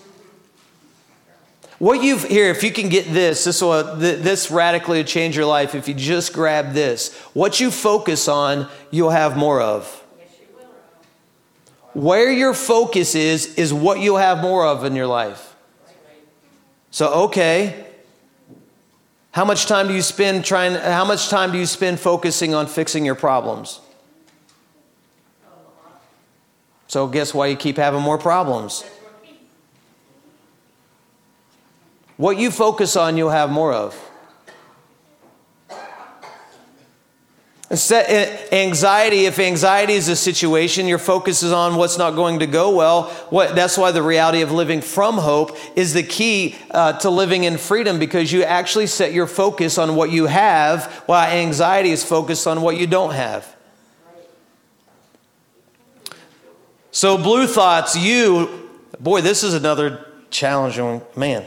What 1.79 2.03
you've 2.03 2.25
here, 2.25 2.51
if 2.51 2.61
you 2.61 2.71
can 2.71 2.89
get 2.89 3.11
this, 3.11 3.45
this 3.45 3.59
will 3.59 3.95
this 3.95 4.51
radically 4.51 5.03
change 5.03 5.35
your 5.35 5.47
life. 5.47 5.73
If 5.73 5.88
you 5.88 5.95
just 5.95 6.31
grab 6.31 6.73
this, 6.73 7.11
what 7.33 7.59
you 7.59 7.71
focus 7.71 8.27
on, 8.27 8.69
you'll 8.91 9.09
have 9.09 9.35
more 9.35 9.61
of. 9.61 9.88
Where 11.93 12.31
your 12.31 12.53
focus 12.53 13.15
is, 13.15 13.55
is 13.55 13.73
what 13.73 13.99
you'll 13.99 14.17
have 14.17 14.43
more 14.43 14.63
of 14.63 14.83
in 14.83 14.95
your 14.95 15.07
life. 15.07 15.55
So, 16.91 17.11
okay, 17.23 17.83
how 19.31 19.43
much 19.43 19.65
time 19.65 19.88
do 19.88 19.95
you 19.95 20.03
spend 20.03 20.45
trying? 20.45 20.75
How 20.75 21.03
much 21.03 21.29
time 21.29 21.51
do 21.51 21.57
you 21.57 21.65
spend 21.65 21.99
focusing 21.99 22.53
on 22.53 22.67
fixing 22.67 23.03
your 23.03 23.15
problems? 23.15 23.81
So, 26.85 27.07
guess 27.07 27.33
why 27.33 27.47
you 27.47 27.55
keep 27.55 27.77
having 27.77 28.03
more 28.03 28.19
problems? 28.19 28.83
What 32.17 32.38
you 32.38 32.51
focus 32.51 32.95
on, 32.95 33.17
you'll 33.17 33.30
have 33.30 33.49
more 33.49 33.73
of. 33.73 34.01
Anxiety, 37.71 39.25
if 39.25 39.39
anxiety 39.39 39.93
is 39.93 40.08
a 40.08 40.15
situation, 40.15 40.88
your 40.88 40.99
focus 40.99 41.41
is 41.41 41.51
on 41.51 41.75
what's 41.75 41.97
not 41.97 42.12
going 42.12 42.39
to 42.39 42.47
go 42.47 42.75
well. 42.75 43.10
What, 43.32 43.56
that's 43.56 43.75
why 43.75 43.91
the 43.91 44.04
reality 44.04 44.41
of 44.41 44.51
living 44.51 44.82
from 44.82 45.17
hope 45.17 45.58
is 45.75 45.93
the 45.93 46.04
key 46.04 46.56
uh, 46.69 46.93
to 46.99 47.10
living 47.10 47.43
in 47.43 47.58
freedom 47.58 47.97
because 47.97 48.32
you 48.32 48.43
actually 48.43 48.86
set 48.86 49.13
your 49.13 49.25
focus 49.25 49.80
on 49.80 49.95
what 49.95 50.12
you 50.12 50.28
have, 50.28 50.86
while 51.08 51.28
anxiety 51.28 51.89
is 51.89 52.04
focused 52.04 52.45
on 52.45 52.62
what 52.62 52.78
you 52.78 52.86
don't 52.86 53.13
have. 53.13 53.56
So, 56.91 57.17
blue 57.17 57.47
thoughts, 57.47 57.97
you, 57.97 58.69
boy, 58.99 59.21
this 59.21 59.43
is 59.43 59.54
another 59.54 60.06
challenging 60.30 61.01
man. 61.15 61.43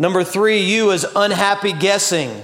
Number 0.00 0.24
three, 0.24 0.62
you 0.62 0.92
is 0.92 1.06
unhappy 1.14 1.74
guessing. 1.74 2.42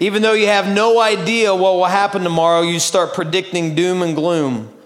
Even 0.00 0.20
though 0.20 0.32
you 0.32 0.48
have 0.48 0.66
no 0.66 1.00
idea 1.00 1.54
what 1.54 1.74
will 1.74 1.84
happen 1.84 2.24
tomorrow, 2.24 2.62
you 2.62 2.80
start 2.80 3.14
predicting 3.14 3.76
doom 3.76 4.02
and 4.02 4.16
gloom. 4.16 4.76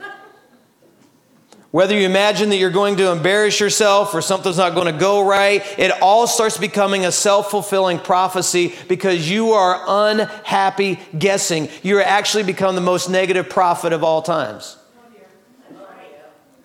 Whether 1.70 1.98
you 1.98 2.04
imagine 2.04 2.50
that 2.50 2.58
you're 2.58 2.68
going 2.68 2.98
to 2.98 3.10
embarrass 3.10 3.58
yourself 3.58 4.14
or 4.14 4.20
something's 4.20 4.58
not 4.58 4.74
going 4.74 4.92
to 4.92 5.00
go 5.00 5.26
right, 5.26 5.64
it 5.78 5.92
all 6.02 6.26
starts 6.26 6.58
becoming 6.58 7.06
a 7.06 7.12
self 7.12 7.50
fulfilling 7.50 7.98
prophecy 7.98 8.74
because 8.86 9.30
you 9.30 9.52
are 9.52 9.82
unhappy 9.88 10.98
guessing. 11.18 11.70
You 11.82 12.02
actually 12.02 12.44
become 12.44 12.74
the 12.74 12.82
most 12.82 13.08
negative 13.08 13.48
prophet 13.48 13.94
of 13.94 14.04
all 14.04 14.20
times. 14.20 14.76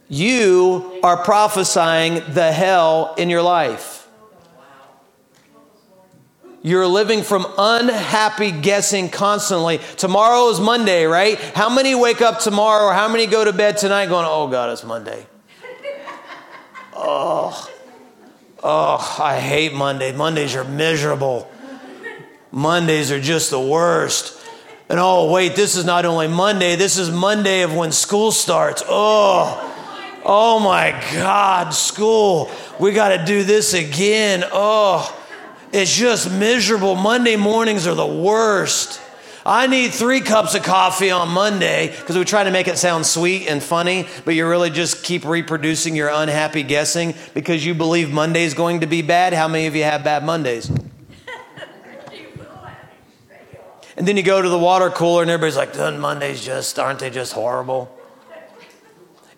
You 0.10 1.00
are 1.02 1.24
prophesying 1.24 2.16
the 2.34 2.52
hell 2.52 3.16
in 3.18 3.30
your 3.30 3.42
life. 3.42 4.01
You're 6.64 6.86
living 6.86 7.24
from 7.24 7.48
unhappy 7.58 8.52
guessing 8.52 9.10
constantly. 9.10 9.80
Tomorrow 9.98 10.50
is 10.50 10.60
Monday, 10.60 11.06
right? 11.06 11.40
How 11.40 11.74
many 11.74 11.96
wake 11.96 12.22
up 12.22 12.40
tomorrow 12.40 12.86
or 12.86 12.94
how 12.94 13.08
many 13.08 13.26
go 13.26 13.44
to 13.44 13.52
bed 13.52 13.78
tonight 13.78 14.08
going, 14.08 14.28
oh 14.30 14.48
God, 14.48 14.72
it's 14.72 14.84
Monday? 14.84 15.26
Oh, 17.04 17.68
oh, 18.62 19.18
I 19.20 19.40
hate 19.40 19.74
Monday. 19.74 20.12
Mondays 20.12 20.56
are 20.56 20.64
miserable. 20.64 21.50
Mondays 22.52 23.12
are 23.12 23.20
just 23.20 23.50
the 23.50 23.60
worst. 23.60 24.40
And 24.88 25.00
oh, 25.00 25.32
wait, 25.32 25.56
this 25.56 25.76
is 25.76 25.84
not 25.84 26.06
only 26.06 26.28
Monday, 26.28 26.76
this 26.76 27.00
is 27.00 27.10
Monday 27.10 27.62
of 27.62 27.74
when 27.74 27.92
school 27.92 28.32
starts. 28.32 28.84
Oh, 28.88 30.22
oh 30.24 30.60
my 30.60 30.92
God, 31.14 31.74
school. 31.74 32.52
We 32.80 32.92
got 32.92 33.18
to 33.18 33.26
do 33.26 33.44
this 33.44 33.74
again. 33.74 34.44
Oh, 34.52 35.18
it's 35.74 35.96
just 35.96 36.32
miserable. 36.32 36.96
Monday 36.96 37.36
mornings 37.36 37.88
are 37.88 37.96
the 37.96 38.06
worst. 38.06 39.00
I 39.46 39.68
need 39.68 39.92
three 39.92 40.22
cups 40.22 40.54
of 40.54 40.64
coffee 40.64 41.10
on 41.10 41.30
Monday 41.30 41.88
because 41.88 42.16
we 42.18 42.26
try 42.26 42.44
to 42.44 42.52
make 42.52 42.68
it 42.68 42.78
sound 42.78 43.06
sweet 43.08 43.48
and 43.48 43.64
funny, 43.64 44.06
but 44.24 44.36
you 44.36 44.48
really 44.48 44.70
just 44.70 45.04
keep 45.04 45.26
reproducing 45.26 45.96
your 45.96 46.10
unhappy 46.14 46.62
guessing 46.62 47.16
because 47.34 47.66
you 47.66 47.74
believe 47.74 48.12
Monday's 48.12 48.54
going 48.54 48.82
to 48.82 48.88
be 48.88 49.02
bad. 49.02 49.34
How 49.34 49.48
many 49.48 49.66
of 49.66 49.76
you 49.76 49.84
have 49.84 50.04
bad 50.04 50.24
Mondays? 50.24 50.70
and 53.98 54.08
then 54.08 54.16
you 54.16 54.24
go 54.24 54.40
to 54.42 54.50
the 54.50 54.60
water 54.60 54.92
cooler 54.92 55.24
and 55.24 55.32
everybody's 55.32 55.58
like, 55.58 55.76
Mondays 55.98 56.46
just, 56.46 56.78
aren't 56.78 57.00
they 57.00 57.10
just 57.10 57.34
horrible? 57.34 57.98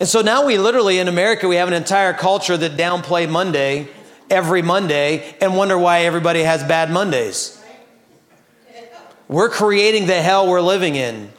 And 0.01 0.09
so 0.09 0.21
now 0.21 0.45
we 0.45 0.57
literally, 0.57 0.99
in 0.99 1.07
America, 1.07 1.47
we 1.47 1.55
have 1.55 1.69
an 1.69 1.73
entire 1.73 2.11
culture 2.11 2.57
that 2.57 2.73
downplay 2.73 3.29
Monday 3.29 3.87
every 4.33 4.61
Monday 4.61 5.35
and 5.39 5.55
wonder 5.55 5.77
why 5.77 6.01
everybody 6.01 6.41
has 6.41 6.63
bad 6.63 6.91
Mondays. 6.91 7.61
We're 9.27 9.49
creating 9.49 10.07
the 10.07 10.21
hell 10.21 10.47
we're 10.47 10.61
living 10.61 10.95
in. 10.95 11.31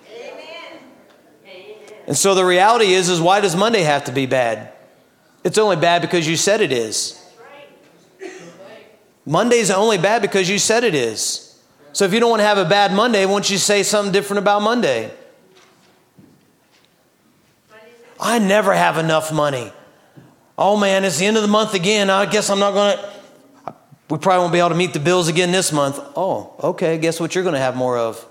And 2.07 2.17
so 2.17 2.35
the 2.35 2.45
reality 2.45 2.93
is 2.93 3.09
is 3.09 3.21
why 3.21 3.41
does 3.41 3.57
Monday 3.57 3.83
have 3.83 4.05
to 4.05 4.13
be 4.13 4.27
bad? 4.27 4.73
It's 5.43 5.59
only 5.59 5.77
bad 5.77 6.03
because 6.03 6.27
you 6.27 6.37
said 6.37 6.61
it 6.61 6.73
is. 6.73 7.21
Monday's 9.27 9.71
only 9.71 9.99
bad 9.99 10.23
because 10.23 10.49
you 10.49 10.59
said 10.59 10.85
it 10.85 10.95
is. 10.95 11.59
So 11.93 12.05
if 12.05 12.13
you 12.13 12.21
don't 12.21 12.31
want 12.31 12.41
to 12.41 12.47
have 12.47 12.59
a 12.59 12.65
bad 12.65 12.93
Monday, 12.93 13.25
why 13.25 13.33
don't 13.33 13.51
you 13.51 13.59
say 13.59 13.83
something 13.83 14.13
different 14.13 14.39
about 14.39 14.63
Monday? 14.63 15.11
I 18.21 18.39
never 18.39 18.75
have 18.75 18.99
enough 18.99 19.33
money. 19.33 19.73
Oh 20.57 20.77
man, 20.77 21.05
it's 21.05 21.19
the 21.19 21.27
end 21.27 21.37
of 21.37 21.43
the 21.43 21.49
month 21.49 21.75
again. 21.75 22.11
I 22.11 22.27
guess 22.27 22.49
I'm 22.49 22.59
not 22.59 22.73
going 22.73 22.97
to. 22.97 23.15
We 24.11 24.19
probably 24.19 24.41
won't 24.41 24.53
be 24.53 24.59
able 24.59 24.69
to 24.69 24.75
meet 24.75 24.93
the 24.93 25.01
bills 25.01 25.29
again 25.29 25.51
this 25.51 25.73
month. 25.73 25.99
Oh, 26.15 26.55
okay. 26.63 26.99
Guess 26.99 27.19
what 27.19 27.35
you're 27.35 27.43
going 27.43 27.55
to 27.55 27.61
have 27.61 27.75
more 27.75 27.97
of? 27.97 28.25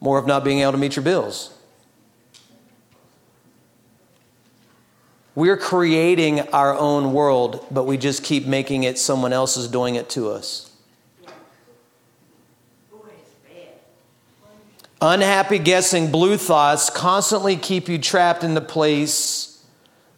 More 0.00 0.18
of 0.18 0.26
not 0.26 0.44
being 0.44 0.60
able 0.60 0.72
to 0.72 0.78
meet 0.78 0.96
your 0.96 1.02
bills. 1.02 1.52
We're 5.34 5.56
creating 5.56 6.40
our 6.50 6.74
own 6.74 7.12
world, 7.12 7.66
but 7.70 7.84
we 7.84 7.96
just 7.96 8.22
keep 8.22 8.46
making 8.46 8.84
it 8.84 8.98
someone 8.98 9.32
else 9.32 9.56
is 9.56 9.68
doing 9.68 9.94
it 9.94 10.08
to 10.10 10.30
us. 10.30 10.70
Unhappy 15.00 15.58
guessing, 15.58 16.10
blue 16.10 16.38
thoughts 16.38 16.88
constantly 16.88 17.56
keep 17.56 17.88
you 17.88 17.98
trapped 17.98 18.44
in 18.44 18.54
the 18.54 18.62
place 18.62 19.55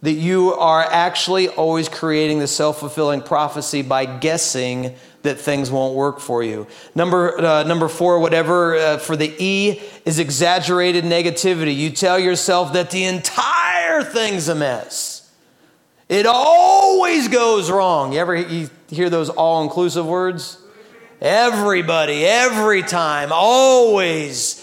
that 0.01 0.13
you 0.13 0.53
are 0.53 0.81
actually 0.81 1.49
always 1.49 1.89
creating 1.89 2.39
the 2.39 2.47
self 2.47 2.79
fulfilling 2.79 3.21
prophecy 3.21 3.81
by 3.81 4.05
guessing 4.05 4.95
that 5.23 5.39
things 5.39 5.69
won't 5.69 5.95
work 5.95 6.19
for 6.19 6.41
you. 6.41 6.65
Number, 6.95 7.37
uh, 7.39 7.63
number 7.63 7.89
four, 7.89 8.19
whatever 8.19 8.75
uh, 8.75 8.97
for 8.97 9.17
the 9.17 9.33
E 9.37 9.81
is 10.05 10.19
exaggerated 10.19 11.03
negativity. 11.03 11.75
You 11.75 11.89
tell 11.89 12.17
yourself 12.17 12.73
that 12.73 12.91
the 12.91 13.03
entire 13.03 14.03
thing's 14.03 14.47
a 14.47 14.55
mess. 14.55 15.29
It 16.07 16.25
always 16.25 17.27
goes 17.27 17.69
wrong. 17.69 18.13
You 18.13 18.19
ever 18.19 18.35
you 18.35 18.69
hear 18.87 19.09
those 19.09 19.29
all 19.29 19.61
inclusive 19.61 20.05
words? 20.05 20.57
Everybody, 21.21 22.25
every 22.25 22.81
time, 22.81 23.29
always. 23.31 24.58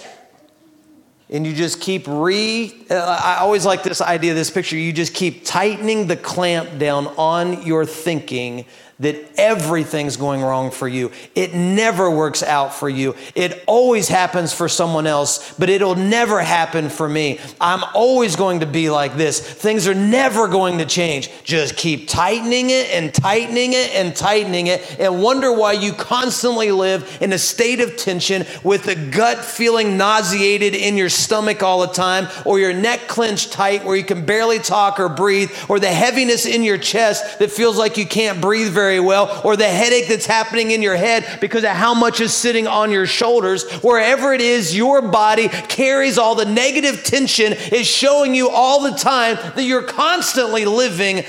And 1.28 1.46
you 1.46 1.54
just 1.54 1.80
keep 1.80 2.04
re. 2.06 2.72
Uh, 2.88 2.94
I 2.94 3.38
always 3.40 3.66
like 3.66 3.82
this 3.82 4.00
idea, 4.00 4.32
this 4.34 4.50
picture. 4.50 4.76
You 4.76 4.92
just 4.92 5.12
keep 5.12 5.44
tightening 5.44 6.06
the 6.06 6.16
clamp 6.16 6.78
down 6.78 7.08
on 7.18 7.66
your 7.66 7.84
thinking 7.84 8.64
that 8.98 9.16
everything's 9.36 10.16
going 10.16 10.40
wrong 10.40 10.70
for 10.70 10.88
you. 10.88 11.12
It 11.34 11.54
never 11.54 12.10
works 12.10 12.42
out 12.42 12.74
for 12.74 12.88
you. 12.88 13.14
It 13.34 13.62
always 13.66 14.08
happens 14.08 14.54
for 14.54 14.70
someone 14.70 15.06
else, 15.06 15.54
but 15.58 15.68
it'll 15.68 15.96
never 15.96 16.40
happen 16.40 16.88
for 16.88 17.06
me. 17.06 17.38
I'm 17.60 17.84
always 17.94 18.36
going 18.36 18.60
to 18.60 18.66
be 18.66 18.88
like 18.88 19.16
this. 19.16 19.38
Things 19.38 19.86
are 19.86 19.94
never 19.94 20.48
going 20.48 20.78
to 20.78 20.86
change. 20.86 21.30
Just 21.44 21.76
keep 21.76 22.08
tightening 22.08 22.70
it 22.70 22.90
and 22.90 23.12
tightening 23.12 23.74
it 23.74 23.94
and 23.94 24.16
tightening 24.16 24.68
it 24.68 24.98
and 24.98 25.22
wonder 25.22 25.52
why 25.52 25.72
you 25.72 25.92
constantly 25.92 26.72
live 26.72 27.18
in 27.20 27.34
a 27.34 27.38
state 27.38 27.80
of 27.80 27.98
tension 27.98 28.46
with 28.64 28.84
the 28.84 28.94
gut 28.94 29.44
feeling 29.44 29.98
nauseated 29.98 30.74
in 30.74 30.96
your 30.96 31.10
stomach 31.10 31.62
all 31.62 31.80
the 31.86 31.92
time 31.92 32.28
or 32.46 32.58
your 32.58 32.72
neck 32.72 33.08
clenched 33.08 33.52
tight 33.52 33.84
where 33.84 33.96
you 33.96 34.04
can 34.04 34.24
barely 34.24 34.58
talk 34.58 34.98
or 34.98 35.10
breathe 35.10 35.50
or 35.68 35.78
the 35.78 35.86
heaviness 35.86 36.46
in 36.46 36.62
your 36.62 36.78
chest 36.78 37.38
that 37.40 37.50
feels 37.50 37.76
like 37.76 37.98
you 37.98 38.06
can't 38.06 38.40
breathe 38.40 38.72
very 38.72 38.85
very 38.86 39.00
well, 39.00 39.40
or 39.42 39.56
the 39.56 39.66
headache 39.66 40.06
that's 40.06 40.26
happening 40.26 40.70
in 40.70 40.80
your 40.80 40.94
head 40.94 41.40
because 41.40 41.64
of 41.64 41.70
how 41.70 41.92
much 41.92 42.20
is 42.20 42.32
sitting 42.32 42.68
on 42.68 42.92
your 42.92 43.04
shoulders. 43.04 43.68
Wherever 43.82 44.32
it 44.32 44.40
is, 44.40 44.76
your 44.76 45.02
body 45.02 45.48
carries 45.48 46.18
all 46.18 46.36
the 46.36 46.44
negative 46.44 47.02
tension, 47.02 47.52
is 47.52 47.84
showing 47.84 48.32
you 48.32 48.48
all 48.48 48.82
the 48.88 48.96
time 48.96 49.36
that 49.56 49.64
you're 49.64 49.82
constantly 49.82 50.64
living 50.64 51.24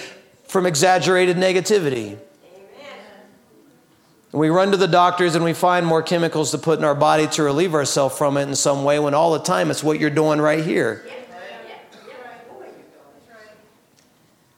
from 0.48 0.68
exaggerated 0.68 1.36
negativity. 1.36 2.20
We 4.32 4.50
run 4.50 4.70
to 4.70 4.78
the 4.78 4.88
doctors 4.88 5.34
and 5.34 5.44
we 5.44 5.54
find 5.54 5.84
more 5.84 6.04
chemicals 6.04 6.52
to 6.52 6.60
put 6.60 6.78
in 6.78 6.86
our 6.86 6.94
body 6.94 7.26
to 7.28 7.44
relieve 7.44 7.74
ourselves 7.74 8.16
from 8.16 8.38
it 8.38 8.44
in 8.44 8.54
some 8.54 8.84
way 8.84 9.00
when 9.00 9.16
all 9.16 9.34
the 9.34 9.40
time 9.40 9.72
it's 9.72 9.84
what 9.84 10.00
you're 10.00 10.12
doing 10.12 10.40
right 10.40 10.64
here. 10.64 11.04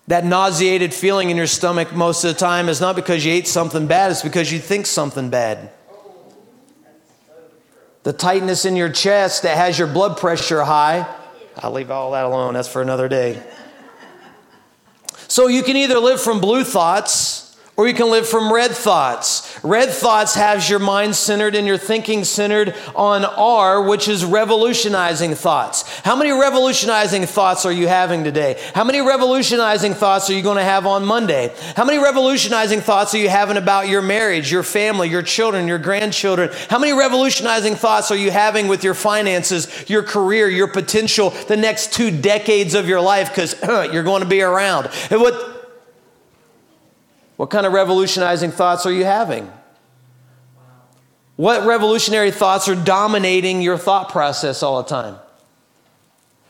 That 0.09 0.25
nauseated 0.25 0.91
feeling 0.91 1.29
in 1.29 1.37
your 1.37 1.45
stomach 1.45 1.93
most 1.93 2.23
of 2.23 2.33
the 2.33 2.39
time 2.39 2.67
is 2.67 2.81
not 2.81 2.95
because 2.95 3.23
you 3.23 3.31
ate 3.31 3.47
something 3.47 3.85
bad, 3.85 4.09
it's 4.09 4.23
because 4.23 4.51
you 4.51 4.57
think 4.57 4.87
something 4.87 5.29
bad. 5.29 5.69
The 8.01 8.11
tightness 8.11 8.65
in 8.65 8.75
your 8.75 8.89
chest 8.89 9.43
that 9.43 9.55
has 9.55 9.77
your 9.77 9.87
blood 9.87 10.17
pressure 10.17 10.63
high, 10.63 11.05
I'll 11.57 11.71
leave 11.71 11.91
all 11.91 12.13
that 12.13 12.25
alone, 12.25 12.55
that's 12.55 12.67
for 12.67 12.81
another 12.81 13.07
day. 13.07 13.39
So 15.27 15.45
you 15.45 15.61
can 15.61 15.77
either 15.77 15.99
live 15.99 16.19
from 16.19 16.41
blue 16.41 16.63
thoughts 16.63 17.48
or 17.79 17.87
you 17.87 17.93
can 17.93 18.11
live 18.11 18.27
from 18.27 18.51
red 18.51 18.71
thoughts. 18.71 19.57
Red 19.63 19.87
thoughts 19.87 20.35
has 20.35 20.69
your 20.69 20.79
mind 20.79 21.15
centered 21.15 21.55
and 21.55 21.65
your 21.65 21.77
thinking 21.77 22.25
centered 22.25 22.75
on 22.93 23.23
R, 23.23 23.81
which 23.81 24.09
is 24.09 24.25
revolutionizing 24.25 25.33
thoughts. 25.33 25.87
How 25.99 26.17
many 26.17 26.33
revolutionizing 26.33 27.25
thoughts 27.25 27.65
are 27.65 27.71
you 27.71 27.87
having 27.87 28.25
today? 28.25 28.61
How 28.75 28.83
many 28.83 28.99
revolutionizing 28.99 29.93
thoughts 29.93 30.29
are 30.29 30.33
you 30.33 30.41
going 30.41 30.57
to 30.57 30.63
have 30.63 30.85
on 30.85 31.05
Monday? 31.05 31.55
How 31.77 31.85
many 31.85 31.99
revolutionizing 31.99 32.81
thoughts 32.81 33.15
are 33.15 33.17
you 33.17 33.29
having 33.29 33.55
about 33.55 33.87
your 33.87 34.01
marriage, 34.01 34.51
your 34.51 34.63
family, 34.63 35.07
your 35.07 35.23
children, 35.23 35.65
your 35.65 35.79
grandchildren? 35.79 36.49
How 36.69 36.79
many 36.79 36.91
revolutionizing 36.91 37.75
thoughts 37.75 38.11
are 38.11 38.17
you 38.17 38.29
having 38.29 38.67
with 38.67 38.83
your 38.83 38.93
finances, 38.93 39.89
your 39.89 40.03
career, 40.03 40.49
your 40.49 40.67
potential, 40.67 41.29
the 41.47 41.55
next 41.55 41.93
two 41.93 42.11
decades 42.11 42.73
of 42.73 42.89
your 42.89 42.99
life? 42.99 43.29
Because 43.29 43.55
you're 43.93 44.03
going 44.03 44.21
to 44.21 44.27
be 44.27 44.41
around. 44.41 44.89
And 45.09 45.21
what 45.21 45.58
what 47.39 47.49
kind 47.49 47.65
of 47.65 47.71
revolutionizing 47.71 48.51
thoughts 48.51 48.85
are 48.85 48.91
you 48.91 49.05
having? 49.05 49.49
What 51.37 51.65
revolutionary 51.65 52.31
thoughts 52.31 52.67
are 52.67 52.75
dominating 52.75 53.61
your 53.61 53.77
thought 53.77 54.09
process 54.09 54.61
all 54.61 54.83
the 54.83 54.89
time? 54.89 55.15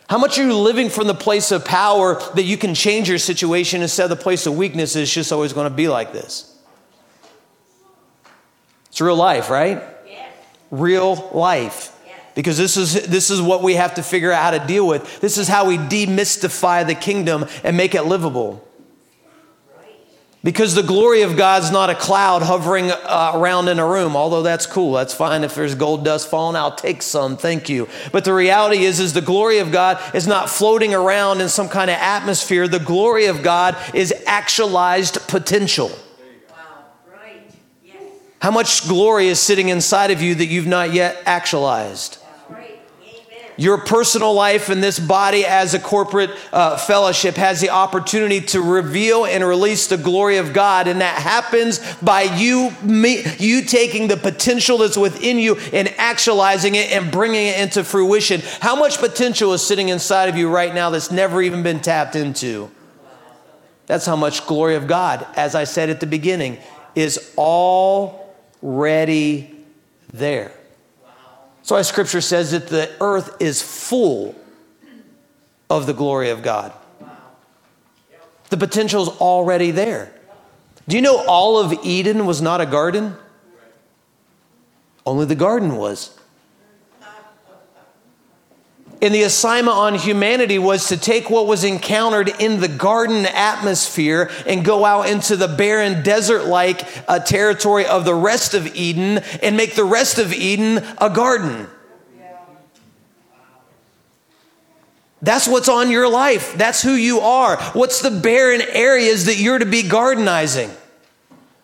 How 0.09 0.17
much 0.17 0.39
are 0.39 0.43
you 0.43 0.55
living 0.55 0.89
from 0.89 1.05
the 1.05 1.13
place 1.13 1.51
of 1.51 1.63
power 1.63 2.19
that 2.33 2.41
you 2.41 2.57
can 2.57 2.73
change 2.73 3.07
your 3.07 3.19
situation 3.19 3.83
instead 3.83 4.05
of 4.05 4.09
the 4.09 4.23
place 4.23 4.47
of 4.47 4.57
weakness 4.57 4.95
is 4.95 5.13
just 5.13 5.31
always 5.31 5.53
going 5.53 5.69
to 5.69 5.75
be 5.75 5.87
like 5.87 6.11
this? 6.11 6.57
It's 8.87 8.99
real 8.99 9.15
life, 9.15 9.51
right? 9.51 9.83
Yes. 10.07 10.33
Real 10.71 11.29
life. 11.35 11.95
Yes. 12.07 12.19
Because 12.33 12.57
this 12.57 12.77
is, 12.77 13.05
this 13.05 13.29
is 13.29 13.39
what 13.39 13.61
we 13.61 13.75
have 13.75 13.93
to 13.93 14.01
figure 14.01 14.31
out 14.31 14.41
how 14.41 14.59
to 14.59 14.65
deal 14.65 14.87
with. 14.87 15.21
This 15.21 15.37
is 15.37 15.47
how 15.47 15.67
we 15.67 15.77
demystify 15.77 16.87
the 16.87 16.95
kingdom 16.95 17.45
and 17.63 17.77
make 17.77 17.93
it 17.93 18.05
livable. 18.05 18.65
Because 20.41 20.73
the 20.73 20.83
glory 20.83 21.23
of 21.23 21.35
God's 21.35 21.69
not 21.69 21.89
a 21.89 21.95
cloud 21.95 22.41
hovering 22.41 22.91
uh, 22.91 23.33
around 23.35 23.67
in 23.67 23.77
a 23.77 23.85
room, 23.85 24.15
although 24.15 24.41
that's 24.41 24.65
cool. 24.65 24.93
That's 24.93 25.13
fine. 25.13 25.43
If 25.43 25.53
there's 25.53 25.75
gold 25.75 26.05
dust 26.05 26.29
falling, 26.29 26.55
I'll 26.55 26.75
take 26.75 27.01
some. 27.01 27.35
Thank 27.35 27.67
you. 27.67 27.89
But 28.13 28.23
the 28.23 28.33
reality 28.33 28.85
is, 28.85 29.01
is 29.01 29.11
the 29.11 29.21
glory 29.21 29.57
of 29.59 29.73
God 29.73 29.99
is 30.15 30.27
not 30.27 30.49
floating 30.49 30.93
around 30.93 31.41
in 31.41 31.49
some 31.49 31.67
kind 31.67 31.89
of 31.89 31.97
atmosphere. 31.97 32.69
The 32.69 32.79
glory 32.79 33.25
of 33.25 33.43
God 33.43 33.75
is 33.93 34.13
actualized 34.25 35.27
potential. 35.27 35.89
Wow. 35.89 36.85
Right. 37.11 37.51
Yes. 37.83 38.01
How 38.41 38.51
much 38.51 38.87
glory 38.87 39.27
is 39.27 39.41
sitting 39.41 39.67
inside 39.67 40.09
of 40.09 40.21
you 40.21 40.35
that 40.35 40.45
you've 40.45 40.67
not 40.67 40.93
yet 40.93 41.21
actualized? 41.25 42.18
Your 43.59 43.77
personal 43.77 44.33
life 44.33 44.69
in 44.69 44.79
this 44.79 44.97
body 44.99 45.45
as 45.45 45.73
a 45.73 45.79
corporate 45.79 46.29
uh, 46.53 46.77
fellowship 46.77 47.35
has 47.35 47.59
the 47.59 47.71
opportunity 47.71 48.39
to 48.39 48.61
reveal 48.61 49.25
and 49.25 49.45
release 49.45 49.87
the 49.87 49.97
glory 49.97 50.37
of 50.37 50.53
God. 50.53 50.87
And 50.87 51.01
that 51.01 51.21
happens 51.21 51.79
by 52.01 52.21
you, 52.21 52.71
me, 52.81 53.21
you 53.37 53.63
taking 53.63 54.07
the 54.07 54.15
potential 54.15 54.77
that's 54.77 54.95
within 54.95 55.39
you 55.39 55.57
and 55.73 55.93
actualizing 55.97 56.75
it 56.75 56.89
and 56.93 57.11
bringing 57.11 57.47
it 57.47 57.59
into 57.59 57.83
fruition. 57.83 58.39
How 58.61 58.77
much 58.77 58.97
potential 58.97 59.51
is 59.51 59.61
sitting 59.61 59.89
inside 59.89 60.29
of 60.29 60.37
you 60.37 60.49
right 60.49 60.73
now 60.73 60.89
that's 60.89 61.11
never 61.11 61.41
even 61.41 61.61
been 61.61 61.81
tapped 61.81 62.15
into? 62.15 62.71
That's 63.87 64.05
how 64.05 64.15
much 64.15 64.47
glory 64.47 64.75
of 64.75 64.87
God, 64.87 65.27
as 65.35 65.53
I 65.53 65.65
said 65.65 65.89
at 65.89 65.99
the 65.99 66.07
beginning, 66.07 66.59
is 66.95 67.33
already 67.37 68.23
there. 70.13 70.53
That's 71.69 71.77
why 71.77 71.81
scripture 71.83 72.21
says 72.21 72.49
that 72.49 72.65
the 72.65 72.89
earth 72.99 73.39
is 73.39 73.61
full 73.61 74.33
of 75.69 75.85
the 75.85 75.93
glory 75.93 76.31
of 76.31 76.41
God. 76.41 76.73
The 78.49 78.57
potential 78.57 79.03
is 79.03 79.09
already 79.09 79.69
there. 79.69 80.11
Do 80.87 80.95
you 80.95 81.03
know 81.03 81.23
all 81.27 81.59
of 81.59 81.71
Eden 81.85 82.25
was 82.25 82.41
not 82.41 82.59
a 82.59 82.65
garden? 82.65 83.15
Only 85.05 85.27
the 85.27 85.35
garden 85.35 85.75
was. 85.75 86.18
And 89.01 89.15
the 89.15 89.23
assignment 89.23 89.77
on 89.77 89.95
humanity 89.95 90.59
was 90.59 90.89
to 90.89 90.97
take 90.97 91.29
what 91.29 91.47
was 91.47 91.63
encountered 91.63 92.29
in 92.39 92.59
the 92.59 92.67
garden 92.67 93.25
atmosphere 93.25 94.29
and 94.45 94.65
go 94.65 94.83
out 94.83 95.07
into 95.07 95.37
the 95.37 95.47
barren 95.47 96.03
desert 96.03 96.45
like 96.45 96.85
uh, 97.07 97.19
territory 97.19 97.85
of 97.85 98.03
the 98.03 98.13
rest 98.13 98.53
of 98.53 98.75
Eden 98.75 99.19
and 99.41 99.55
make 99.55 99.75
the 99.75 99.85
rest 99.85 100.19
of 100.19 100.33
Eden 100.33 100.85
a 100.97 101.09
garden. 101.09 101.67
That's 105.21 105.47
what's 105.47 105.69
on 105.69 105.91
your 105.91 106.09
life. 106.09 106.53
That's 106.55 106.81
who 106.81 106.93
you 106.93 107.19
are. 107.19 107.57
What's 107.73 108.01
the 108.01 108.11
barren 108.11 108.61
areas 108.61 109.25
that 109.25 109.37
you're 109.37 109.59
to 109.59 109.65
be 109.65 109.83
gardenizing? 109.83 110.73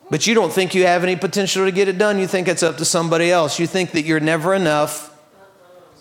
But 0.10 0.28
you 0.28 0.36
don't 0.36 0.52
think 0.52 0.76
you 0.76 0.86
have 0.86 1.04
any 1.04 1.16
potential 1.16 1.66
to 1.66 1.72
get 1.72 1.88
it 1.88 1.98
done. 1.98 2.20
You 2.20 2.28
think 2.28 2.48
it's 2.48 2.64
up 2.64 2.78
to 2.78 2.86
somebody 2.86 3.32
else. 3.32 3.60
You 3.60 3.66
think 3.66 3.92
that 3.92 4.04
you're 4.04 4.20
never 4.20 4.54
enough 4.54 5.15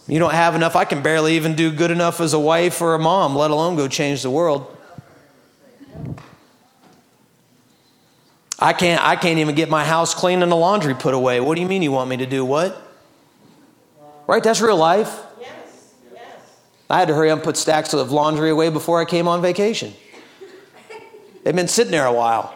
you 0.06 0.18
don't 0.18 0.32
have 0.32 0.54
enough. 0.54 0.76
I 0.76 0.84
can 0.84 1.02
barely 1.02 1.36
even 1.36 1.54
do 1.54 1.72
good 1.72 1.90
enough 1.90 2.20
as 2.20 2.34
a 2.34 2.38
wife 2.38 2.80
or 2.82 2.94
a 2.94 2.98
mom, 2.98 3.34
let 3.34 3.50
alone 3.50 3.76
go 3.76 3.88
change 3.88 4.22
the 4.22 4.30
world. 4.30 4.70
I 8.58 8.72
can't, 8.72 9.02
I 9.02 9.16
can't 9.16 9.38
even 9.38 9.54
get 9.54 9.68
my 9.68 9.84
house 9.84 10.14
clean 10.14 10.42
and 10.42 10.50
the 10.50 10.56
laundry 10.56 10.94
put 10.94 11.14
away. 11.14 11.40
What 11.40 11.54
do 11.56 11.60
you 11.60 11.68
mean 11.68 11.82
you 11.82 11.92
want 11.92 12.08
me 12.08 12.18
to 12.18 12.26
do 12.26 12.44
what? 12.44 12.80
Right? 14.26 14.42
That's 14.42 14.60
real 14.60 14.76
life. 14.76 15.20
Yes. 15.40 15.94
Yes. 16.12 16.22
I 16.88 16.98
had 16.98 17.08
to 17.08 17.14
hurry 17.14 17.30
up 17.30 17.38
and 17.38 17.44
put 17.44 17.56
stacks 17.56 17.92
of 17.92 18.10
laundry 18.10 18.50
away 18.50 18.70
before 18.70 19.00
I 19.00 19.04
came 19.04 19.28
on 19.28 19.42
vacation. 19.42 19.92
They've 21.42 21.54
been 21.54 21.68
sitting 21.68 21.90
there 21.90 22.06
a 22.06 22.12
while. 22.12 22.54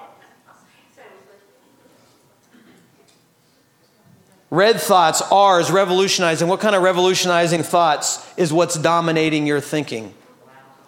Red 4.51 4.81
thoughts, 4.81 5.21
R 5.31 5.61
is 5.61 5.71
revolutionizing. 5.71 6.49
What 6.49 6.61
kind 6.61 6.75
of 6.75 6.83
revolutionizing 6.83 7.63
thoughts 7.63 8.27
is 8.37 8.53
what's 8.53 8.77
dominating 8.77 9.47
your 9.47 9.61
thinking? 9.61 10.15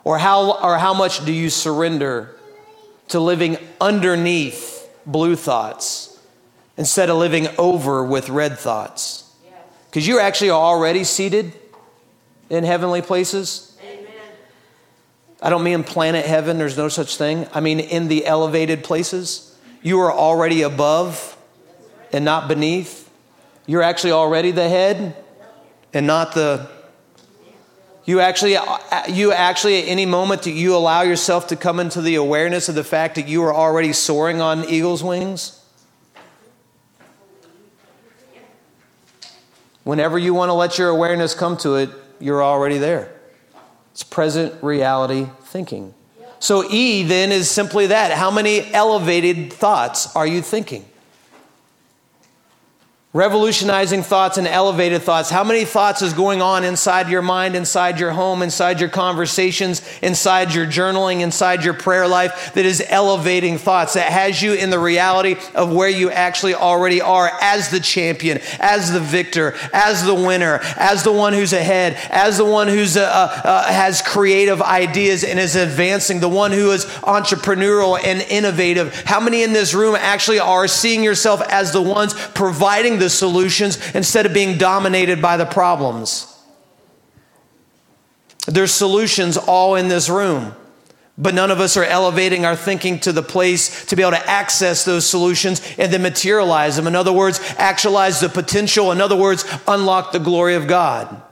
Or 0.02 0.18
how, 0.18 0.58
or 0.62 0.78
how 0.78 0.94
much 0.94 1.24
do 1.26 1.32
you 1.32 1.50
surrender 1.50 2.34
to 3.08 3.20
living 3.20 3.58
underneath 3.80 4.88
blue 5.04 5.36
thoughts 5.36 6.18
instead 6.78 7.10
of 7.10 7.18
living 7.18 7.48
over 7.58 8.02
with 8.02 8.30
red 8.30 8.58
thoughts? 8.58 9.30
Because 9.90 10.08
you're 10.08 10.20
actually 10.20 10.50
already 10.50 11.04
seated 11.04 11.52
in 12.48 12.64
heavenly 12.64 13.02
places. 13.02 13.66
I 15.42 15.48
don't 15.48 15.64
mean 15.64 15.84
planet 15.84 16.26
heaven, 16.26 16.58
there's 16.58 16.76
no 16.76 16.88
such 16.88 17.16
thing. 17.16 17.46
I 17.54 17.60
mean 17.60 17.80
in 17.80 18.08
the 18.08 18.26
elevated 18.26 18.84
places. 18.84 19.56
You 19.82 20.00
are 20.00 20.12
already 20.12 20.62
above 20.62 21.36
and 22.12 22.24
not 22.24 22.48
beneath. 22.48 22.99
You're 23.70 23.82
actually 23.82 24.10
already 24.10 24.50
the 24.50 24.68
head 24.68 25.14
and 25.94 26.04
not 26.04 26.34
the 26.34 26.68
you 28.04 28.18
actually 28.18 28.56
you 29.08 29.32
actually 29.32 29.80
at 29.80 29.86
any 29.86 30.06
moment 30.06 30.42
do 30.42 30.50
you 30.50 30.74
allow 30.74 31.02
yourself 31.02 31.46
to 31.46 31.56
come 31.56 31.78
into 31.78 32.02
the 32.02 32.16
awareness 32.16 32.68
of 32.68 32.74
the 32.74 32.82
fact 32.82 33.14
that 33.14 33.28
you 33.28 33.44
are 33.44 33.54
already 33.54 33.92
soaring 33.92 34.40
on 34.40 34.68
eagle's 34.68 35.04
wings? 35.04 35.64
Whenever 39.84 40.18
you 40.18 40.34
want 40.34 40.48
to 40.48 40.54
let 40.54 40.76
your 40.76 40.88
awareness 40.88 41.32
come 41.36 41.56
to 41.58 41.76
it, 41.76 41.90
you're 42.18 42.42
already 42.42 42.78
there. 42.78 43.14
It's 43.92 44.02
present 44.02 44.60
reality 44.64 45.28
thinking. 45.42 45.94
So, 46.40 46.68
E 46.68 47.04
then 47.04 47.30
is 47.30 47.48
simply 47.48 47.86
that. 47.86 48.10
How 48.10 48.32
many 48.32 48.68
elevated 48.74 49.52
thoughts 49.52 50.16
are 50.16 50.26
you 50.26 50.42
thinking? 50.42 50.89
Revolutionizing 53.12 54.04
thoughts 54.04 54.38
and 54.38 54.46
elevated 54.46 55.02
thoughts. 55.02 55.30
How 55.30 55.42
many 55.42 55.64
thoughts 55.64 56.00
is 56.00 56.12
going 56.12 56.40
on 56.40 56.62
inside 56.62 57.08
your 57.08 57.22
mind, 57.22 57.56
inside 57.56 57.98
your 57.98 58.12
home, 58.12 58.40
inside 58.40 58.78
your 58.78 58.88
conversations, 58.88 59.82
inside 60.00 60.54
your 60.54 60.64
journaling, 60.64 61.18
inside 61.18 61.64
your 61.64 61.74
prayer 61.74 62.06
life 62.06 62.54
that 62.54 62.64
is 62.64 62.80
elevating 62.88 63.58
thoughts, 63.58 63.94
that 63.94 64.12
has 64.12 64.40
you 64.40 64.52
in 64.52 64.70
the 64.70 64.78
reality 64.78 65.34
of 65.56 65.72
where 65.72 65.88
you 65.88 66.12
actually 66.12 66.54
already 66.54 67.00
are 67.00 67.28
as 67.42 67.68
the 67.70 67.80
champion, 67.80 68.38
as 68.60 68.92
the 68.92 69.00
victor, 69.00 69.56
as 69.72 70.04
the 70.04 70.14
winner, 70.14 70.60
as 70.76 71.02
the 71.02 71.10
one 71.10 71.32
who's 71.32 71.52
ahead, 71.52 71.98
as 72.10 72.38
the 72.38 72.44
one 72.44 72.68
who's 72.68 72.96
uh, 72.96 73.00
uh, 73.42 73.64
has 73.64 74.02
creative 74.02 74.62
ideas 74.62 75.24
and 75.24 75.40
is 75.40 75.56
advancing, 75.56 76.20
the 76.20 76.28
one 76.28 76.52
who 76.52 76.70
is 76.70 76.84
entrepreneurial 76.84 77.98
and 78.04 78.22
innovative. 78.30 78.94
How 79.04 79.18
many 79.18 79.42
in 79.42 79.52
this 79.52 79.74
room 79.74 79.96
actually 79.96 80.38
are 80.38 80.68
seeing 80.68 81.02
yourself 81.02 81.42
as 81.48 81.72
the 81.72 81.82
ones 81.82 82.14
providing 82.34 82.99
the 83.00 83.10
solutions 83.10 83.78
instead 83.94 84.26
of 84.26 84.32
being 84.32 84.56
dominated 84.56 85.20
by 85.20 85.36
the 85.36 85.46
problems. 85.46 86.26
There's 88.46 88.72
solutions 88.72 89.36
all 89.36 89.74
in 89.74 89.88
this 89.88 90.08
room, 90.08 90.54
but 91.18 91.34
none 91.34 91.50
of 91.50 91.60
us 91.60 91.76
are 91.76 91.84
elevating 91.84 92.44
our 92.44 92.56
thinking 92.56 92.98
to 93.00 93.12
the 93.12 93.22
place 93.22 93.84
to 93.86 93.96
be 93.96 94.02
able 94.02 94.12
to 94.12 94.30
access 94.30 94.84
those 94.84 95.08
solutions 95.08 95.60
and 95.78 95.92
then 95.92 96.02
materialize 96.02 96.76
them. 96.76 96.86
In 96.86 96.96
other 96.96 97.12
words, 97.12 97.40
actualize 97.58 98.20
the 98.20 98.28
potential. 98.28 98.92
In 98.92 99.00
other 99.00 99.16
words, 99.16 99.44
unlock 99.66 100.12
the 100.12 100.18
glory 100.18 100.54
of 100.54 100.66
God. 100.66 101.22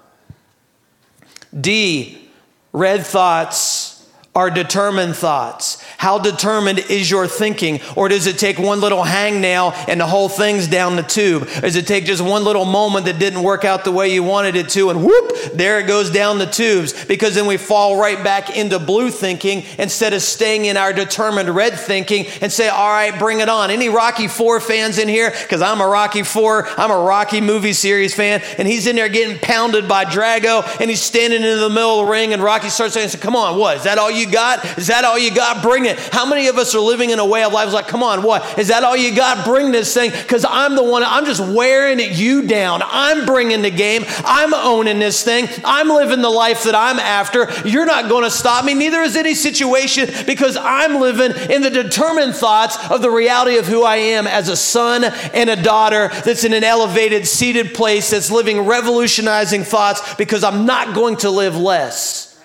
D, 1.58 2.28
red 2.72 3.06
thoughts 3.06 4.06
are 4.34 4.50
determined 4.50 5.16
thoughts. 5.16 5.82
How 5.98 6.16
determined 6.16 6.78
is 6.78 7.10
your 7.10 7.26
thinking? 7.26 7.80
Or 7.96 8.08
does 8.08 8.28
it 8.28 8.38
take 8.38 8.56
one 8.56 8.80
little 8.80 9.02
hangnail 9.02 9.74
and 9.88 10.00
the 10.00 10.06
whole 10.06 10.28
thing's 10.28 10.68
down 10.68 10.94
the 10.94 11.02
tube? 11.02 11.48
Does 11.60 11.74
it 11.74 11.88
take 11.88 12.04
just 12.04 12.22
one 12.22 12.44
little 12.44 12.64
moment 12.64 13.06
that 13.06 13.18
didn't 13.18 13.42
work 13.42 13.64
out 13.64 13.82
the 13.82 13.90
way 13.90 14.14
you 14.14 14.22
wanted 14.22 14.54
it 14.54 14.68
to 14.70 14.90
and 14.90 15.04
whoop, 15.04 15.32
there 15.54 15.80
it 15.80 15.88
goes 15.88 16.12
down 16.12 16.38
the 16.38 16.46
tubes? 16.46 17.04
Because 17.06 17.34
then 17.34 17.46
we 17.46 17.56
fall 17.56 18.00
right 18.00 18.22
back 18.22 18.56
into 18.56 18.78
blue 18.78 19.10
thinking 19.10 19.64
instead 19.76 20.12
of 20.12 20.22
staying 20.22 20.66
in 20.66 20.76
our 20.76 20.92
determined 20.92 21.50
red 21.50 21.74
thinking 21.74 22.26
and 22.40 22.52
say, 22.52 22.68
all 22.68 22.92
right, 22.92 23.18
bring 23.18 23.40
it 23.40 23.48
on. 23.48 23.72
Any 23.72 23.88
Rocky 23.88 24.28
4 24.28 24.60
fans 24.60 24.98
in 24.98 25.08
here? 25.08 25.32
Because 25.42 25.62
I'm 25.62 25.80
a 25.80 25.88
Rocky 25.88 26.22
4, 26.22 26.68
I'm 26.78 26.92
a 26.92 27.00
Rocky 27.00 27.40
movie 27.40 27.72
series 27.72 28.14
fan, 28.14 28.40
and 28.56 28.68
he's 28.68 28.86
in 28.86 28.94
there 28.94 29.08
getting 29.08 29.36
pounded 29.40 29.88
by 29.88 30.04
Drago 30.04 30.62
and 30.80 30.88
he's 30.88 31.02
standing 31.02 31.42
in 31.42 31.58
the 31.58 31.68
middle 31.68 31.98
of 31.98 32.06
the 32.06 32.12
ring 32.12 32.32
and 32.32 32.40
Rocky 32.40 32.68
starts 32.68 32.94
saying, 32.94 33.10
come 33.20 33.34
on, 33.34 33.58
what? 33.58 33.78
Is 33.78 33.82
that 33.82 33.98
all 33.98 34.12
you 34.12 34.30
got? 34.30 34.64
Is 34.78 34.86
that 34.86 35.04
all 35.04 35.18
you 35.18 35.34
got? 35.34 35.60
Bring 35.60 35.86
it. 35.86 35.87
How 35.96 36.26
many 36.26 36.48
of 36.48 36.58
us 36.58 36.74
are 36.74 36.80
living 36.80 37.10
in 37.10 37.18
a 37.18 37.26
way 37.26 37.44
of 37.44 37.52
life 37.52 37.72
like, 37.72 37.88
come 37.88 38.02
on, 38.02 38.22
what? 38.22 38.58
Is 38.58 38.68
that 38.68 38.84
all 38.84 38.96
you 38.96 39.14
got? 39.14 39.44
Bring 39.44 39.72
this 39.72 39.92
thing 39.94 40.10
because 40.10 40.44
I'm 40.48 40.74
the 40.74 40.82
one, 40.82 41.02
I'm 41.02 41.24
just 41.24 41.40
wearing 41.40 41.98
you 42.00 42.46
down. 42.46 42.82
I'm 42.84 43.26
bringing 43.26 43.62
the 43.62 43.70
game. 43.70 44.04
I'm 44.24 44.54
owning 44.54 44.98
this 44.98 45.22
thing. 45.22 45.48
I'm 45.64 45.88
living 45.88 46.22
the 46.22 46.30
life 46.30 46.64
that 46.64 46.74
I'm 46.74 46.98
after. 46.98 47.48
You're 47.66 47.86
not 47.86 48.08
going 48.08 48.24
to 48.24 48.30
stop 48.30 48.64
me. 48.64 48.74
Neither 48.74 49.00
is 49.02 49.16
any 49.16 49.34
situation 49.34 50.08
because 50.26 50.56
I'm 50.56 51.00
living 51.00 51.32
in 51.50 51.62
the 51.62 51.70
determined 51.70 52.34
thoughts 52.34 52.76
of 52.90 53.02
the 53.02 53.10
reality 53.10 53.58
of 53.58 53.66
who 53.66 53.82
I 53.82 53.96
am 53.96 54.26
as 54.26 54.48
a 54.48 54.56
son 54.56 55.04
and 55.04 55.50
a 55.50 55.60
daughter 55.60 56.08
that's 56.24 56.44
in 56.44 56.52
an 56.52 56.64
elevated, 56.64 57.26
seated 57.26 57.74
place 57.74 58.10
that's 58.10 58.30
living 58.30 58.60
revolutionizing 58.60 59.64
thoughts 59.64 60.14
because 60.14 60.44
I'm 60.44 60.66
not 60.66 60.94
going 60.94 61.16
to 61.18 61.30
live 61.30 61.56
less 61.56 62.40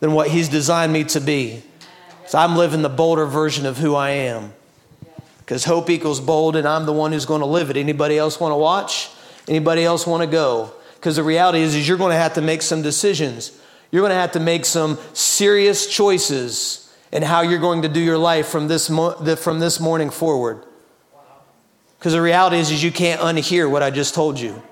than 0.00 0.12
what 0.12 0.28
He's 0.28 0.48
designed 0.48 0.92
me 0.92 1.04
to 1.04 1.20
be. 1.20 1.62
So 2.28 2.36
I'm 2.36 2.56
living 2.56 2.82
the 2.82 2.90
bolder 2.90 3.24
version 3.24 3.64
of 3.64 3.78
who 3.78 3.94
I 3.94 4.10
am. 4.10 4.52
Because 5.38 5.64
hope 5.64 5.88
equals 5.88 6.20
bold, 6.20 6.56
and 6.56 6.68
I'm 6.68 6.84
the 6.84 6.92
one 6.92 7.12
who's 7.12 7.24
going 7.24 7.40
to 7.40 7.46
live 7.46 7.70
it. 7.70 7.78
Anybody 7.78 8.18
else 8.18 8.38
want 8.38 8.52
to 8.52 8.56
watch? 8.56 9.08
Anybody 9.48 9.82
else 9.82 10.06
want 10.06 10.22
to 10.22 10.26
go? 10.26 10.70
Because 10.96 11.16
the 11.16 11.22
reality 11.22 11.60
is, 11.60 11.74
is 11.74 11.88
you're 11.88 11.96
going 11.96 12.10
to 12.12 12.18
have 12.18 12.34
to 12.34 12.42
make 12.42 12.60
some 12.60 12.82
decisions. 12.82 13.58
You're 13.90 14.02
going 14.02 14.10
to 14.10 14.16
have 14.16 14.32
to 14.32 14.40
make 14.40 14.66
some 14.66 14.98
serious 15.14 15.86
choices 15.86 16.94
in 17.10 17.22
how 17.22 17.40
you're 17.40 17.58
going 17.58 17.80
to 17.80 17.88
do 17.88 18.00
your 18.00 18.18
life 18.18 18.48
from 18.48 18.68
this, 18.68 18.90
mo- 18.90 19.14
from 19.36 19.58
this 19.58 19.80
morning 19.80 20.10
forward. 20.10 20.62
Because 21.98 22.12
the 22.12 22.20
reality 22.20 22.58
is, 22.58 22.70
is 22.70 22.84
you 22.84 22.92
can't 22.92 23.22
unhear 23.22 23.70
what 23.70 23.82
I 23.82 23.90
just 23.90 24.14
told 24.14 24.38
you. 24.38 24.62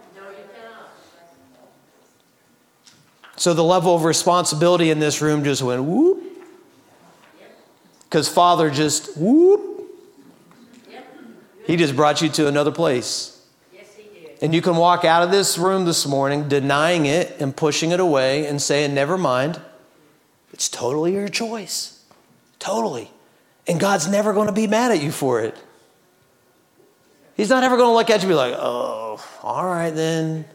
So 3.36 3.54
the 3.54 3.64
level 3.64 3.96
of 3.96 4.04
responsibility 4.04 4.90
in 4.90 4.98
this 4.98 5.22
room 5.22 5.42
just 5.42 5.62
went 5.62 5.82
whoop. 5.82 6.15
Because 8.16 8.30
Father 8.30 8.70
just 8.70 9.14
whoop. 9.18 9.90
He 11.66 11.76
just 11.76 11.94
brought 11.94 12.22
you 12.22 12.30
to 12.30 12.48
another 12.48 12.72
place. 12.72 13.46
And 14.40 14.54
you 14.54 14.62
can 14.62 14.76
walk 14.76 15.04
out 15.04 15.22
of 15.22 15.30
this 15.30 15.58
room 15.58 15.84
this 15.84 16.06
morning 16.06 16.48
denying 16.48 17.04
it 17.04 17.38
and 17.42 17.54
pushing 17.54 17.90
it 17.90 18.00
away 18.00 18.46
and 18.46 18.62
saying, 18.62 18.94
Never 18.94 19.18
mind. 19.18 19.60
It's 20.54 20.70
totally 20.70 21.12
your 21.12 21.28
choice. 21.28 22.02
Totally. 22.58 23.10
And 23.66 23.78
God's 23.78 24.08
never 24.08 24.32
going 24.32 24.46
to 24.46 24.54
be 24.54 24.66
mad 24.66 24.92
at 24.92 25.02
you 25.02 25.12
for 25.12 25.42
it. 25.42 25.54
He's 27.36 27.50
not 27.50 27.64
ever 27.64 27.76
going 27.76 27.90
to 27.90 27.94
look 27.94 28.08
at 28.08 28.22
you 28.22 28.28
and 28.28 28.30
be 28.30 28.34
like, 28.34 28.54
Oh, 28.56 29.22
all 29.42 29.66
right 29.66 29.94
then. 29.94 30.46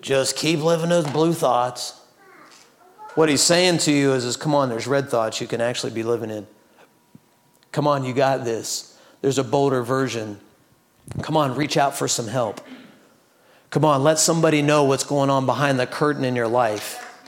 Just 0.00 0.34
keep 0.34 0.60
living 0.60 0.88
those 0.88 1.06
blue 1.06 1.34
thoughts. 1.34 2.00
What 3.16 3.28
he's 3.28 3.42
saying 3.42 3.80
to 3.80 3.92
you 3.92 4.14
is, 4.14 4.24
is 4.24 4.38
come 4.38 4.54
on, 4.54 4.70
there's 4.70 4.86
red 4.86 5.10
thoughts 5.10 5.42
you 5.42 5.46
can 5.46 5.60
actually 5.60 5.92
be 5.92 6.02
living 6.02 6.30
in. 6.30 6.46
Come 7.76 7.86
on, 7.86 8.06
you 8.06 8.14
got 8.14 8.42
this. 8.42 8.98
There's 9.20 9.36
a 9.36 9.44
bolder 9.44 9.82
version. 9.82 10.40
Come 11.20 11.36
on, 11.36 11.54
reach 11.54 11.76
out 11.76 11.94
for 11.94 12.08
some 12.08 12.26
help. 12.26 12.62
Come 13.68 13.84
on, 13.84 14.02
let 14.02 14.18
somebody 14.18 14.62
know 14.62 14.84
what's 14.84 15.04
going 15.04 15.28
on 15.28 15.44
behind 15.44 15.78
the 15.78 15.86
curtain 15.86 16.24
in 16.24 16.34
your 16.34 16.48
life. 16.48 17.20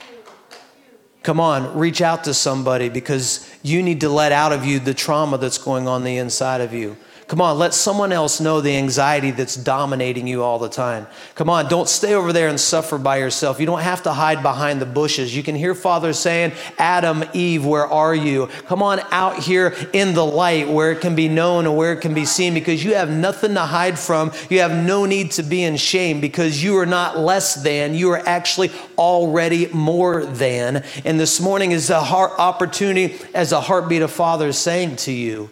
Come 1.21 1.39
on, 1.39 1.77
reach 1.77 2.01
out 2.01 2.23
to 2.23 2.33
somebody 2.33 2.89
because 2.89 3.47
you 3.61 3.83
need 3.83 4.01
to 4.01 4.09
let 4.09 4.31
out 4.31 4.51
of 4.51 4.65
you 4.65 4.79
the 4.79 4.95
trauma 4.95 5.37
that's 5.37 5.59
going 5.59 5.87
on 5.87 6.03
the 6.03 6.17
inside 6.17 6.61
of 6.61 6.73
you. 6.73 6.97
Come 7.29 7.41
on, 7.41 7.59
let 7.59 7.75
someone 7.75 8.11
else 8.11 8.41
know 8.41 8.59
the 8.59 8.75
anxiety 8.75 9.29
that's 9.29 9.55
dominating 9.55 10.25
you 10.25 10.41
all 10.41 10.57
the 10.57 10.67
time. 10.67 11.05
Come 11.35 11.47
on, 11.47 11.67
don't 11.67 11.87
stay 11.87 12.15
over 12.15 12.33
there 12.33 12.47
and 12.47 12.59
suffer 12.59 12.97
by 12.97 13.17
yourself. 13.17 13.59
You 13.59 13.67
don't 13.67 13.81
have 13.81 14.01
to 14.03 14.13
hide 14.13 14.41
behind 14.41 14.81
the 14.81 14.87
bushes. 14.87 15.37
You 15.37 15.43
can 15.43 15.53
hear 15.53 15.75
Father 15.75 16.11
saying, 16.11 16.53
Adam, 16.79 17.23
Eve, 17.33 17.63
where 17.63 17.85
are 17.85 18.15
you? 18.15 18.47
Come 18.65 18.81
on 18.81 19.01
out 19.11 19.37
here 19.37 19.75
in 19.93 20.15
the 20.15 20.25
light 20.25 20.69
where 20.69 20.91
it 20.91 21.01
can 21.01 21.15
be 21.15 21.29
known 21.29 21.67
and 21.67 21.77
where 21.77 21.93
it 21.93 22.01
can 22.01 22.15
be 22.15 22.25
seen 22.25 22.55
because 22.55 22.83
you 22.83 22.95
have 22.95 23.11
nothing 23.11 23.53
to 23.53 23.61
hide 23.61 23.99
from. 23.99 24.31
You 24.49 24.61
have 24.61 24.73
no 24.73 25.05
need 25.05 25.29
to 25.33 25.43
be 25.43 25.61
in 25.61 25.77
shame 25.77 26.21
because 26.21 26.63
you 26.63 26.79
are 26.79 26.87
not 26.87 27.19
less 27.19 27.53
than. 27.53 27.93
You 27.93 28.09
are 28.09 28.27
actually 28.27 28.71
already 28.97 29.67
more 29.67 30.25
than. 30.25 30.83
And 31.05 31.19
this 31.19 31.39
morning 31.39 31.73
is 31.73 31.91
a 31.91 32.01
heart 32.01 32.31
opportunity 32.39 33.19
as 33.35 33.51
a 33.51 33.61
heartbeat 33.61 34.01
of 34.01 34.09
Father 34.09 34.47
is 34.47 34.57
saying 34.57 34.95
to 34.95 35.11
you. 35.11 35.51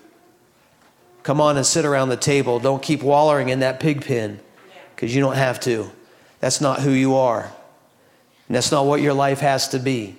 Come 1.27 1.41
on 1.41 1.57
and 1.57 1.65
sit 1.65 1.83
around 1.83 2.07
the 2.07 2.15
table. 2.15 2.57
Don't 2.57 2.81
keep 2.81 3.03
wallowing 3.03 3.49
in 3.49 3.59
that 3.59 3.81
pig 3.81 4.05
pen 4.05 4.39
because 4.95 5.13
you 5.13 5.19
don't 5.19 5.35
have 5.35 5.59
to. 5.59 5.91
That's 6.39 6.61
not 6.61 6.79
who 6.79 6.91
you 6.91 7.17
are. 7.17 7.51
And 8.47 8.55
that's 8.55 8.71
not 8.71 8.85
what 8.85 9.01
your 9.01 9.13
life 9.13 9.41
has 9.41 9.67
to 9.69 9.79
be. 9.79 10.15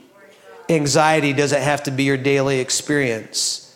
Anxiety 0.69 1.33
doesn't 1.33 1.63
have 1.63 1.85
to 1.85 1.91
be 1.91 2.05
your 2.05 2.19
daily 2.19 2.61
experience. 2.61 3.68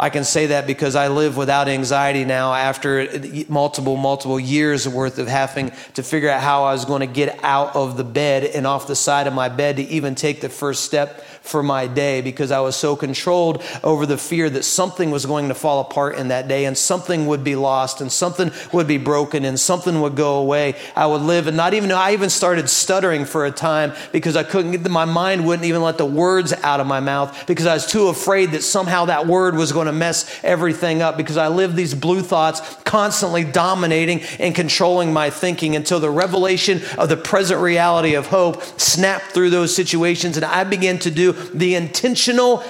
I 0.00 0.10
can 0.10 0.22
say 0.22 0.46
that 0.46 0.68
because 0.68 0.94
I 0.94 1.08
live 1.08 1.36
without 1.36 1.66
anxiety 1.66 2.24
now 2.24 2.54
after 2.54 3.08
multiple, 3.48 3.96
multiple 3.96 4.38
years 4.38 4.86
worth 4.86 5.18
of 5.18 5.26
having 5.26 5.72
to 5.94 6.04
figure 6.04 6.30
out 6.30 6.40
how 6.40 6.62
I 6.62 6.72
was 6.72 6.84
going 6.84 7.00
to 7.00 7.12
get 7.12 7.42
out 7.42 7.74
of 7.74 7.96
the 7.96 8.04
bed 8.04 8.44
and 8.44 8.64
off 8.64 8.86
the 8.86 8.94
side 8.94 9.26
of 9.26 9.32
my 9.34 9.48
bed 9.48 9.78
to 9.78 9.82
even 9.82 10.14
take 10.14 10.40
the 10.40 10.48
first 10.48 10.84
step 10.84 11.24
for 11.48 11.64
my 11.64 11.88
day 11.88 12.20
because 12.20 12.52
I 12.52 12.60
was 12.60 12.76
so 12.76 12.94
controlled 12.94 13.62
over 13.82 14.06
the 14.06 14.18
fear 14.18 14.48
that 14.50 14.64
something 14.64 15.10
was 15.10 15.26
going 15.26 15.48
to 15.48 15.54
fall 15.54 15.80
apart 15.80 16.16
in 16.16 16.28
that 16.28 16.46
day 16.46 16.66
and 16.66 16.78
something 16.78 17.26
would 17.26 17.42
be 17.42 17.56
lost 17.56 18.00
and 18.00 18.12
something 18.12 18.52
would 18.72 18.86
be 18.86 18.98
broken 18.98 19.44
and 19.44 19.58
something 19.58 20.00
would 20.00 20.14
go 20.14 20.38
away. 20.38 20.76
I 20.94 21.06
would 21.06 21.22
live 21.22 21.48
and 21.48 21.56
not 21.56 21.74
even 21.74 21.88
know. 21.88 21.96
I 21.96 22.12
even 22.12 22.30
started 22.30 22.68
stuttering 22.68 23.24
for 23.24 23.46
a 23.46 23.50
time 23.50 23.94
because 24.12 24.36
I 24.36 24.44
couldn't 24.44 24.70
get, 24.72 24.88
my 24.88 25.06
mind 25.06 25.44
wouldn't 25.44 25.66
even 25.66 25.82
let 25.82 25.98
the 25.98 26.06
words 26.06 26.52
out 26.52 26.78
of 26.80 26.86
my 26.86 27.00
mouth 27.00 27.46
because 27.48 27.66
I 27.66 27.74
was 27.74 27.86
too 27.86 28.08
afraid 28.08 28.52
that 28.52 28.62
somehow 28.62 29.06
that 29.06 29.26
word 29.26 29.56
was 29.56 29.72
going 29.72 29.87
to 29.88 29.92
mess 29.92 30.40
everything 30.42 31.02
up 31.02 31.16
because 31.16 31.36
I 31.36 31.48
live 31.48 31.74
these 31.74 31.94
blue 31.94 32.22
thoughts 32.22 32.60
constantly 32.84 33.44
dominating 33.44 34.22
and 34.38 34.54
controlling 34.54 35.12
my 35.12 35.30
thinking 35.30 35.76
until 35.76 36.00
the 36.00 36.10
revelation 36.10 36.80
of 36.96 37.08
the 37.08 37.16
present 37.16 37.60
reality 37.60 38.14
of 38.14 38.26
hope 38.26 38.62
snapped 38.78 39.32
through 39.32 39.50
those 39.50 39.74
situations 39.74 40.36
and 40.36 40.44
I 40.44 40.64
began 40.64 40.98
to 41.00 41.10
do 41.10 41.32
the 41.32 41.74
intentional 41.74 42.62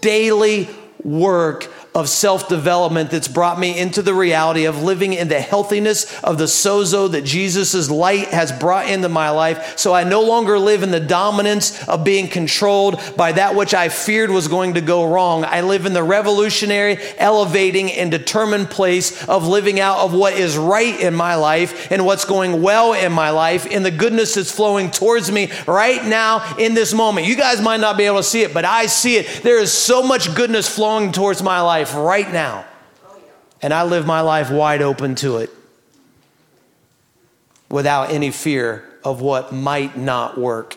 daily 0.00 0.68
work 1.02 1.70
of 1.96 2.10
self 2.10 2.46
development 2.46 3.10
that's 3.10 3.26
brought 3.26 3.58
me 3.58 3.78
into 3.78 4.02
the 4.02 4.12
reality 4.12 4.66
of 4.66 4.82
living 4.82 5.14
in 5.14 5.28
the 5.28 5.40
healthiness 5.40 6.22
of 6.22 6.36
the 6.36 6.44
sozo 6.44 7.10
that 7.10 7.24
Jesus' 7.24 7.88
light 7.88 8.28
has 8.28 8.52
brought 8.52 8.90
into 8.90 9.08
my 9.08 9.30
life. 9.30 9.78
So 9.78 9.94
I 9.94 10.04
no 10.04 10.20
longer 10.20 10.58
live 10.58 10.82
in 10.82 10.90
the 10.90 11.00
dominance 11.00 11.88
of 11.88 12.04
being 12.04 12.28
controlled 12.28 13.00
by 13.16 13.32
that 13.32 13.54
which 13.54 13.72
I 13.72 13.88
feared 13.88 14.30
was 14.30 14.46
going 14.46 14.74
to 14.74 14.82
go 14.82 15.10
wrong. 15.10 15.46
I 15.46 15.62
live 15.62 15.86
in 15.86 15.94
the 15.94 16.02
revolutionary, 16.02 16.98
elevating, 17.16 17.90
and 17.90 18.10
determined 18.10 18.68
place 18.68 19.26
of 19.26 19.46
living 19.46 19.80
out 19.80 20.00
of 20.00 20.12
what 20.12 20.34
is 20.34 20.58
right 20.58 21.00
in 21.00 21.14
my 21.14 21.36
life 21.36 21.90
and 21.90 22.04
what's 22.04 22.26
going 22.26 22.60
well 22.60 22.92
in 22.92 23.10
my 23.10 23.30
life 23.30 23.66
and 23.70 23.82
the 23.82 23.90
goodness 23.90 24.34
that's 24.34 24.52
flowing 24.52 24.90
towards 24.90 25.32
me 25.32 25.50
right 25.66 26.04
now 26.04 26.56
in 26.58 26.74
this 26.74 26.92
moment. 26.92 27.26
You 27.26 27.36
guys 27.36 27.62
might 27.62 27.80
not 27.80 27.96
be 27.96 28.04
able 28.04 28.18
to 28.18 28.22
see 28.22 28.42
it, 28.42 28.52
but 28.52 28.66
I 28.66 28.84
see 28.84 29.16
it. 29.16 29.42
There 29.42 29.58
is 29.58 29.72
so 29.72 30.02
much 30.02 30.34
goodness 30.34 30.68
flowing 30.68 31.10
towards 31.10 31.42
my 31.42 31.62
life 31.62 31.85
life 31.86 32.06
right 32.06 32.32
now. 32.32 32.64
And 33.62 33.72
I 33.72 33.84
live 33.84 34.06
my 34.06 34.20
life 34.20 34.50
wide 34.50 34.82
open 34.82 35.14
to 35.16 35.38
it 35.38 35.50
without 37.68 38.10
any 38.10 38.30
fear 38.30 38.84
of 39.04 39.20
what 39.20 39.52
might 39.52 39.96
not 39.96 40.38
work. 40.38 40.76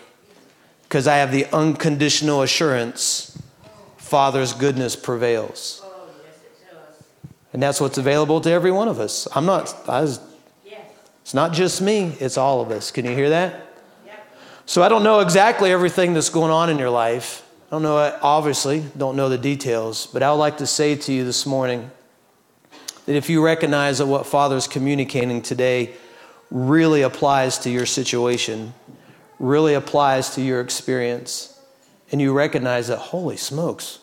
Because 0.83 1.07
I 1.07 1.17
have 1.17 1.31
the 1.31 1.45
unconditional 1.53 2.41
assurance 2.41 3.37
Father's 3.97 4.53
goodness 4.53 4.95
prevails. 4.95 5.83
And 7.53 7.61
that's 7.61 7.81
what's 7.81 7.97
available 7.97 8.41
to 8.41 8.49
every 8.49 8.71
one 8.71 8.87
of 8.87 8.99
us. 8.99 9.27
I'm 9.35 9.45
not, 9.45 9.75
I 9.87 10.01
was, 10.01 10.19
it's 11.21 11.33
not 11.33 11.53
just 11.53 11.81
me, 11.81 12.15
it's 12.19 12.37
all 12.37 12.61
of 12.61 12.71
us. 12.71 12.91
Can 12.91 13.05
you 13.05 13.11
hear 13.11 13.29
that? 13.29 13.65
So 14.65 14.83
I 14.83 14.89
don't 14.89 15.03
know 15.03 15.19
exactly 15.19 15.71
everything 15.71 16.13
that's 16.13 16.29
going 16.29 16.51
on 16.51 16.69
in 16.69 16.77
your 16.77 16.91
life. 16.91 17.43
I 17.69 17.73
don't 17.73 17.83
know, 17.83 18.17
obviously, 18.23 18.83
don't 18.97 19.15
know 19.15 19.29
the 19.29 19.37
details, 19.37 20.07
but 20.07 20.23
I 20.23 20.31
would 20.31 20.37
like 20.37 20.57
to 20.57 20.65
say 20.65 20.95
to 20.95 21.13
you 21.13 21.23
this 21.23 21.45
morning 21.45 21.91
that 23.05 23.15
if 23.15 23.29
you 23.29 23.45
recognize 23.45 23.99
that 23.99 24.07
what 24.07 24.25
Father's 24.25 24.67
communicating 24.67 25.43
today 25.43 25.93
really 26.49 27.03
applies 27.03 27.59
to 27.59 27.69
your 27.69 27.85
situation, 27.85 28.73
really 29.37 29.75
applies 29.75 30.33
to 30.33 30.41
your 30.41 30.61
experience, 30.61 31.59
and 32.11 32.19
you 32.19 32.33
recognize 32.33 32.87
that, 32.87 32.97
holy 32.97 33.37
smokes, 33.37 33.99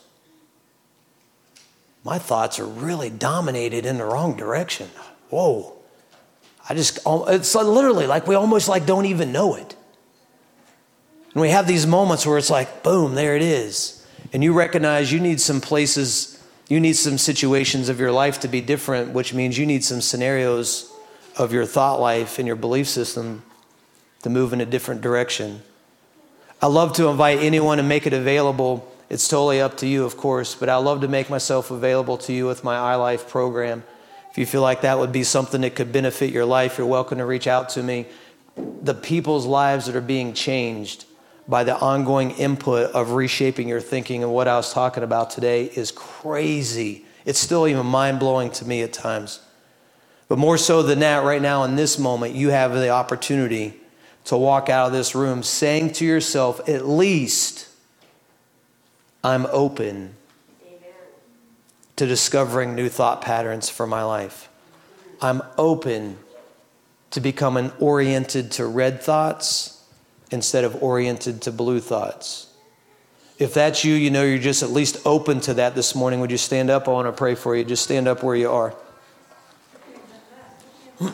my 2.05 2.21
thoughts 2.21 2.61
are 2.61 2.67
really 2.67 3.11
dominated 3.11 3.85
in 3.85 3.99
the 3.99 4.05
wrong 4.05 4.37
direction. 4.37 4.89
Whoa. 5.29 5.73
I 6.69 6.75
just, 6.75 7.01
it's 7.05 7.53
literally 7.53 8.07
like 8.07 8.29
we 8.29 8.37
almost 8.37 8.69
like 8.69 8.87
don't 8.87 9.07
even 9.07 9.33
know 9.33 9.57
it. 9.57 9.76
And 11.37 11.43
we 11.43 11.51
have 11.51 11.67
these 11.67 11.87
moments 11.87 12.25
where 12.25 12.39
it's 12.39 12.49
like, 12.49 12.83
boom, 12.83 13.15
there 13.15 13.37
it 13.37 13.43
is. 13.43 14.03
And 14.33 14.43
you 14.43 14.55
recognize 14.55 15.13
you 15.13 15.21
need 15.21 15.39
some 15.39 15.61
places, 15.61 16.43
you 16.67 16.81
need 16.81 16.95
some 16.95 17.19
situations 17.19 17.91
of 17.91 18.01
your 18.01 18.11
life 18.11 18.41
to 18.41 18.49
be 18.49 18.63
different, 18.63 19.13
which 19.13 19.35
means 19.35 19.59
you 19.59 19.67
need 19.67 19.85
some 19.85 20.01
scenarios 20.01 20.91
of 21.37 21.53
your 21.53 21.67
thought 21.67 22.01
life 22.01 22.39
and 22.39 22.47
your 22.47 22.57
belief 22.57 22.89
system 22.89 23.43
to 24.23 24.31
move 24.31 24.55
in 24.55 24.63
a 24.63 24.65
different 24.65 25.03
direction. 25.03 25.61
I 26.63 26.69
love 26.69 26.95
to 26.95 27.09
invite 27.09 27.41
anyone 27.41 27.79
and 27.79 27.87
make 27.87 28.07
it 28.07 28.15
available. 28.15 28.91
It's 29.11 29.29
totally 29.29 29.61
up 29.61 29.77
to 29.77 29.87
you, 29.87 30.07
of 30.07 30.17
course, 30.17 30.55
but 30.55 30.71
I 30.71 30.77
love 30.77 31.03
to 31.03 31.09
make 31.09 31.29
myself 31.29 31.71
available 31.71 32.17
to 32.17 32.33
you 32.33 32.47
with 32.47 32.65
my 32.65 32.77
iLife 32.77 33.29
program. 33.29 33.85
If 34.31 34.39
you 34.39 34.47
feel 34.47 34.63
like 34.63 34.81
that 34.81 34.99
would 34.99 35.13
be 35.13 35.23
something 35.23 35.61
that 35.61 35.75
could 35.75 35.93
benefit 35.93 36.33
your 36.33 36.47
life, 36.47 36.79
you're 36.79 36.87
welcome 36.87 37.19
to 37.19 37.27
reach 37.27 37.47
out 37.47 37.69
to 37.71 37.83
me. 37.83 38.07
The 38.57 38.95
people's 38.95 39.45
lives 39.45 39.85
that 39.85 39.97
are 39.97 40.01
being 40.01 40.33
changed 40.33 41.05
by 41.49 41.65
the 41.65 41.79
ongoing 41.79 42.33
input 42.33 42.91
of 42.93 43.13
reshaping 43.13 43.69
your 43.69 43.81
thinking 43.81 44.23
and 44.23 44.33
what 44.33 44.49
I 44.49 44.57
was 44.57 44.73
talking 44.73 45.03
about 45.03 45.31
today 45.31 45.65
is 45.65 45.93
crazy. 45.93 47.05
It's 47.25 47.39
still 47.39 47.69
even 47.69 47.87
mind 47.87 48.19
blowing 48.19 48.51
to 48.53 48.65
me 48.65 48.83
at 48.83 48.93
times. 48.93 49.41
But 50.29 50.39
more 50.39 50.59
so 50.59 50.83
than 50.83 51.01
that, 51.01 51.23
right 51.25 51.41
now 51.41 51.63
in 51.65 51.77
this 51.77 51.99
moment, 51.99 52.35
you 52.35 52.51
have 52.51 52.73
the 52.73 52.89
opportunity 52.89 53.75
to 54.25 54.37
walk 54.37 54.69
out 54.69 54.89
of 54.89 54.93
this 54.93 55.15
room 55.15 55.45
saying 55.45 55.93
to 55.93 56.05
yourself, 56.05 56.69
at 56.69 56.87
least 56.87 57.69
I'm 59.23 59.47
open 59.47 60.15
to 61.95 62.07
discovering 62.07 62.75
new 62.75 62.89
thought 62.89 63.23
patterns 63.23 63.69
for 63.69 63.87
my 63.87 64.03
life. 64.03 64.49
I'm 65.21 65.43
open 65.57 66.19
to 67.11 67.21
becoming 67.21 67.73
oriented 67.79 68.51
to 68.53 68.67
red 68.67 69.01
thoughts 69.01 69.76
instead 70.31 70.65
of 70.65 70.83
oriented 70.83 71.43
to 71.43 71.53
blue 71.53 71.81
thoughts. 71.81 72.47
If 73.39 73.53
that's 73.55 73.85
you, 73.85 73.95
you 73.95 74.11
know 74.11 74.25
you're 74.25 74.39
just 74.39 74.63
at 74.63 74.71
least 74.71 74.99
open 75.05 75.41
to 75.41 75.55
that 75.55 75.75
this 75.75 75.95
morning. 75.95 76.21
Would 76.21 76.31
you 76.31 76.39
stand 76.39 76.71
up? 76.71 76.89
I 76.89 76.93
want 76.93 77.07
to 77.07 77.13
pray 77.13 77.35
for 77.35 77.55
you. 77.55 77.65
Just 77.65 77.85
stand 77.85 78.09
up 78.09 78.23
where 78.23 78.35
you 78.35 78.51
are. 78.51 78.75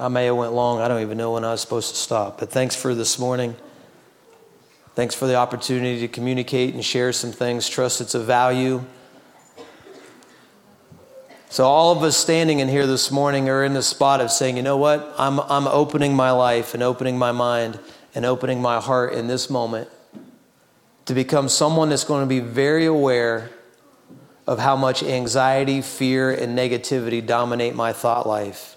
I 0.00 0.08
may 0.08 0.26
have 0.26 0.36
went 0.36 0.52
long. 0.52 0.80
I 0.80 0.88
don't 0.88 1.02
even 1.02 1.18
know 1.18 1.32
when 1.32 1.44
I 1.44 1.50
was 1.50 1.60
supposed 1.60 1.90
to 1.90 1.96
stop. 1.96 2.38
But 2.38 2.50
thanks 2.50 2.74
for 2.74 2.94
this 2.94 3.18
morning. 3.18 3.56
Thanks 4.94 5.14
for 5.14 5.26
the 5.26 5.34
opportunity 5.34 6.00
to 6.00 6.08
communicate 6.08 6.72
and 6.74 6.84
share 6.84 7.12
some 7.12 7.32
things. 7.32 7.68
Trust 7.68 8.00
it's 8.00 8.14
a 8.14 8.20
value. 8.20 8.84
So, 11.50 11.64
all 11.64 11.92
of 11.92 12.02
us 12.02 12.14
standing 12.14 12.60
in 12.60 12.68
here 12.68 12.86
this 12.86 13.10
morning 13.10 13.48
are 13.48 13.64
in 13.64 13.72
the 13.72 13.82
spot 13.82 14.20
of 14.20 14.30
saying, 14.30 14.58
you 14.58 14.62
know 14.62 14.76
what? 14.76 15.14
I'm, 15.16 15.40
I'm 15.40 15.66
opening 15.66 16.14
my 16.14 16.30
life 16.30 16.74
and 16.74 16.82
opening 16.82 17.16
my 17.16 17.32
mind 17.32 17.80
and 18.14 18.26
opening 18.26 18.60
my 18.60 18.80
heart 18.80 19.14
in 19.14 19.28
this 19.28 19.48
moment 19.48 19.88
to 21.06 21.14
become 21.14 21.48
someone 21.48 21.88
that's 21.88 22.04
going 22.04 22.22
to 22.22 22.28
be 22.28 22.40
very 22.40 22.84
aware 22.84 23.50
of 24.46 24.58
how 24.58 24.76
much 24.76 25.02
anxiety, 25.02 25.80
fear, 25.80 26.30
and 26.30 26.56
negativity 26.56 27.24
dominate 27.24 27.74
my 27.74 27.94
thought 27.94 28.26
life. 28.26 28.76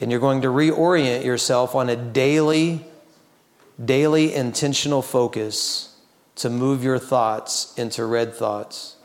And 0.00 0.12
you're 0.12 0.20
going 0.20 0.42
to 0.42 0.48
reorient 0.48 1.24
yourself 1.24 1.74
on 1.74 1.88
a 1.88 1.96
daily, 1.96 2.84
daily 3.84 4.32
intentional 4.32 5.02
focus 5.02 5.96
to 6.36 6.48
move 6.48 6.84
your 6.84 7.00
thoughts 7.00 7.74
into 7.76 8.04
red 8.04 8.34
thoughts. 8.34 8.97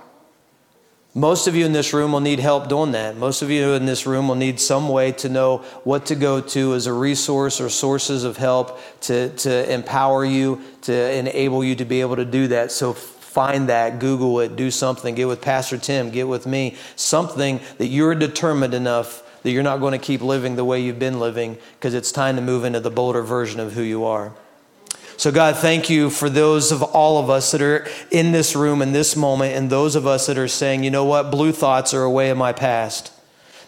Most 1.15 1.47
of 1.47 1.55
you 1.55 1.63
in 1.63 1.73
this 1.73 1.93
room 1.93 2.11
will 2.11 2.21
need 2.21 2.39
help 2.39 2.69
doing 2.69 2.93
that. 2.93 3.15
Most 3.15 3.43
of 3.43 3.51
you 3.51 3.73
in 3.73 3.85
this 3.85 4.07
room 4.07 4.27
will 4.27 4.35
need 4.35 4.59
some 4.59 4.89
way 4.89 5.11
to 5.11 5.29
know 5.29 5.59
what 5.83 6.07
to 6.07 6.15
go 6.15 6.41
to 6.41 6.73
as 6.73 6.87
a 6.87 6.93
resource 6.93 7.61
or 7.61 7.69
sources 7.69 8.23
of 8.23 8.37
help 8.37 8.79
to, 9.01 9.29
to 9.29 9.71
empower 9.71 10.25
you, 10.25 10.61
to 10.81 11.13
enable 11.15 11.63
you 11.63 11.75
to 11.75 11.85
be 11.85 12.01
able 12.01 12.15
to 12.15 12.25
do 12.25 12.47
that. 12.47 12.71
So 12.71 12.93
find 12.93 13.69
that, 13.69 13.99
Google 13.99 14.39
it, 14.39 14.55
do 14.55 14.71
something, 14.71 15.13
get 15.13 15.27
with 15.27 15.39
Pastor 15.39 15.77
Tim, 15.77 16.09
get 16.09 16.27
with 16.27 16.47
me, 16.47 16.77
something 16.95 17.59
that 17.77 17.87
you're 17.87 18.15
determined 18.15 18.73
enough 18.73 19.21
that 19.43 19.51
you're 19.51 19.61
not 19.61 19.81
going 19.81 19.91
to 19.91 20.03
keep 20.03 20.21
living 20.21 20.55
the 20.55 20.65
way 20.65 20.81
you've 20.81 20.99
been 20.99 21.19
living 21.19 21.59
because 21.77 21.93
it's 21.93 22.11
time 22.11 22.37
to 22.37 22.41
move 22.41 22.63
into 22.63 22.79
the 22.79 22.89
bolder 22.89 23.21
version 23.21 23.59
of 23.59 23.73
who 23.73 23.83
you 23.83 24.03
are. 24.03 24.33
So, 25.15 25.31
God, 25.31 25.55
thank 25.55 25.89
you 25.89 26.09
for 26.09 26.29
those 26.29 26.71
of 26.71 26.83
all 26.83 27.19
of 27.19 27.29
us 27.29 27.51
that 27.51 27.61
are 27.61 27.87
in 28.11 28.31
this 28.31 28.55
room 28.55 28.81
in 28.81 28.91
this 28.91 29.15
moment, 29.15 29.55
and 29.55 29.69
those 29.69 29.95
of 29.95 30.05
us 30.05 30.27
that 30.27 30.37
are 30.37 30.47
saying, 30.47 30.83
you 30.83 30.91
know 30.91 31.05
what, 31.05 31.31
blue 31.31 31.51
thoughts 31.51 31.93
are 31.93 32.03
a 32.03 32.11
way 32.11 32.29
of 32.29 32.37
my 32.37 32.51
past. 32.51 33.12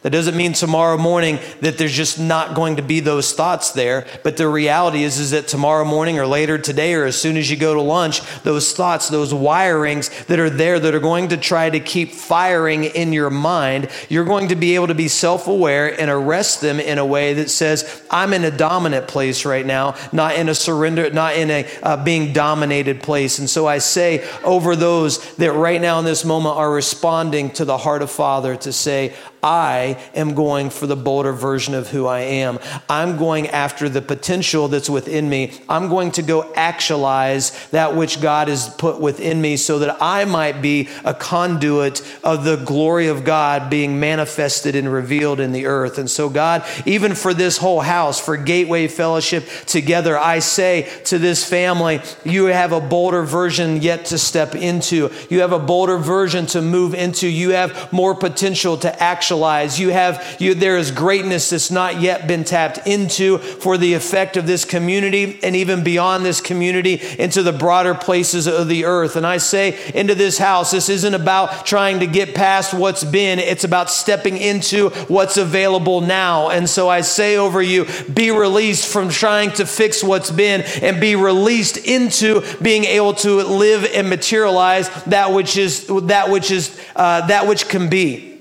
That 0.06 0.12
doesn't 0.12 0.38
mean 0.38 0.54
tomorrow 0.54 1.00
morning 1.00 1.40
that 1.62 1.80
there's 1.80 1.92
just 1.92 2.20
not 2.20 2.54
going 2.54 2.76
to 2.76 2.84
be 2.84 3.00
those 3.00 3.34
thoughts 3.34 3.72
there. 3.72 4.06
But 4.22 4.38
the 4.38 4.48
reality 4.48 5.02
is, 5.02 5.18
is 5.18 5.32
that 5.32 5.48
tomorrow 5.48 5.84
morning 5.84 6.20
or 6.20 6.28
later 6.28 6.60
today 6.60 6.94
or 6.94 7.06
as 7.06 7.20
soon 7.20 7.38
as 7.38 7.50
you 7.50 7.58
go 7.58 7.74
to 7.74 7.82
lunch, 7.82 8.22
those 8.44 8.72
thoughts, 8.72 9.08
those 9.08 9.34
wirings 9.34 10.28
that 10.28 10.38
are 10.38 10.52
there 10.52 10.80
that 10.80 10.94
are 10.94 11.00
going 11.00 11.30
to 11.30 11.38
try 11.38 11.72
to 11.72 11.80
keep 11.80 12.12
firing 12.12 12.84
in 12.84 13.14
your 13.14 13.32
mind, 13.32 13.90
you're 14.08 14.26
going 14.26 14.50
to 14.50 14.56
be 14.56 14.76
able 14.76 14.86
to 14.86 14.94
be 14.94 15.08
self 15.08 15.48
aware 15.48 16.00
and 16.00 16.12
arrest 16.12 16.62
them 16.62 16.80
in 16.80 17.00
a 17.00 17.06
way 17.06 17.34
that 17.34 17.50
says, 17.50 18.04
I'm 18.12 18.32
in 18.34 18.44
a 18.44 18.52
dominant 18.52 19.08
place 19.08 19.44
right 19.44 19.66
now, 19.66 19.96
not 20.14 20.36
in 20.36 20.50
a 20.50 20.54
surrender, 20.54 21.10
not 21.10 21.36
in 21.36 21.50
a 21.50 21.68
uh, 21.82 22.04
being 22.04 22.32
dominated 22.32 23.02
place. 23.02 23.40
And 23.40 23.50
so 23.50 23.66
I 23.66 23.80
say 23.80 24.24
over 24.44 24.76
those 24.76 25.34
that 25.38 25.54
right 25.54 25.82
now 25.82 25.98
in 25.98 26.06
this 26.06 26.24
moment 26.24 26.58
are 26.58 26.70
responding 26.70 27.50
to 27.54 27.66
the 27.66 27.80
heart 27.80 28.04
of 28.04 28.12
Father 28.12 28.56
to 28.58 28.72
say, 28.72 29.16
I 29.46 30.00
am 30.16 30.34
going 30.34 30.72
for 30.72 30.88
the 30.88 30.96
bolder 30.96 31.32
version 31.32 31.76
of 31.76 31.90
who 31.90 32.08
I 32.08 32.22
am. 32.22 32.58
I'm 32.90 33.16
going 33.16 33.48
after 33.50 33.88
the 33.88 34.02
potential 34.02 34.68
that's 34.68 34.90
within 34.90 35.30
me. 35.30 35.54
I'm 35.70 35.88
going 35.88 36.12
to 36.14 36.24
go 36.24 36.52
actualize 36.56 37.52
that 37.70 37.96
which 37.96 38.22
God 38.22 38.48
has 38.48 38.68
put 38.68 39.00
within 39.00 39.40
me 39.40 39.58
so 39.58 39.78
that 39.80 40.02
I 40.02 40.26
might 40.26 40.64
be 40.64 40.90
a 41.04 41.14
conduit 41.14 42.02
of 42.24 42.44
the 42.44 42.56
glory 42.56 43.08
of 43.08 43.24
God 43.24 43.70
being 43.70 44.00
manifested 44.00 44.76
and 44.76 44.92
revealed 44.92 45.40
in 45.40 45.52
the 45.52 45.68
earth. 45.68 46.00
And 46.00 46.10
so, 46.10 46.28
God, 46.28 46.66
even 46.88 47.14
for 47.14 47.32
this 47.32 47.58
whole 47.58 47.82
house, 47.82 48.20
for 48.20 48.38
Gateway 48.38 48.88
Fellowship 48.88 49.48
together, 49.68 50.18
I 50.18 50.40
say 50.40 50.92
to 51.06 51.20
this 51.20 51.48
family, 51.48 52.02
you 52.24 52.46
have 52.46 52.72
a 52.72 52.82
bolder 52.82 53.22
version 53.22 53.84
yet 53.84 54.06
to 54.06 54.18
step 54.18 54.56
into. 54.56 55.12
You 55.30 55.42
have 55.42 55.52
a 55.52 55.60
bolder 55.60 56.00
version 56.00 56.48
to 56.48 56.64
move 56.64 56.96
into. 56.96 57.28
You 57.28 57.52
have 57.52 57.94
more 57.94 58.16
potential 58.16 58.78
to 58.78 59.04
actualize 59.04 59.35
you 59.36 59.90
have, 59.90 60.38
you, 60.40 60.54
there 60.54 60.78
is 60.78 60.92
greatness 60.92 61.50
that's 61.50 61.72
not 61.72 62.02
yet 62.02 62.28
been 62.28 62.44
tapped 62.44 62.88
into 62.88 63.38
for 63.38 63.78
the 63.78 63.94
effect 63.94 64.38
of 64.38 64.48
this 64.48 64.66
community 64.66 65.40
and 65.44 65.56
even 65.56 65.84
beyond 65.84 66.26
this 66.26 66.42
community 66.42 67.02
into 67.20 67.44
the 67.44 67.54
broader 67.54 67.94
places 67.94 68.48
of 68.48 68.68
the 68.68 68.86
earth. 68.86 69.16
And 69.16 69.26
I 69.26 69.38
say 69.38 69.78
into 69.94 70.16
this 70.16 70.38
house, 70.38 70.72
this 70.72 70.90
isn't 70.90 71.14
about 71.14 71.66
trying 71.66 72.00
to 72.00 72.08
get 72.08 72.36
past 72.36 72.74
what's 72.74 73.04
been, 73.04 73.40
it's 73.40 73.64
about 73.64 73.90
stepping 73.90 74.38
into 74.38 74.90
what's 75.08 75.38
available 75.38 76.02
now. 76.02 76.50
And 76.50 76.70
so 76.70 76.90
I 76.90 77.02
say 77.02 77.38
over 77.38 77.62
you, 77.62 77.86
be 78.14 78.32
released 78.32 78.92
from 78.92 79.10
trying 79.10 79.52
to 79.54 79.66
fix 79.66 80.04
what's 80.04 80.32
been 80.32 80.62
and 80.82 81.02
be 81.02 81.16
released 81.16 81.78
into 81.78 82.42
being 82.62 82.86
able 82.86 83.14
to 83.14 83.44
live 83.44 83.86
and 83.94 84.10
materialize 84.10 84.90
that 85.06 85.32
which 85.32 85.58
is 85.58 85.88
that 85.88 86.30
which 86.30 86.52
is 86.52 86.80
uh, 86.96 87.26
that 87.28 87.48
which 87.48 87.68
can 87.68 87.90
be. 87.90 88.35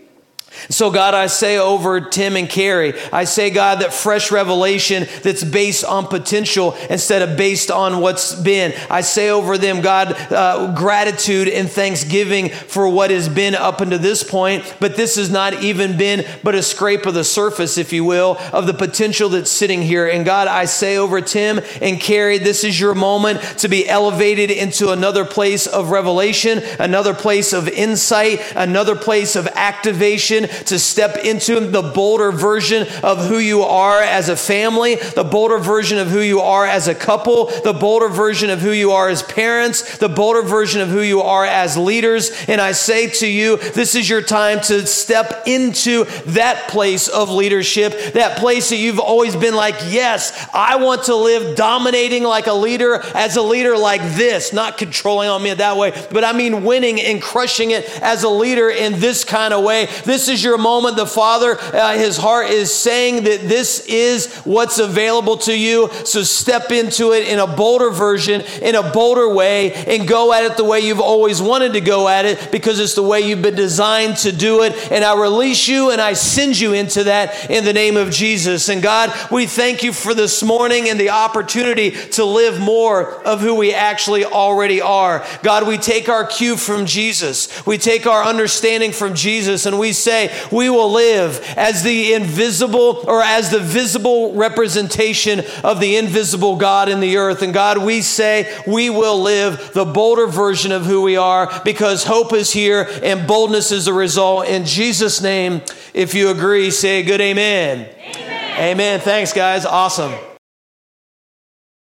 So, 0.68 0.90
God, 0.90 1.14
I 1.14 1.26
say 1.26 1.58
over 1.58 2.00
Tim 2.00 2.36
and 2.36 2.48
Carrie, 2.48 2.94
I 3.12 3.24
say, 3.24 3.50
God, 3.50 3.80
that 3.80 3.92
fresh 3.92 4.30
revelation 4.32 5.06
that's 5.22 5.44
based 5.44 5.84
on 5.84 6.06
potential 6.06 6.74
instead 6.88 7.22
of 7.22 7.36
based 7.36 7.70
on 7.70 8.00
what's 8.00 8.34
been. 8.34 8.72
I 8.90 9.02
say 9.02 9.30
over 9.30 9.58
them, 9.58 9.80
God, 9.80 10.12
uh, 10.32 10.74
gratitude 10.74 11.48
and 11.48 11.70
thanksgiving 11.70 12.50
for 12.50 12.88
what 12.88 13.10
has 13.10 13.28
been 13.28 13.54
up 13.54 13.80
until 13.80 13.98
this 13.98 14.22
point. 14.22 14.76
But 14.80 14.96
this 14.96 15.16
has 15.16 15.30
not 15.30 15.62
even 15.62 15.96
been 15.96 16.24
but 16.42 16.54
a 16.54 16.62
scrape 16.62 17.06
of 17.06 17.14
the 17.14 17.24
surface, 17.24 17.78
if 17.78 17.92
you 17.92 18.04
will, 18.04 18.38
of 18.52 18.66
the 18.66 18.74
potential 18.74 19.28
that's 19.30 19.50
sitting 19.50 19.82
here. 19.82 20.08
And 20.08 20.24
God, 20.24 20.48
I 20.48 20.64
say 20.64 20.96
over 20.96 21.20
Tim 21.20 21.60
and 21.80 22.00
Carrie, 22.00 22.38
this 22.38 22.64
is 22.64 22.78
your 22.78 22.94
moment 22.94 23.40
to 23.58 23.68
be 23.68 23.88
elevated 23.88 24.50
into 24.50 24.90
another 24.90 25.24
place 25.24 25.66
of 25.66 25.90
revelation, 25.90 26.62
another 26.78 27.14
place 27.14 27.52
of 27.52 27.68
insight, 27.68 28.40
another 28.56 28.96
place 28.96 29.36
of 29.36 29.46
activation 29.48 30.43
to 30.48 30.78
step 30.78 31.24
into 31.24 31.60
the 31.60 31.82
bolder 31.82 32.32
version 32.32 32.86
of 33.02 33.26
who 33.26 33.38
you 33.38 33.62
are 33.62 34.02
as 34.02 34.28
a 34.28 34.36
family, 34.36 34.96
the 34.96 35.24
bolder 35.24 35.58
version 35.58 35.98
of 35.98 36.08
who 36.08 36.20
you 36.20 36.40
are 36.40 36.66
as 36.66 36.88
a 36.88 36.94
couple, 36.94 37.46
the 37.62 37.72
bolder 37.72 38.08
version 38.08 38.50
of 38.50 38.60
who 38.60 38.72
you 38.72 38.92
are 38.92 39.08
as 39.08 39.22
parents, 39.22 39.98
the 39.98 40.08
bolder 40.08 40.42
version 40.42 40.80
of 40.80 40.88
who 40.88 41.00
you 41.00 41.20
are 41.20 41.44
as 41.44 41.76
leaders. 41.76 42.30
And 42.48 42.60
I 42.60 42.72
say 42.72 43.08
to 43.10 43.26
you, 43.26 43.56
this 43.56 43.94
is 43.94 44.08
your 44.08 44.22
time 44.22 44.60
to 44.62 44.86
step 44.86 45.44
into 45.46 46.04
that 46.26 46.68
place 46.68 47.08
of 47.08 47.30
leadership, 47.30 48.14
that 48.14 48.38
place 48.38 48.70
that 48.70 48.76
you've 48.76 48.98
always 48.98 49.36
been 49.36 49.54
like, 49.54 49.76
yes, 49.88 50.48
I 50.52 50.76
want 50.76 51.04
to 51.04 51.14
live 51.14 51.56
dominating 51.56 52.24
like 52.24 52.46
a 52.46 52.52
leader, 52.52 53.02
as 53.14 53.36
a 53.36 53.42
leader 53.42 53.76
like 53.76 54.02
this, 54.14 54.52
not 54.52 54.78
controlling 54.78 55.28
on 55.28 55.42
me 55.42 55.54
that 55.54 55.76
way, 55.76 55.92
but 56.10 56.24
I 56.24 56.32
mean 56.32 56.64
winning 56.64 57.00
and 57.00 57.20
crushing 57.22 57.70
it 57.70 57.84
as 58.02 58.22
a 58.22 58.28
leader 58.28 58.70
in 58.70 58.98
this 58.98 59.24
kind 59.24 59.54
of 59.54 59.62
way. 59.62 59.86
This 60.04 60.28
is 60.28 60.33
your 60.42 60.58
moment, 60.58 60.96
the 60.96 61.06
Father, 61.06 61.58
uh, 61.60 61.94
his 61.94 62.16
heart 62.16 62.48
is 62.48 62.74
saying 62.74 63.24
that 63.24 63.42
this 63.42 63.86
is 63.86 64.34
what's 64.38 64.78
available 64.78 65.36
to 65.38 65.56
you. 65.56 65.90
So 66.04 66.22
step 66.22 66.72
into 66.72 67.12
it 67.12 67.28
in 67.28 67.38
a 67.38 67.46
bolder 67.46 67.90
version, 67.90 68.40
in 68.62 68.74
a 68.74 68.90
bolder 68.90 69.32
way, 69.32 69.72
and 69.72 70.08
go 70.08 70.32
at 70.32 70.44
it 70.44 70.56
the 70.56 70.64
way 70.64 70.80
you've 70.80 71.00
always 71.00 71.40
wanted 71.42 71.74
to 71.74 71.80
go 71.80 72.08
at 72.08 72.24
it 72.24 72.50
because 72.50 72.80
it's 72.80 72.94
the 72.94 73.02
way 73.02 73.20
you've 73.20 73.42
been 73.42 73.54
designed 73.54 74.16
to 74.18 74.32
do 74.32 74.62
it. 74.62 74.90
And 74.90 75.04
I 75.04 75.20
release 75.20 75.68
you 75.68 75.90
and 75.90 76.00
I 76.00 76.14
send 76.14 76.58
you 76.58 76.72
into 76.72 77.04
that 77.04 77.50
in 77.50 77.64
the 77.64 77.72
name 77.72 77.96
of 77.96 78.10
Jesus. 78.10 78.68
And 78.68 78.82
God, 78.82 79.12
we 79.30 79.46
thank 79.46 79.82
you 79.82 79.92
for 79.92 80.14
this 80.14 80.42
morning 80.42 80.88
and 80.88 80.98
the 80.98 81.10
opportunity 81.10 81.90
to 81.90 82.24
live 82.24 82.60
more 82.60 83.22
of 83.22 83.40
who 83.40 83.54
we 83.54 83.74
actually 83.74 84.24
already 84.24 84.80
are. 84.80 85.24
God, 85.42 85.66
we 85.66 85.78
take 85.78 86.08
our 86.08 86.26
cue 86.26 86.56
from 86.56 86.86
Jesus. 86.86 87.64
We 87.66 87.78
take 87.78 88.06
our 88.06 88.24
understanding 88.24 88.92
from 88.92 89.14
Jesus 89.14 89.66
and 89.66 89.78
we 89.78 89.92
say, 90.28 90.48
we 90.50 90.70
will 90.70 90.90
live 90.90 91.40
as 91.56 91.82
the 91.82 92.14
invisible 92.14 93.04
or 93.06 93.22
as 93.22 93.50
the 93.50 93.58
visible 93.58 94.34
representation 94.34 95.42
of 95.62 95.80
the 95.80 95.96
invisible 95.96 96.56
God 96.56 96.88
in 96.88 97.00
the 97.00 97.16
earth. 97.16 97.42
And 97.42 97.52
God, 97.52 97.78
we 97.78 98.02
say 98.02 98.52
we 98.66 98.90
will 98.90 99.20
live 99.20 99.72
the 99.74 99.84
bolder 99.84 100.26
version 100.26 100.72
of 100.72 100.86
who 100.86 101.02
we 101.02 101.16
are 101.16 101.50
because 101.64 102.04
hope 102.04 102.32
is 102.32 102.52
here 102.52 102.88
and 103.02 103.26
boldness 103.26 103.72
is 103.72 103.86
the 103.86 103.92
result. 103.92 104.46
In 104.46 104.64
Jesus' 104.64 105.20
name, 105.20 105.62
if 105.92 106.14
you 106.14 106.30
agree, 106.30 106.70
say 106.70 107.00
a 107.00 107.04
good 107.04 107.20
amen. 107.20 107.88
Amen. 107.98 108.60
amen. 108.60 109.00
Thanks, 109.00 109.32
guys. 109.32 109.64
Awesome. 109.64 110.12